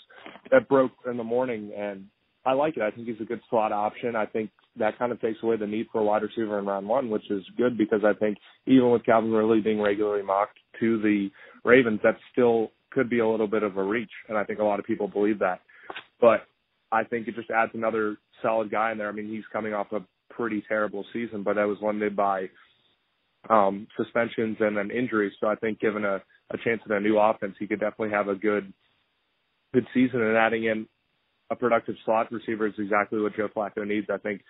that 0.51 0.69
broke 0.69 0.93
in 1.09 1.19
the 1.19 1.25
morning, 1.25 1.73
and 1.77 2.07
I 2.45 2.53
like 2.53 2.77
it. 2.77 2.83
I 2.83 2.91
think 2.91 3.07
he's 3.07 3.21
a 3.21 3.25
good 3.25 3.41
slot 3.51 3.73
option. 3.73 4.17
I 4.17 4.27
think 4.27 4.51
that 4.77 4.99
kind 4.99 5.13
of 5.13 5.21
takes 5.21 5.39
away 5.43 5.57
the 5.57 5.67
need 5.67 5.87
for 5.93 6.01
a 6.01 6.05
wide 6.05 6.23
receiver 6.23 6.59
in 6.59 6.65
round 6.65 6.89
one, 6.89 7.11
which 7.11 7.31
is 7.31 7.43
good 7.59 7.77
because 7.77 8.01
I 8.05 8.15
think 8.15 8.39
even 8.67 8.91
with 8.91 9.05
Calvin 9.05 9.31
Ridley 9.31 9.61
being 9.61 9.81
regularly 9.81 10.23
mocked 10.23 10.59
to 10.81 11.01
the 11.03 11.29
Ravens, 11.65 12.01
that 12.03 12.17
still 12.33 12.71
could 12.91 13.11
be 13.11 13.19
a 13.19 13.29
little 13.29 13.47
bit 13.47 13.63
of 13.63 13.77
a 13.77 13.83
reach, 13.83 14.11
and 14.29 14.39
I 14.39 14.45
think 14.45 14.59
a 14.59 14.65
lot 14.65 14.81
of 14.81 14.87
people 14.87 15.07
believe 15.07 15.39
that. 15.41 15.61
But 16.21 16.47
I 16.91 17.05
think 17.05 17.29
it 17.29 17.35
just 17.35 17.51
adds 17.51 17.73
another 17.75 18.17
solid 18.43 18.71
guy 18.71 18.93
in 18.93 18.99
there. 18.99 19.09
I 19.09 19.13
mean, 19.13 19.29
he's 19.29 19.45
coming 19.53 19.75
off 19.75 19.93
a 19.93 20.01
pretty 20.31 20.65
terrible 20.67 21.05
season, 21.13 21.43
but 21.43 21.55
that 21.55 21.69
was 21.69 21.79
limited 21.83 22.17
by 22.17 22.49
um, 23.49 23.87
suspensions 23.97 24.57
and 24.61 24.77
then 24.77 24.91
injuries. 24.91 25.33
So 25.41 25.47
I 25.47 25.55
think 25.57 25.81
given 25.81 26.05
a, 26.05 26.17
a 26.51 26.59
chance 26.65 26.81
in 26.87 26.93
a 26.93 27.01
new 27.01 27.19
offense, 27.19 27.55
he 27.59 27.67
could 27.67 27.81
definitely 27.81 28.11
have 28.11 28.29
a 28.29 28.35
good 28.35 28.73
good 29.73 29.87
season. 29.95 30.21
And 30.21 30.37
adding 30.37 30.65
in 30.65 30.87
a 31.51 31.57
productive 31.57 31.97
slot 32.05 32.31
receiver 32.31 32.67
is 32.67 32.75
exactly 32.79 33.21
what 33.21 33.37
Joe 33.37 33.49
Flacco 33.55 33.87
needs. 33.87 34.07
I 34.13 34.19
think 34.19 34.43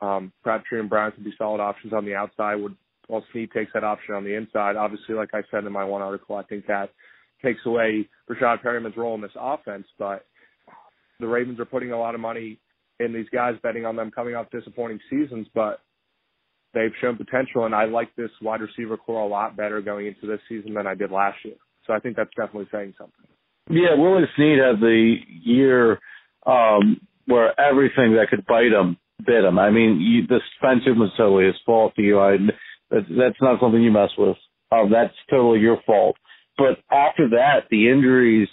um, 0.00 0.32
Crabtree 0.42 0.80
and 0.80 0.90
Brown 0.90 1.12
could 1.12 1.24
be 1.24 1.34
solid 1.38 1.60
options 1.60 1.92
on 1.92 2.04
the 2.04 2.14
outside. 2.14 2.56
Would 2.56 2.76
while 3.06 3.24
Snead 3.32 3.50
takes 3.52 3.72
that 3.72 3.84
option 3.84 4.14
on 4.14 4.24
the 4.24 4.34
inside. 4.34 4.76
Obviously, 4.76 5.14
like 5.14 5.30
I 5.32 5.42
said 5.50 5.64
in 5.64 5.72
my 5.72 5.84
one 5.84 6.02
article, 6.02 6.36
I 6.36 6.42
think 6.42 6.66
that 6.66 6.90
takes 7.42 7.60
away 7.64 8.08
Rashad 8.28 8.62
Perriman's 8.62 8.96
role 8.96 9.14
in 9.14 9.20
this 9.20 9.30
offense. 9.38 9.86
But 9.98 10.26
the 11.20 11.28
Ravens 11.28 11.60
are 11.60 11.64
putting 11.64 11.92
a 11.92 11.98
lot 11.98 12.14
of 12.14 12.20
money 12.20 12.58
in 12.98 13.12
these 13.12 13.28
guys, 13.32 13.54
betting 13.62 13.86
on 13.86 13.96
them 13.96 14.10
coming 14.10 14.34
off 14.34 14.50
disappointing 14.50 15.00
seasons. 15.08 15.46
But 15.54 15.80
they've 16.74 16.92
shown 17.00 17.16
potential, 17.16 17.64
and 17.64 17.74
I 17.74 17.84
like 17.84 18.14
this 18.16 18.30
wide 18.42 18.60
receiver 18.60 18.96
core 18.96 19.22
a 19.22 19.28
lot 19.28 19.56
better 19.56 19.80
going 19.80 20.06
into 20.06 20.26
this 20.26 20.40
season 20.48 20.74
than 20.74 20.86
I 20.86 20.94
did 20.94 21.10
last 21.10 21.38
year. 21.44 21.56
So 21.86 21.92
I 21.92 22.00
think 22.00 22.16
that's 22.16 22.30
definitely 22.36 22.68
saying 22.72 22.94
something. 22.98 23.26
Yeah, 23.68 23.94
Willie 23.96 24.24
Snead 24.36 24.58
had 24.58 24.80
the 24.80 25.16
year 25.42 25.98
um, 26.46 27.00
where 27.26 27.58
everything 27.60 28.14
that 28.14 28.28
could 28.30 28.46
bite 28.46 28.72
him 28.72 28.96
bit 29.24 29.44
him. 29.44 29.58
I 29.58 29.70
mean, 29.70 30.00
you, 30.00 30.26
the 30.26 30.40
suspension 30.52 30.98
was 30.98 31.10
totally 31.16 31.46
his 31.46 31.56
fault. 31.64 31.94
You, 31.96 32.20
I, 32.20 32.36
that's, 32.90 33.06
that's 33.08 33.40
not 33.40 33.60
something 33.60 33.82
you 33.82 33.90
mess 33.90 34.10
with. 34.16 34.36
Um, 34.70 34.90
that's 34.90 35.14
totally 35.30 35.60
your 35.60 35.78
fault. 35.86 36.16
But 36.58 36.78
after 36.90 37.30
that, 37.30 37.66
the 37.70 37.90
injuries, 37.90 38.48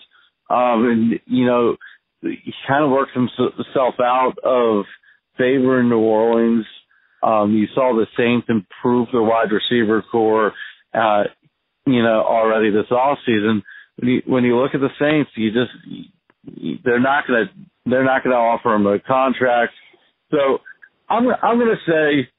um, 0.50 0.86
and 0.86 1.20
you 1.26 1.46
know, 1.46 1.78
he 2.22 2.54
kind 2.68 2.84
of 2.84 2.92
worked 2.92 3.14
himself 3.14 3.96
out 4.00 4.34
of 4.44 4.86
favor 5.38 5.80
in 5.80 5.90
New 5.90 6.00
Orleans. 6.00 6.66
Um, 7.22 7.54
you 7.54 7.68
saw 7.74 7.96
the 7.96 8.08
Saints 8.18 8.48
improve 8.50 9.08
their 9.12 9.22
wide 9.22 9.52
receiver 9.52 10.04
core, 10.12 10.54
uh, 10.94 11.24
you 11.86 12.04
know, 12.04 12.24
already 12.26 12.70
this 12.70 12.92
off 12.92 13.18
season. 13.26 13.64
When 13.98 14.10
you, 14.10 14.22
when 14.26 14.44
you 14.44 14.58
look 14.58 14.72
at 14.74 14.82
the 14.82 14.90
Saints, 15.00 15.32
you 15.36 15.52
just, 15.52 16.84
they're 16.84 17.00
not 17.00 17.28
going 17.28 17.48
to 17.48 17.54
they're 17.86 18.04
not 18.04 18.24
going 18.24 18.34
to 18.34 18.39
offer 18.39 18.74
him 18.74 18.86
a 18.88 19.00
contract. 19.00 19.74
So 20.32 20.60
I'm 21.10 21.28
I'm 21.41 21.58
going 21.58 21.76
to 21.76 21.91
say 21.91 22.30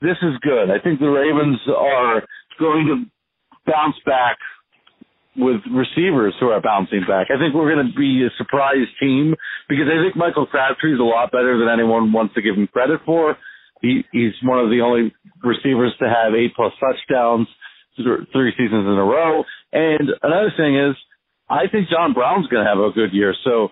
this 0.00 0.16
is 0.22 0.34
good. 0.42 0.70
I 0.70 0.82
think 0.82 1.00
the 1.00 1.10
Ravens 1.10 1.58
are 1.68 2.22
going 2.58 2.86
to 2.86 3.70
bounce 3.70 3.96
back 4.04 4.36
with 5.36 5.60
receivers 5.72 6.34
who 6.38 6.48
are 6.48 6.60
bouncing 6.60 7.02
back. 7.08 7.28
I 7.32 7.38
think 7.38 7.54
we're 7.54 7.72
going 7.72 7.86
to 7.86 7.98
be 7.98 8.26
a 8.26 8.30
surprise 8.36 8.86
team 9.00 9.34
because 9.68 9.86
I 9.88 10.04
think 10.04 10.14
Michael 10.14 10.46
Crabtree 10.46 10.94
is 10.94 11.00
a 11.00 11.02
lot 11.02 11.32
better 11.32 11.58
than 11.58 11.72
anyone 11.72 12.12
wants 12.12 12.34
to 12.34 12.42
give 12.42 12.54
him 12.54 12.66
credit 12.66 13.00
for. 13.06 13.36
He, 13.80 14.04
he's 14.12 14.34
one 14.44 14.58
of 14.58 14.68
the 14.68 14.80
only 14.84 15.12
receivers 15.42 15.94
to 16.00 16.06
have 16.06 16.34
eight 16.34 16.54
plus 16.54 16.72
touchdowns 16.78 17.48
three 17.96 18.52
seasons 18.56 18.86
in 18.86 18.96
a 18.96 19.04
row. 19.04 19.44
And 19.72 20.10
another 20.22 20.52
thing 20.56 20.76
is, 20.76 20.96
I 21.48 21.68
think 21.70 21.88
John 21.88 22.12
Brown's 22.12 22.46
going 22.48 22.64
to 22.64 22.68
have 22.68 22.78
a 22.78 22.92
good 22.92 23.12
year. 23.12 23.34
So 23.44 23.68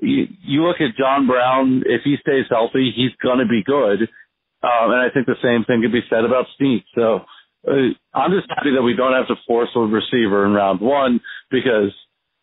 you, 0.00 0.26
you 0.42 0.66
look 0.66 0.80
at 0.80 0.96
John 0.96 1.26
Brown, 1.26 1.82
if 1.86 2.02
he 2.04 2.16
stays 2.20 2.46
healthy, 2.50 2.92
he's 2.94 3.12
going 3.22 3.38
to 3.38 3.46
be 3.46 3.62
good. 3.62 4.08
Um, 4.62 4.90
and 4.92 5.00
I 5.00 5.08
think 5.12 5.26
the 5.26 5.40
same 5.42 5.64
thing 5.64 5.82
could 5.82 5.92
be 5.92 6.04
said 6.08 6.24
about 6.24 6.46
Snead. 6.56 6.84
So 6.94 7.20
uh, 7.68 7.92
I'm 8.14 8.32
just 8.32 8.48
happy 8.48 8.72
that 8.74 8.82
we 8.82 8.94
don't 8.96 9.12
have 9.12 9.28
to 9.28 9.36
force 9.46 9.68
a 9.76 9.80
receiver 9.80 10.46
in 10.46 10.52
round 10.52 10.80
one 10.80 11.20
because 11.50 11.92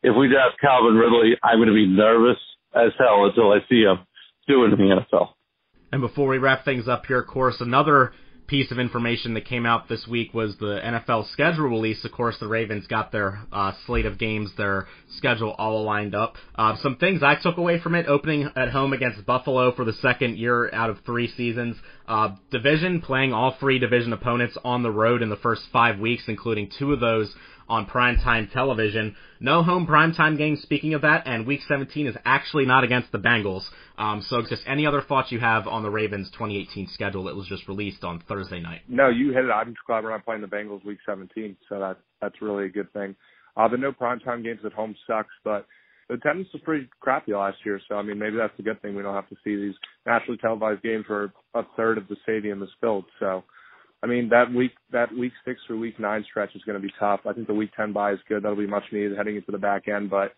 if 0.03 0.15
we 0.15 0.29
draft 0.29 0.59
Calvin 0.61 0.95
Ridley, 0.95 1.37
I'm 1.43 1.57
going 1.57 1.69
to 1.69 1.73
be 1.73 1.87
nervous 1.87 2.37
as 2.75 2.91
hell 2.97 3.25
until 3.25 3.51
I 3.51 3.59
see 3.69 3.81
him 3.81 4.05
do 4.47 4.63
it 4.65 4.73
in 4.73 4.77
the 4.77 4.95
NFL. 5.01 5.29
And 5.91 6.01
before 6.01 6.27
we 6.27 6.37
wrap 6.37 6.63
things 6.63 6.87
up 6.87 7.05
here, 7.05 7.19
of 7.19 7.27
course, 7.27 7.59
another 7.59 8.13
piece 8.51 8.69
of 8.69 8.77
information 8.79 9.33
that 9.33 9.45
came 9.45 9.65
out 9.65 9.87
this 9.87 10.05
week 10.05 10.33
was 10.33 10.57
the 10.57 10.77
NFL 10.83 11.31
schedule 11.31 11.69
release. 11.69 12.03
Of 12.03 12.11
course, 12.11 12.35
the 12.37 12.49
Ravens 12.49 12.85
got 12.85 13.09
their 13.09 13.39
uh, 13.49 13.71
slate 13.85 14.05
of 14.05 14.19
games, 14.19 14.51
their 14.57 14.87
schedule 15.15 15.55
all 15.57 15.85
lined 15.85 16.13
up. 16.13 16.35
Uh, 16.55 16.75
some 16.83 16.97
things 16.97 17.23
I 17.23 17.35
took 17.41 17.55
away 17.55 17.79
from 17.79 17.95
it: 17.95 18.07
opening 18.07 18.49
at 18.57 18.71
home 18.71 18.91
against 18.91 19.25
Buffalo 19.25 19.73
for 19.73 19.85
the 19.85 19.93
second 19.93 20.37
year 20.37 20.69
out 20.73 20.89
of 20.89 20.97
three 21.05 21.29
seasons. 21.29 21.77
Uh, 22.09 22.35
division 22.51 22.99
playing 22.99 23.31
all 23.31 23.55
three 23.57 23.79
division 23.79 24.11
opponents 24.11 24.57
on 24.65 24.83
the 24.83 24.91
road 24.91 25.21
in 25.21 25.29
the 25.29 25.37
first 25.37 25.61
five 25.71 25.97
weeks, 25.97 26.23
including 26.27 26.69
two 26.77 26.91
of 26.91 26.99
those 26.99 27.33
on 27.71 27.85
primetime 27.85 28.51
television. 28.51 29.15
No 29.39 29.63
home 29.63 29.87
primetime 29.87 30.37
games, 30.37 30.61
speaking 30.61 30.93
of 30.93 31.01
that, 31.01 31.25
and 31.25 31.47
week 31.47 31.61
17 31.67 32.05
is 32.05 32.15
actually 32.25 32.65
not 32.65 32.83
against 32.83 33.11
the 33.13 33.17
Bengals. 33.17 33.63
Um, 33.97 34.21
so 34.21 34.41
just 34.41 34.63
any 34.67 34.85
other 34.85 35.01
thoughts 35.01 35.31
you 35.31 35.39
have 35.39 35.67
on 35.67 35.81
the 35.81 35.89
Ravens 35.89 36.29
2018 36.31 36.89
schedule 36.93 37.23
that 37.23 37.35
was 37.35 37.47
just 37.47 37.67
released 37.69 38.03
on 38.03 38.21
Thursday 38.27 38.59
night? 38.59 38.81
No, 38.89 39.07
you 39.07 39.31
hit 39.31 39.45
it. 39.45 39.51
I'm 39.51 39.73
just 39.73 39.85
glad 39.87 40.03
we're 40.03 40.11
not 40.11 40.25
playing 40.25 40.41
the 40.41 40.47
Bengals 40.47 40.83
week 40.85 40.99
17, 41.05 41.55
so 41.69 41.79
that, 41.79 41.97
that's 42.21 42.41
really 42.41 42.65
a 42.65 42.69
good 42.69 42.91
thing. 42.91 43.15
Uh, 43.55 43.67
the 43.69 43.77
no 43.77 43.91
primetime 43.91 44.43
games 44.43 44.59
at 44.65 44.73
home 44.73 44.95
sucks, 45.07 45.33
but 45.43 45.65
the 46.09 46.15
attendance 46.15 46.49
was 46.51 46.61
pretty 46.63 46.89
crappy 46.99 47.33
last 47.33 47.57
year, 47.65 47.79
so 47.87 47.95
I 47.95 48.01
mean 48.01 48.19
maybe 48.19 48.35
that's 48.35 48.57
a 48.59 48.63
good 48.63 48.81
thing. 48.81 48.95
We 48.95 49.01
don't 49.01 49.15
have 49.15 49.29
to 49.29 49.37
see 49.45 49.55
these 49.55 49.75
nationally 50.05 50.37
televised 50.37 50.83
games 50.83 51.05
where 51.07 51.31
a 51.53 51.63
third 51.77 51.97
of 51.97 52.07
the 52.09 52.17
stadium 52.23 52.61
is 52.63 52.69
filled. 52.81 53.05
So 53.19 53.45
I 54.03 54.07
mean 54.07 54.29
that 54.29 54.51
week 54.51 54.71
that 54.91 55.11
week 55.15 55.33
six 55.45 55.59
through 55.67 55.79
week 55.79 55.99
nine 55.99 56.25
stretch 56.29 56.55
is 56.55 56.63
going 56.63 56.79
to 56.79 56.85
be 56.85 56.93
tough. 56.99 57.21
I 57.27 57.33
think 57.33 57.47
the 57.47 57.53
week 57.53 57.71
ten 57.75 57.93
bye 57.93 58.13
is 58.13 58.19
good. 58.27 58.43
That'll 58.43 58.57
be 58.57 58.67
much 58.67 58.83
needed 58.91 59.15
heading 59.15 59.35
into 59.35 59.51
the 59.51 59.57
back 59.57 59.87
end. 59.87 60.09
But 60.09 60.33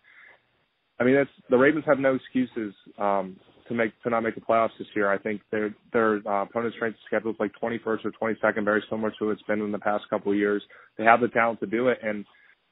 I 1.00 1.04
mean, 1.04 1.14
it's 1.14 1.30
the 1.50 1.56
Ravens 1.56 1.84
have 1.86 1.98
no 1.98 2.14
excuses 2.14 2.74
um, 2.98 3.36
to 3.68 3.74
make 3.74 3.92
to 4.02 4.10
not 4.10 4.20
make 4.20 4.34
the 4.34 4.40
playoffs 4.40 4.76
this 4.78 4.88
year. 4.94 5.10
I 5.10 5.18
think 5.18 5.40
their 5.50 5.74
their 5.92 6.16
uh, 6.28 6.44
opponent's 6.44 6.76
strength 6.76 6.98
schedule 7.06 7.30
is 7.30 7.36
like 7.40 7.52
21st 7.62 8.04
or 8.04 8.12
22nd, 8.20 8.64
very 8.64 8.82
similar 8.90 9.12
to 9.18 9.26
what 9.26 9.32
it's 9.32 9.42
been 9.42 9.60
in 9.60 9.72
the 9.72 9.78
past 9.78 10.04
couple 10.10 10.32
of 10.32 10.38
years. 10.38 10.62
They 10.98 11.04
have 11.04 11.20
the 11.20 11.28
talent 11.28 11.60
to 11.60 11.66
do 11.66 11.88
it, 11.88 11.98
and 12.02 12.24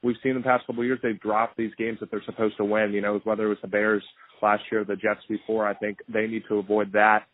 we've 0.02 0.16
seen 0.22 0.34
the 0.34 0.40
past 0.40 0.66
couple 0.66 0.82
of 0.82 0.86
years 0.86 1.00
they've 1.02 1.20
dropped 1.20 1.56
these 1.56 1.72
games 1.78 1.98
that 2.00 2.10
they're 2.10 2.24
supposed 2.26 2.56
to 2.58 2.64
win. 2.64 2.92
You 2.92 3.00
know, 3.00 3.18
whether 3.24 3.46
it 3.46 3.48
was 3.48 3.58
the 3.62 3.68
Bears 3.68 4.04
last 4.42 4.64
year, 4.70 4.82
or 4.82 4.84
the 4.84 4.96
Jets 4.96 5.20
before. 5.28 5.66
I 5.66 5.74
think 5.74 5.98
they 6.12 6.26
need 6.26 6.42
to 6.48 6.56
avoid 6.56 6.92
that. 6.92 7.24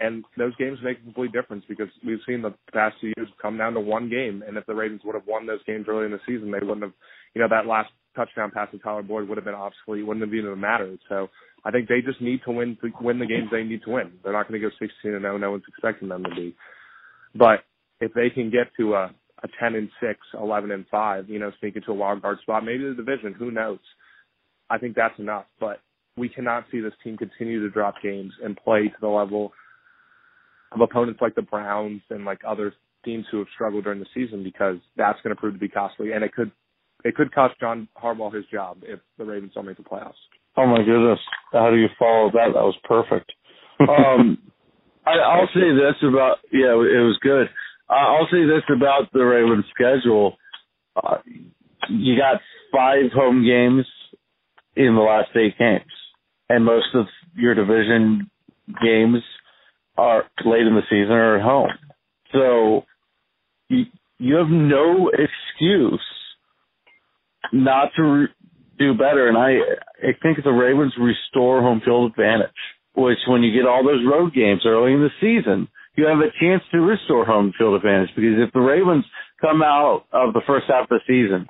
And 0.00 0.24
those 0.36 0.56
games 0.56 0.78
make 0.82 0.98
a 0.98 1.02
complete 1.02 1.32
difference 1.32 1.64
because 1.68 1.88
we've 2.04 2.18
seen 2.26 2.42
the 2.42 2.54
past 2.72 2.96
few 3.00 3.12
years 3.16 3.28
come 3.40 3.56
down 3.56 3.74
to 3.74 3.80
one 3.80 4.10
game. 4.10 4.42
And 4.46 4.56
if 4.56 4.66
the 4.66 4.74
Ravens 4.74 5.02
would 5.04 5.14
have 5.14 5.26
won 5.26 5.46
those 5.46 5.62
games 5.66 5.86
early 5.88 6.06
in 6.06 6.10
the 6.10 6.20
season, 6.26 6.50
they 6.50 6.58
wouldn't 6.58 6.82
have, 6.82 6.92
you 7.34 7.40
know, 7.40 7.48
that 7.48 7.66
last 7.66 7.90
touchdown 8.16 8.50
pass 8.50 8.68
to 8.72 8.78
Tyler 8.78 9.02
Boyd 9.02 9.28
would 9.28 9.38
have 9.38 9.44
been 9.44 9.54
obsolete, 9.54 10.06
wouldn't 10.06 10.24
have 10.26 10.34
even 10.34 10.58
mattered. 10.60 10.98
So 11.08 11.28
I 11.64 11.70
think 11.70 11.88
they 11.88 12.00
just 12.04 12.20
need 12.20 12.40
to 12.44 12.52
win 12.52 12.76
to 12.82 12.90
win 13.00 13.18
the 13.18 13.26
games 13.26 13.48
they 13.50 13.62
need 13.62 13.82
to 13.84 13.90
win. 13.90 14.12
They're 14.22 14.32
not 14.32 14.48
going 14.48 14.60
to 14.60 14.68
go 14.68 14.74
16 14.78 15.12
and 15.12 15.22
0. 15.22 15.38
No 15.38 15.52
one's 15.52 15.64
expecting 15.68 16.08
them 16.08 16.24
to 16.24 16.30
be. 16.34 16.56
But 17.34 17.64
if 18.00 18.12
they 18.14 18.30
can 18.30 18.50
get 18.50 18.74
to 18.78 18.94
a 18.94 19.14
a 19.44 19.48
10 19.60 19.74
and 19.74 19.90
6, 20.00 20.18
11 20.40 20.70
and 20.70 20.86
5, 20.90 21.28
you 21.28 21.38
know, 21.38 21.52
sneak 21.60 21.76
into 21.76 21.90
a 21.90 21.94
wild 21.94 22.22
card 22.22 22.38
spot, 22.40 22.64
maybe 22.64 22.84
the 22.84 22.94
division, 22.94 23.34
who 23.34 23.50
knows? 23.50 23.78
I 24.70 24.78
think 24.78 24.96
that's 24.96 25.18
enough, 25.18 25.44
but 25.60 25.80
we 26.16 26.28
cannot 26.28 26.64
see 26.72 26.80
this 26.80 26.94
team 27.04 27.18
continue 27.18 27.60
to 27.60 27.70
drop 27.70 27.96
games 28.02 28.32
and 28.42 28.56
play 28.56 28.84
to 28.84 28.94
the 29.00 29.08
level 29.08 29.52
of 30.74 30.80
opponents 30.80 31.20
like 31.20 31.34
the 31.34 31.42
Browns 31.42 32.02
and 32.10 32.24
like 32.24 32.40
other 32.46 32.74
teams 33.04 33.24
who 33.30 33.38
have 33.38 33.46
struggled 33.54 33.84
during 33.84 34.00
the 34.00 34.06
season 34.14 34.42
because 34.42 34.76
that's 34.96 35.20
going 35.22 35.34
to 35.34 35.40
prove 35.40 35.54
to 35.54 35.60
be 35.60 35.68
costly 35.68 36.12
and 36.12 36.24
it 36.24 36.32
could 36.32 36.50
it 37.04 37.14
could 37.14 37.34
cost 37.34 37.54
John 37.60 37.86
Harbaugh 38.02 38.34
his 38.34 38.44
job 38.50 38.78
if 38.82 38.98
the 39.18 39.24
Ravens 39.24 39.52
don't 39.54 39.66
make 39.66 39.76
the 39.76 39.82
playoffs. 39.82 40.12
Oh 40.56 40.66
my 40.66 40.78
goodness, 40.78 41.18
how 41.52 41.70
do 41.70 41.76
you 41.76 41.88
follow 41.98 42.30
that? 42.32 42.52
That 42.54 42.62
was 42.62 42.76
perfect. 42.84 43.32
Um, 43.80 44.38
I, 45.04 45.16
I'll 45.18 45.48
say 45.52 45.74
this 45.74 45.96
about 46.08 46.36
yeah, 46.52 46.72
it 46.72 47.02
was 47.02 47.18
good. 47.20 47.48
Uh, 47.90 47.92
I'll 47.92 48.28
say 48.30 48.46
this 48.46 48.62
about 48.74 49.12
the 49.12 49.24
Ravens 49.24 49.64
schedule. 49.74 50.36
Uh, 50.96 51.16
you 51.90 52.16
got 52.16 52.40
five 52.72 53.10
home 53.12 53.44
games 53.44 53.84
in 54.76 54.94
the 54.94 55.02
last 55.02 55.30
eight 55.36 55.58
games, 55.58 55.90
and 56.48 56.64
most 56.64 56.94
of 56.94 57.06
your 57.34 57.54
division 57.54 58.30
games 58.82 59.22
are 59.96 60.24
late 60.44 60.66
in 60.66 60.74
the 60.74 60.82
season 60.90 61.12
or 61.12 61.36
at 61.36 61.42
home. 61.42 61.70
So 62.32 62.84
you, 63.68 63.84
you 64.18 64.34
have 64.36 64.48
no 64.48 65.10
excuse 65.10 66.00
not 67.52 67.90
to 67.96 68.02
re- 68.02 68.28
do 68.78 68.94
better. 68.94 69.28
And 69.28 69.38
I, 69.38 69.58
I 70.02 70.12
think 70.22 70.38
the 70.42 70.50
Ravens 70.50 70.94
restore 70.98 71.60
home 71.60 71.80
field 71.84 72.10
advantage, 72.10 72.50
which 72.94 73.18
when 73.28 73.42
you 73.42 73.54
get 73.54 73.68
all 73.68 73.84
those 73.84 74.04
road 74.10 74.34
games 74.34 74.62
early 74.66 74.92
in 74.92 75.00
the 75.00 75.10
season, 75.20 75.68
you 75.96 76.06
have 76.06 76.18
a 76.18 76.32
chance 76.40 76.62
to 76.72 76.80
restore 76.80 77.24
home 77.24 77.52
field 77.56 77.76
advantage 77.76 78.10
because 78.16 78.34
if 78.38 78.52
the 78.52 78.60
Ravens 78.60 79.04
come 79.40 79.62
out 79.62 80.06
of 80.12 80.32
the 80.32 80.42
first 80.46 80.66
half 80.68 80.84
of 80.84 80.88
the 80.88 81.00
season 81.06 81.46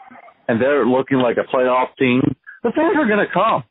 and 0.48 0.60
they're 0.60 0.86
looking 0.86 1.18
like 1.18 1.36
a 1.38 1.54
playoff 1.54 1.88
team, 1.98 2.20
the 2.62 2.72
fans 2.74 2.96
are 2.96 3.06
going 3.06 3.24
to 3.24 3.32
come. 3.32 3.64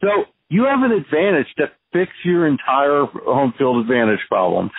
So 0.00 0.24
you 0.48 0.64
have 0.64 0.82
an 0.82 0.92
advantage 0.92 1.46
to 1.58 1.66
fix 1.92 2.10
your 2.24 2.46
entire 2.46 3.04
home 3.06 3.54
field 3.58 3.78
advantage 3.78 4.20
problem 4.28 4.70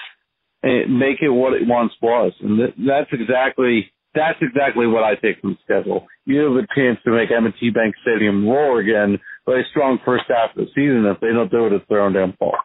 and 0.64 0.98
make 0.98 1.22
it 1.22 1.30
what 1.30 1.54
it 1.54 1.68
once 1.68 1.92
was. 2.02 2.34
And 2.42 2.60
that's 2.88 3.10
exactly 3.12 3.92
that's 4.16 4.38
exactly 4.42 4.86
what 4.88 5.04
I 5.04 5.16
take 5.16 5.42
from 5.42 5.52
the 5.52 5.58
schedule. 5.64 6.08
You 6.26 6.42
have 6.42 6.64
a 6.64 6.68
chance 6.76 7.00
to 7.04 7.12
make 7.12 7.32
M&T 7.32 7.72
Bank 7.72 7.96
Stadium 8.04 8.48
roar 8.48 8.80
again 8.80 9.20
by 9.46 9.54
a 9.54 9.64
strong 9.72 9.98
first 10.06 10.26
half 10.30 10.56
of 10.56 10.66
the 10.66 10.68
season. 10.76 11.06
If 11.06 11.20
they 11.20 11.34
don't 11.34 11.50
do 11.50 11.66
it, 11.66 11.74
it's 11.74 11.86
their 11.90 12.02
own 12.02 12.14
damn 12.14 12.34
fault. 12.34 12.56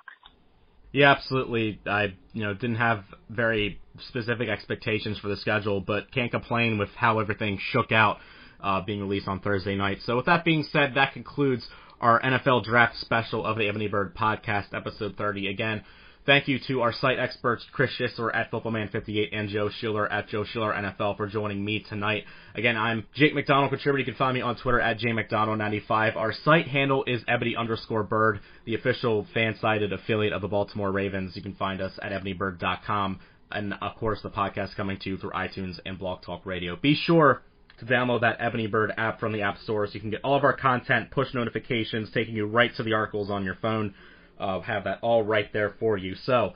Yeah, 0.93 1.11
absolutely. 1.13 1.81
I 1.87 2.15
you 2.33 2.45
know 2.45 2.55
didn't 2.55 2.77
have 2.77 3.05
very 3.29 3.81
specific 4.09 4.49
expectations 4.49 5.19
for 5.19 5.29
the 5.29 5.37
schedule, 5.37 5.81
but 5.81 6.13
can't 6.13 6.31
complain 6.31 6.79
with 6.79 6.91
how 6.97 7.19
everything 7.19 7.59
shook 7.73 7.93
out 7.93 8.19
uh, 8.61 8.81
being 8.81 9.01
released 9.01 9.29
on 9.29 9.41
Thursday 9.41 9.77
night. 9.77 9.99
So 10.05 10.17
with 10.17 10.27
that 10.27 10.45
being 10.45 10.67
said, 10.73 10.95
that 10.95 11.13
concludes 11.13 11.67
our 12.01 12.21
NFL 12.21 12.65
draft 12.65 12.97
special 12.99 13.45
of 13.45 13.57
the 13.57 13.69
Ebony 13.69 13.89
Bird 13.89 14.15
podcast, 14.15 14.75
episode 14.75 15.17
30. 15.17 15.49
Again, 15.49 15.85
Thank 16.29 16.47
you 16.47 16.59
to 16.69 16.83
our 16.83 16.93
site 16.93 17.19
experts, 17.19 17.65
Chris 17.73 17.91
Schisler 17.99 18.31
at 18.35 18.51
FootballMan58 18.51 19.31
and 19.33 19.49
Joe 19.49 19.71
Schiller 19.71 20.13
at 20.13 20.29
Joe 20.29 20.45
Schiller 20.45 20.75
NFL 20.75 21.17
for 21.17 21.27
joining 21.27 21.65
me 21.65 21.81
tonight. 21.89 22.25
Again, 22.55 22.77
I'm 22.77 23.07
Jake 23.15 23.35
McDonald, 23.35 23.71
contributor. 23.71 24.01
You 24.01 24.05
can 24.05 24.15
find 24.15 24.35
me 24.35 24.43
on 24.43 24.57
Twitter 24.57 24.79
at 24.79 24.99
jmcdonald95. 24.99 26.17
Our 26.17 26.35
site 26.45 26.69
handle 26.69 27.03
is 27.07 27.23
ebony 27.27 27.57
underscore 27.57 28.03
bird, 28.03 28.41
the 28.67 28.75
official 28.75 29.27
fan-sided 29.33 29.91
affiliate 29.91 30.35
of 30.35 30.43
the 30.43 30.49
Baltimore 30.49 30.93
Ravens. 30.93 31.35
You 31.35 31.41
can 31.41 31.55
find 31.55 31.81
us 31.81 31.99
at 32.03 32.13
ebonybird.com. 32.13 33.21
And 33.51 33.73
of 33.81 33.97
course, 33.97 34.21
the 34.23 34.29
podcast 34.29 34.77
coming 34.77 34.99
to 34.99 35.09
you 35.09 35.17
through 35.17 35.31
iTunes 35.31 35.81
and 35.87 35.99
Blog 35.99 36.21
Talk 36.21 36.45
Radio. 36.45 36.77
Be 36.77 36.95
sure 36.95 37.41
to 37.81 37.85
download 37.85 38.23
that 38.23 38.37
Ebony 38.41 38.67
Bird 38.67 38.93
app 38.97 39.21
from 39.21 39.33
the 39.33 39.43
App 39.43 39.59
Store 39.59 39.87
so 39.87 39.95
you 39.95 40.01
can 40.01 40.11
get 40.11 40.21
all 40.25 40.37
of 40.37 40.45
our 40.45 40.57
content, 40.57 41.11
push 41.11 41.33
notifications, 41.35 42.11
taking 42.13 42.35
you 42.35 42.47
right 42.47 42.75
to 42.77 42.83
the 42.83 42.93
articles 42.93 43.31
on 43.31 43.45
your 43.45 43.57
phone 43.63 43.95
uh, 44.41 44.61
have 44.61 44.85
that 44.85 44.99
all 45.03 45.23
right 45.23 45.53
there 45.53 45.75
for 45.79 45.97
you. 45.97 46.15
So 46.25 46.55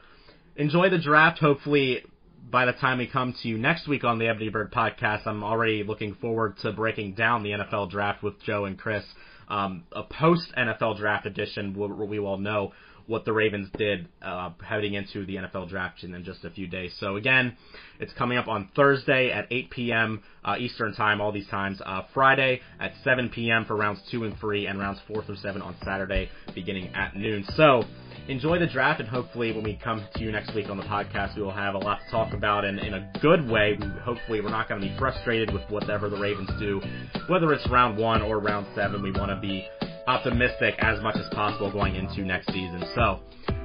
enjoy 0.56 0.90
the 0.90 0.98
draft. 0.98 1.38
Hopefully, 1.38 2.04
by 2.50 2.64
the 2.64 2.72
time 2.72 2.98
we 2.98 3.06
come 3.06 3.35
to 3.42 3.48
you 3.48 3.58
next 3.58 3.88
week 3.88 4.04
on 4.04 4.18
the 4.18 4.28
Ebony 4.28 4.50
Bird 4.50 4.72
podcast, 4.72 5.26
I'm 5.26 5.42
already 5.42 5.82
looking 5.85 6.14
forward 6.14 6.58
to 6.62 6.72
breaking 6.72 7.14
down 7.14 7.42
the 7.42 7.50
NFL 7.50 7.90
draft 7.90 8.22
with 8.22 8.40
Joe 8.42 8.64
and 8.64 8.78
Chris. 8.78 9.04
Um, 9.48 9.85
a 9.92 10.02
post 10.02 10.52
NFL 10.57 10.98
draft 10.98 11.26
edition 11.26 11.74
where 11.74 11.88
we 11.88 12.18
will 12.18 12.38
know 12.38 12.72
what 13.07 13.24
the 13.24 13.33
Ravens 13.33 13.68
did 13.76 14.09
uh, 14.22 14.50
heading 14.64 14.94
into 14.94 15.26
the 15.26 15.37
NFL 15.37 15.68
draft 15.68 16.02
in 16.05 16.22
just 16.24 16.44
a 16.44 16.50
few 16.50 16.66
days. 16.66 16.94
So 16.98 17.16
again, 17.16 17.57
it's 17.98 18.12
coming 18.14 18.38
up 18.38 18.48
on 18.48 18.70
Thursday 18.76 19.31
at 19.31 19.46
8 19.50 19.70
p.m. 19.70 20.22
Uh, 20.44 20.57
Eastern 20.59 20.94
time. 20.94 21.20
All 21.20 21.33
these 21.33 21.48
times. 21.48 21.81
Uh, 21.85 22.02
Friday 22.14 22.61
at 22.81 22.92
7 23.05 23.28
p.m. 23.31 23.64
for 23.64 23.76
rounds 23.76 24.00
two 24.11 24.24
and 24.24 24.38
three, 24.38 24.66
and 24.66 24.78
rounds 24.78 25.00
four 25.07 25.22
through 25.24 25.37
seven 25.37 25.62
on 25.62 25.76
Saturday 25.85 26.31
beginning 26.55 26.94
at 26.94 27.16
noon. 27.16 27.44
So 27.57 27.85
enjoy 28.28 28.58
the 28.58 28.66
draft, 28.66 29.00
and 29.00 29.08
hopefully 29.08 29.52
when 29.52 29.64
we 29.64 29.76
come 29.82 30.04
to 30.14 30.20
you 30.20 30.32
next 30.32 30.54
week 30.54 30.68
on 30.68 30.76
the 30.76 30.82
podcast, 30.85 31.37
we 31.37 31.42
will 31.42 31.50
have 31.50 31.74
a 31.74 31.78
lot 31.78 32.00
to 32.04 32.11
talk 32.11 32.32
about, 32.32 32.64
and 32.64 32.78
in 32.78 32.94
a 32.94 33.12
good 33.20 33.48
way. 33.48 33.78
Hopefully 34.04 34.40
we're 34.40 34.50
not 34.50 34.68
going 34.68 34.80
to 34.80 34.87
be 34.87 34.96
frustrated 34.98 35.52
with 35.52 35.62
whatever 35.68 36.08
the 36.08 36.18
Ravens 36.18 36.50
do, 36.58 36.80
whether 37.28 37.52
it's 37.52 37.68
round 37.70 37.98
one 37.98 38.22
or 38.22 38.38
round 38.38 38.66
seven. 38.74 39.02
We 39.02 39.12
want 39.12 39.30
to 39.30 39.40
be 39.40 39.66
optimistic 40.06 40.74
as 40.78 41.00
much 41.02 41.16
as 41.16 41.28
possible 41.35 41.70
going 41.70 41.96
into 41.96 42.22
next 42.22 42.46
season. 42.48 42.85
So, 42.94 43.20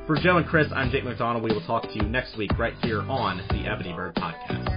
for 0.05 0.15
Joe 0.15 0.37
and 0.37 0.45
Chris, 0.45 0.67
I'm 0.73 0.89
Jake 0.89 1.03
McDonald. 1.03 1.43
We 1.43 1.51
will 1.51 1.65
talk 1.65 1.83
to 1.83 1.93
you 1.93 2.03
next 2.03 2.37
week 2.37 2.57
right 2.57 2.73
here 2.81 3.01
on 3.01 3.37
the 3.49 3.69
Ebony 3.69 3.93
Bird 3.93 4.15
Podcast. 4.15 4.76